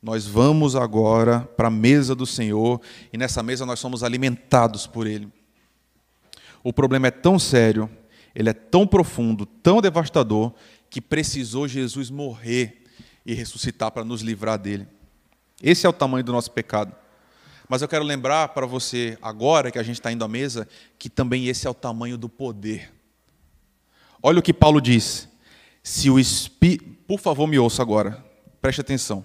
Nós 0.03 0.25
vamos 0.25 0.75
agora 0.75 1.41
para 1.55 1.69
a 1.69 1.71
mesa 1.71 2.15
do 2.15 2.25
Senhor 2.25 2.81
e 3.13 3.19
nessa 3.19 3.43
mesa 3.43 3.67
nós 3.67 3.79
somos 3.79 4.03
alimentados 4.03 4.87
por 4.87 5.07
Ele. 5.07 5.29
O 6.63 6.73
problema 6.73 7.09
é 7.09 7.11
tão 7.11 7.39
sério, 7.39 7.91
ele 8.35 8.49
é 8.49 8.55
tão 8.55 8.87
profundo, 8.87 9.45
tão 9.45 9.83
devastador, 9.83 10.55
que 10.89 10.99
precisou 10.99 11.69
Jesus 11.69 12.09
morrer 12.09 12.83
e 13.27 13.35
ressuscitar 13.35 13.91
para 13.91 14.03
nos 14.03 14.23
livrar 14.23 14.59
dele. 14.59 14.89
Esse 15.63 15.85
é 15.85 15.91
o 15.91 15.93
tamanho 15.93 16.25
do 16.25 16.33
nosso 16.33 16.51
pecado. 16.53 16.97
Mas 17.69 17.83
eu 17.83 17.89
quero 17.89 18.03
lembrar 18.03 18.49
para 18.49 18.65
você, 18.65 19.19
agora 19.21 19.71
que 19.71 19.79
a 19.79 19.83
gente 19.83 19.97
está 19.97 20.11
indo 20.11 20.25
à 20.25 20.29
mesa, 20.29 20.67
que 20.99 21.11
também 21.11 21.49
esse 21.49 21.67
é 21.67 21.71
o 21.71 21.75
tamanho 21.75 22.17
do 22.17 22.31
poder. 22.31 22.91
Olha 24.23 24.39
o 24.39 24.43
que 24.43 24.55
Paulo 24.55 24.81
diz. 24.81 25.29
Se 25.85 26.09
o 26.09 26.19
Espírito. 26.19 26.85
Por 27.07 27.21
favor, 27.21 27.47
me 27.47 27.59
ouça 27.59 27.83
agora. 27.83 28.25
Preste 28.61 28.81
atenção. 28.81 29.23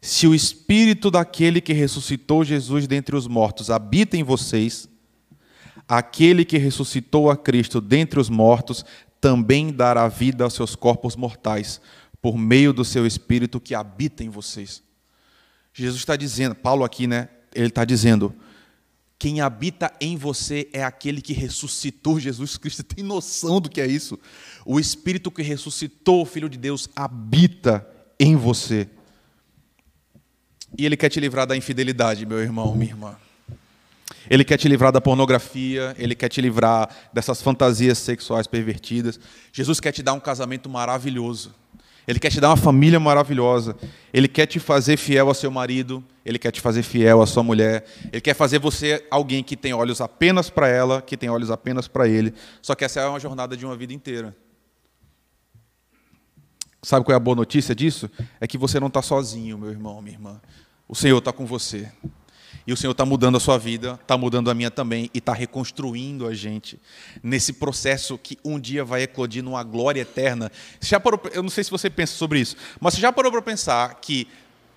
Se 0.00 0.26
o 0.26 0.34
Espírito 0.34 1.10
daquele 1.10 1.60
que 1.60 1.74
ressuscitou 1.74 2.42
Jesus 2.42 2.86
dentre 2.86 3.14
os 3.14 3.28
mortos 3.28 3.70
habita 3.70 4.16
em 4.16 4.22
vocês, 4.22 4.88
aquele 5.86 6.42
que 6.42 6.56
ressuscitou 6.56 7.30
a 7.30 7.36
Cristo 7.36 7.82
dentre 7.82 8.18
os 8.18 8.30
mortos 8.30 8.82
também 9.20 9.70
dará 9.70 10.08
vida 10.08 10.42
aos 10.42 10.54
seus 10.54 10.74
corpos 10.74 11.14
mortais, 11.14 11.78
por 12.22 12.38
meio 12.38 12.72
do 12.72 12.84
seu 12.84 13.06
Espírito 13.06 13.60
que 13.60 13.74
habita 13.74 14.24
em 14.24 14.30
vocês. 14.30 14.82
Jesus 15.74 16.00
está 16.00 16.16
dizendo, 16.16 16.54
Paulo 16.54 16.82
aqui, 16.82 17.06
né? 17.06 17.28
Ele 17.54 17.66
está 17.66 17.84
dizendo: 17.84 18.34
quem 19.20 19.42
habita 19.42 19.92
em 20.00 20.16
você 20.16 20.66
é 20.72 20.82
aquele 20.82 21.20
que 21.20 21.34
ressuscitou 21.34 22.18
Jesus 22.18 22.56
Cristo. 22.56 22.82
Tem 22.88 23.04
noção 23.04 23.60
do 23.60 23.68
que 23.68 23.78
é 23.78 23.86
isso? 23.86 24.18
O 24.64 24.80
Espírito 24.80 25.30
que 25.30 25.42
ressuscitou 25.42 26.22
o 26.22 26.24
Filho 26.24 26.48
de 26.48 26.56
Deus 26.56 26.88
habita 26.96 27.86
em 28.18 28.34
você. 28.34 28.88
E 30.78 30.86
Ele 30.86 30.96
quer 30.96 31.10
te 31.10 31.20
livrar 31.20 31.46
da 31.46 31.54
infidelidade, 31.54 32.24
meu 32.24 32.40
irmão, 32.40 32.74
minha 32.74 32.92
irmã. 32.92 33.14
Ele 34.30 34.42
quer 34.42 34.56
te 34.56 34.66
livrar 34.68 34.90
da 34.90 35.00
pornografia, 35.02 35.94
ele 35.98 36.14
quer 36.14 36.28
te 36.28 36.40
livrar 36.40 36.88
dessas 37.12 37.42
fantasias 37.42 37.98
sexuais 37.98 38.46
pervertidas. 38.46 39.20
Jesus 39.52 39.80
quer 39.80 39.92
te 39.92 40.02
dar 40.02 40.14
um 40.14 40.20
casamento 40.20 40.68
maravilhoso. 40.68 41.54
Ele 42.10 42.18
quer 42.18 42.28
te 42.28 42.40
dar 42.40 42.48
uma 42.48 42.56
família 42.56 42.98
maravilhosa. 42.98 43.76
Ele 44.12 44.26
quer 44.26 44.44
te 44.44 44.58
fazer 44.58 44.96
fiel 44.96 45.28
ao 45.28 45.34
seu 45.34 45.48
marido. 45.48 46.02
Ele 46.24 46.40
quer 46.40 46.50
te 46.50 46.60
fazer 46.60 46.82
fiel 46.82 47.22
à 47.22 47.26
sua 47.26 47.44
mulher. 47.44 47.84
Ele 48.10 48.20
quer 48.20 48.34
fazer 48.34 48.58
você 48.58 49.06
alguém 49.08 49.44
que 49.44 49.56
tem 49.56 49.72
olhos 49.72 50.00
apenas 50.00 50.50
para 50.50 50.66
ela, 50.66 51.00
que 51.00 51.16
tem 51.16 51.30
olhos 51.30 51.52
apenas 51.52 51.86
para 51.86 52.08
ele. 52.08 52.34
Só 52.60 52.74
que 52.74 52.84
essa 52.84 52.98
é 52.98 53.06
uma 53.06 53.20
jornada 53.20 53.56
de 53.56 53.64
uma 53.64 53.76
vida 53.76 53.92
inteira. 53.92 54.36
Sabe 56.82 57.04
qual 57.04 57.12
é 57.12 57.16
a 57.16 57.20
boa 57.20 57.36
notícia 57.36 57.76
disso? 57.76 58.10
É 58.40 58.46
que 58.48 58.58
você 58.58 58.80
não 58.80 58.88
está 58.88 59.02
sozinho, 59.02 59.56
meu 59.56 59.70
irmão, 59.70 60.02
minha 60.02 60.16
irmã. 60.16 60.40
O 60.88 60.96
Senhor 60.96 61.18
está 61.18 61.32
com 61.32 61.46
você. 61.46 61.92
E 62.66 62.72
o 62.72 62.76
Senhor 62.76 62.92
está 62.92 63.04
mudando 63.04 63.36
a 63.36 63.40
sua 63.40 63.58
vida, 63.58 63.98
está 64.00 64.16
mudando 64.16 64.50
a 64.50 64.54
minha 64.54 64.70
também, 64.70 65.10
e 65.14 65.18
está 65.18 65.32
reconstruindo 65.32 66.26
a 66.26 66.34
gente 66.34 66.80
nesse 67.22 67.54
processo 67.54 68.18
que 68.18 68.38
um 68.44 68.58
dia 68.58 68.84
vai 68.84 69.02
eclodir 69.02 69.42
numa 69.42 69.62
glória 69.62 70.00
eterna. 70.00 70.50
Já 70.80 71.00
parou, 71.00 71.20
eu 71.32 71.42
não 71.42 71.50
sei 71.50 71.64
se 71.64 71.70
você 71.70 71.88
pensa 71.88 72.14
sobre 72.14 72.40
isso, 72.40 72.56
mas 72.80 72.94
você 72.94 73.00
já 73.00 73.12
parou 73.12 73.32
para 73.32 73.42
pensar 73.42 73.94
que 74.00 74.28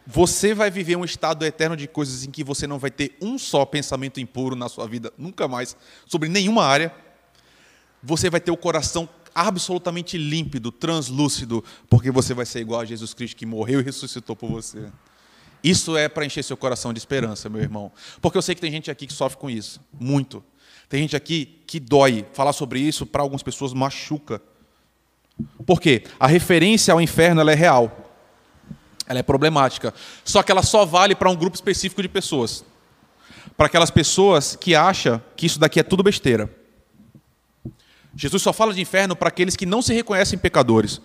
você 0.06 0.54
vai 0.54 0.70
viver 0.70 0.98
um 0.98 1.06
estado 1.06 1.46
eterno 1.46 1.78
de 1.78 1.88
coisas 1.88 2.26
em 2.26 2.32
que 2.32 2.44
você 2.44 2.68
não 2.68 2.78
vai 2.78 2.92
ter 2.92 3.16
um 3.22 3.38
só 3.38 3.66
pensamento 3.66 4.20
impuro 4.20 4.56
na 4.56 4.68
sua 4.68 4.86
vida, 4.88 5.14
nunca 5.18 5.48
mais, 5.48 5.78
sobre 6.06 6.28
nenhuma 6.28 6.66
área. 6.66 6.94
Você 8.02 8.30
vai 8.30 8.42
ter 8.42 8.52
o 8.52 8.58
coração 8.58 9.08
absolutamente 9.34 10.18
límpido, 10.18 10.72
translúcido, 10.72 11.64
porque 11.90 12.12
você 12.12 12.34
vai 12.34 12.46
ser 12.46 12.60
igual 12.60 12.82
a 12.82 12.86
Jesus 12.86 13.14
Cristo 13.14 13.38
que 13.38 13.46
morreu 13.46 13.80
e 13.80 13.84
ressuscitou 13.84 14.36
por 14.36 14.50
você. 14.50 14.92
Isso 15.64 15.95
é 15.95 16.09
para 16.09 16.26
encher 16.26 16.43
seu 16.43 16.57
coração 16.57 16.91
de 16.91 16.99
esperança, 16.99 17.49
meu 17.49 17.61
irmão. 17.61 17.91
Porque 18.22 18.38
eu 18.38 18.41
sei 18.41 18.53
que 18.53 18.61
tem 18.61 18.72
gente 18.72 18.91
aqui 18.91 19.07
que 19.07 19.14
sofre 19.14 19.39
com 19.39 19.49
isso, 19.49 19.80
muito. 19.97 20.43
Tem 20.89 21.01
gente 21.01 21.16
aqui 21.16 21.59
que 21.66 21.80
dói. 21.80 22.26
Falar 22.34 22.53
sobre 22.53 22.80
isso 22.80 23.05
para 23.05 23.22
algumas 23.22 23.41
pessoas 23.41 23.74
machuca. 23.74 24.41
Por 25.66 25.82
quê? 25.82 26.03
A 26.20 26.28
referência 26.28 26.93
ao 26.93 27.01
inferno 27.01 27.41
ela 27.41 27.51
é 27.51 27.55
real. 27.55 28.11
Ela 29.07 29.20
é 29.20 29.24
problemática. 29.24 29.93
Só 30.24 30.43
que 30.43 30.51
ela 30.51 30.61
só 30.61 30.86
vale 30.86 31.16
para 31.16 31.30
um 31.30 31.36
grupo 31.36 31.55
específico 31.55 32.01
de 32.01 32.09
pessoas. 32.09 32.64
Para 33.55 33.68
aquelas 33.68 33.89
pessoas 33.89 34.55
que 34.55 34.76
acham 34.76 35.22
que 35.36 35.45
isso 35.45 35.59
daqui 35.59 35.80
é 35.80 35.84
tudo 35.84 36.03
besteira. 36.03 36.49
Jesus 38.16 38.43
só 38.43 38.53
fala 38.53 38.74
de 38.74 38.82
inferno 38.82 39.16
para 39.16 39.30
aqueles 39.30 39.55
que 39.55 39.66
não 39.66 39.82
se 39.82 39.93
reconhecem 39.93 40.38
pecadores. 40.38 41.01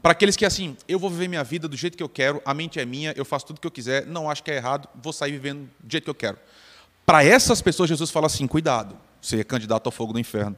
Para 0.00 0.12
aqueles 0.12 0.36
que, 0.36 0.44
assim, 0.44 0.76
eu 0.86 0.98
vou 0.98 1.10
viver 1.10 1.28
minha 1.28 1.42
vida 1.42 1.66
do 1.68 1.76
jeito 1.76 1.96
que 1.96 2.02
eu 2.02 2.08
quero, 2.08 2.40
a 2.44 2.54
mente 2.54 2.78
é 2.78 2.84
minha, 2.84 3.12
eu 3.16 3.24
faço 3.24 3.46
tudo 3.46 3.58
o 3.58 3.60
que 3.60 3.66
eu 3.66 3.70
quiser, 3.70 4.06
não 4.06 4.30
acho 4.30 4.42
que 4.44 4.50
é 4.50 4.56
errado, 4.56 4.88
vou 4.94 5.12
sair 5.12 5.32
vivendo 5.32 5.68
do 5.80 5.90
jeito 5.90 6.04
que 6.04 6.10
eu 6.10 6.14
quero. 6.14 6.38
Para 7.04 7.24
essas 7.24 7.60
pessoas, 7.60 7.88
Jesus 7.88 8.10
fala 8.10 8.26
assim: 8.26 8.46
cuidado, 8.46 8.96
você 9.20 9.40
é 9.40 9.44
candidato 9.44 9.86
ao 9.86 9.92
fogo 9.92 10.12
do 10.12 10.20
inferno. 10.20 10.56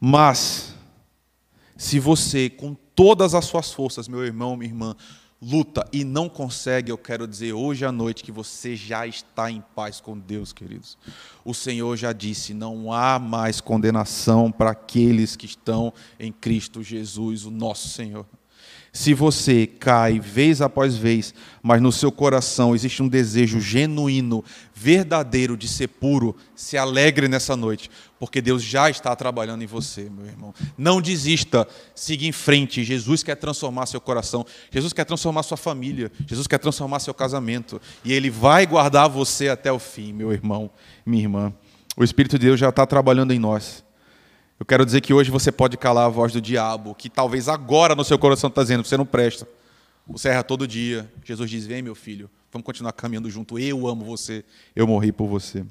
Mas, 0.00 0.74
se 1.76 1.98
você, 1.98 2.48
com 2.48 2.74
todas 2.94 3.34
as 3.34 3.44
suas 3.44 3.72
forças, 3.72 4.06
meu 4.06 4.24
irmão, 4.24 4.56
minha 4.56 4.70
irmã, 4.70 4.96
luta 5.40 5.88
e 5.92 6.04
não 6.04 6.28
consegue, 6.28 6.90
eu 6.90 6.98
quero 6.98 7.26
dizer 7.26 7.52
hoje 7.52 7.84
à 7.84 7.92
noite 7.92 8.24
que 8.24 8.32
você 8.32 8.74
já 8.74 9.06
está 9.06 9.50
em 9.50 9.62
paz 9.74 10.00
com 10.00 10.18
Deus, 10.18 10.52
queridos. 10.52 10.98
O 11.44 11.54
Senhor 11.54 11.96
já 11.96 12.12
disse: 12.12 12.52
não 12.52 12.92
há 12.92 13.18
mais 13.18 13.60
condenação 13.60 14.50
para 14.50 14.70
aqueles 14.70 15.36
que 15.36 15.46
estão 15.46 15.92
em 16.18 16.32
Cristo 16.32 16.82
Jesus, 16.82 17.44
o 17.44 17.50
nosso 17.50 17.88
Senhor. 17.88 18.26
Se 18.98 19.14
você 19.14 19.64
cai 19.64 20.18
vez 20.18 20.60
após 20.60 20.96
vez, 20.96 21.32
mas 21.62 21.80
no 21.80 21.92
seu 21.92 22.10
coração 22.10 22.74
existe 22.74 23.00
um 23.00 23.06
desejo 23.06 23.60
genuíno, 23.60 24.44
verdadeiro 24.74 25.56
de 25.56 25.68
ser 25.68 25.86
puro, 25.86 26.34
se 26.56 26.76
alegre 26.76 27.28
nessa 27.28 27.54
noite, 27.54 27.88
porque 28.18 28.40
Deus 28.40 28.60
já 28.60 28.90
está 28.90 29.14
trabalhando 29.14 29.62
em 29.62 29.68
você, 29.68 30.10
meu 30.10 30.26
irmão. 30.26 30.52
Não 30.76 31.00
desista, 31.00 31.64
siga 31.94 32.26
em 32.26 32.32
frente. 32.32 32.82
Jesus 32.82 33.22
quer 33.22 33.36
transformar 33.36 33.86
seu 33.86 34.00
coração, 34.00 34.44
Jesus 34.68 34.92
quer 34.92 35.04
transformar 35.04 35.44
sua 35.44 35.56
família, 35.56 36.10
Jesus 36.26 36.48
quer 36.48 36.58
transformar 36.58 36.98
seu 36.98 37.14
casamento, 37.14 37.80
e 38.04 38.12
Ele 38.12 38.30
vai 38.30 38.66
guardar 38.66 39.08
você 39.08 39.48
até 39.48 39.70
o 39.70 39.78
fim, 39.78 40.12
meu 40.12 40.32
irmão, 40.32 40.68
minha 41.06 41.22
irmã. 41.22 41.54
O 41.96 42.02
Espírito 42.02 42.36
de 42.36 42.46
Deus 42.46 42.58
já 42.58 42.70
está 42.70 42.84
trabalhando 42.84 43.32
em 43.32 43.38
nós. 43.38 43.84
Eu 44.58 44.66
quero 44.66 44.84
dizer 44.84 45.00
que 45.00 45.14
hoje 45.14 45.30
você 45.30 45.52
pode 45.52 45.76
calar 45.76 46.06
a 46.06 46.08
voz 46.08 46.32
do 46.32 46.40
diabo, 46.40 46.94
que 46.94 47.08
talvez 47.08 47.48
agora 47.48 47.94
no 47.94 48.04
seu 48.04 48.18
coração 48.18 48.48
está 48.48 48.62
dizendo: 48.62 48.84
você 48.84 48.96
não 48.96 49.06
presta. 49.06 49.46
Você 50.06 50.28
erra 50.28 50.42
todo 50.42 50.66
dia. 50.66 51.10
Jesus 51.24 51.48
diz: 51.50 51.66
vem, 51.66 51.82
meu 51.82 51.94
filho, 51.94 52.28
vamos 52.50 52.64
continuar 52.64 52.92
caminhando 52.92 53.30
junto. 53.30 53.58
Eu 53.58 53.86
amo 53.86 54.04
você, 54.04 54.44
eu 54.74 54.86
morri 54.86 55.12
por 55.12 55.26
você. 55.26 55.64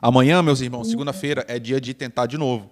Amanhã, 0.00 0.42
meus 0.42 0.60
irmãos, 0.60 0.88
segunda-feira, 0.88 1.44
é 1.48 1.58
dia 1.58 1.80
de 1.80 1.94
tentar 1.94 2.26
de 2.26 2.36
novo 2.38 2.70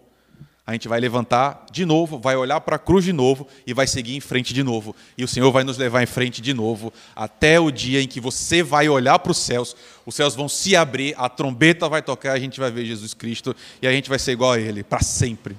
a 0.71 0.73
gente 0.73 0.87
vai 0.87 1.01
levantar 1.01 1.67
de 1.73 1.85
novo, 1.85 2.17
vai 2.17 2.37
olhar 2.37 2.61
para 2.61 2.77
a 2.77 2.79
cruz 2.79 3.05
de 3.05 3.13
novo 3.13 3.45
e 3.67 3.75
vai 3.75 3.89
seguir 3.89 4.15
em 4.15 4.21
frente 4.21 4.55
de 4.55 4.63
novo. 4.63 4.95
E 5.19 5.25
o 5.25 5.29
Senhor 5.29 5.51
vai 5.51 5.65
nos 5.65 5.77
levar 5.77 6.01
em 6.01 6.07
frente 6.07 6.41
de 6.41 6.55
novo 6.55 6.93
até 7.15 7.59
o 7.59 7.73
dia 7.73 8.01
em 8.01 8.07
que 8.07 8.21
você 8.21 8.63
vai 8.63 8.89
olhar 8.89 9.19
para 9.19 9.33
os 9.33 9.39
céus, 9.39 9.75
os 10.07 10.15
céus 10.15 10.37
vão 10.37 10.49
se 10.49 10.77
abrir, 10.77 11.13
a 11.19 11.29
trombeta 11.29 11.89
vai 11.89 12.01
tocar, 12.01 12.35
a 12.35 12.39
gente 12.39 12.61
vai 12.61 12.71
ver 12.71 12.85
Jesus 12.85 13.13
Cristo 13.15 13.55
e 13.83 13.87
a 13.89 13.91
gente 13.91 14.09
vai 14.09 14.17
ser 14.17 14.31
igual 14.31 14.53
a 14.53 14.61
Ele 14.61 14.85
para 14.85 15.03
sempre. 15.03 15.57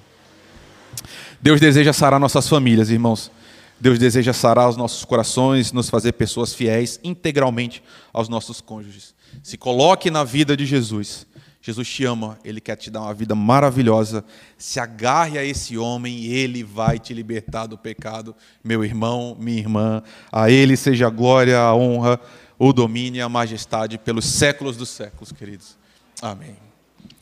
Deus 1.38 1.60
deseja 1.60 1.92
sarar 1.92 2.18
nossas 2.18 2.48
famílias, 2.48 2.88
irmãos. 2.88 3.30
Deus 3.78 3.98
deseja 3.98 4.32
sarar 4.32 4.70
os 4.70 4.78
nossos 4.78 5.04
corações, 5.04 5.72
nos 5.72 5.90
fazer 5.90 6.12
pessoas 6.12 6.54
fiéis 6.54 6.98
integralmente 7.04 7.82
aos 8.14 8.30
nossos 8.30 8.62
cônjuges. 8.62 9.14
Se 9.42 9.58
coloque 9.58 10.10
na 10.10 10.24
vida 10.24 10.56
de 10.56 10.64
Jesus 10.64 11.26
Jesus 11.62 11.88
te 11.88 12.04
ama, 12.04 12.40
ele 12.44 12.60
quer 12.60 12.74
te 12.74 12.90
dar 12.90 13.02
uma 13.02 13.14
vida 13.14 13.36
maravilhosa. 13.36 14.24
Se 14.58 14.80
agarre 14.80 15.38
a 15.38 15.44
esse 15.44 15.78
homem 15.78 16.24
ele 16.24 16.64
vai 16.64 16.98
te 16.98 17.14
libertar 17.14 17.66
do 17.66 17.78
pecado, 17.78 18.34
meu 18.64 18.84
irmão, 18.84 19.36
minha 19.38 19.60
irmã. 19.60 20.02
A 20.32 20.50
ele 20.50 20.76
seja 20.76 21.06
a 21.06 21.10
glória, 21.10 21.60
a 21.60 21.72
honra, 21.72 22.18
o 22.58 22.72
domínio 22.72 23.20
e 23.20 23.22
a 23.22 23.28
majestade 23.28 23.96
pelos 23.96 24.24
séculos 24.24 24.76
dos 24.76 24.88
séculos, 24.88 25.30
queridos. 25.30 25.78
Amém. 26.20 26.71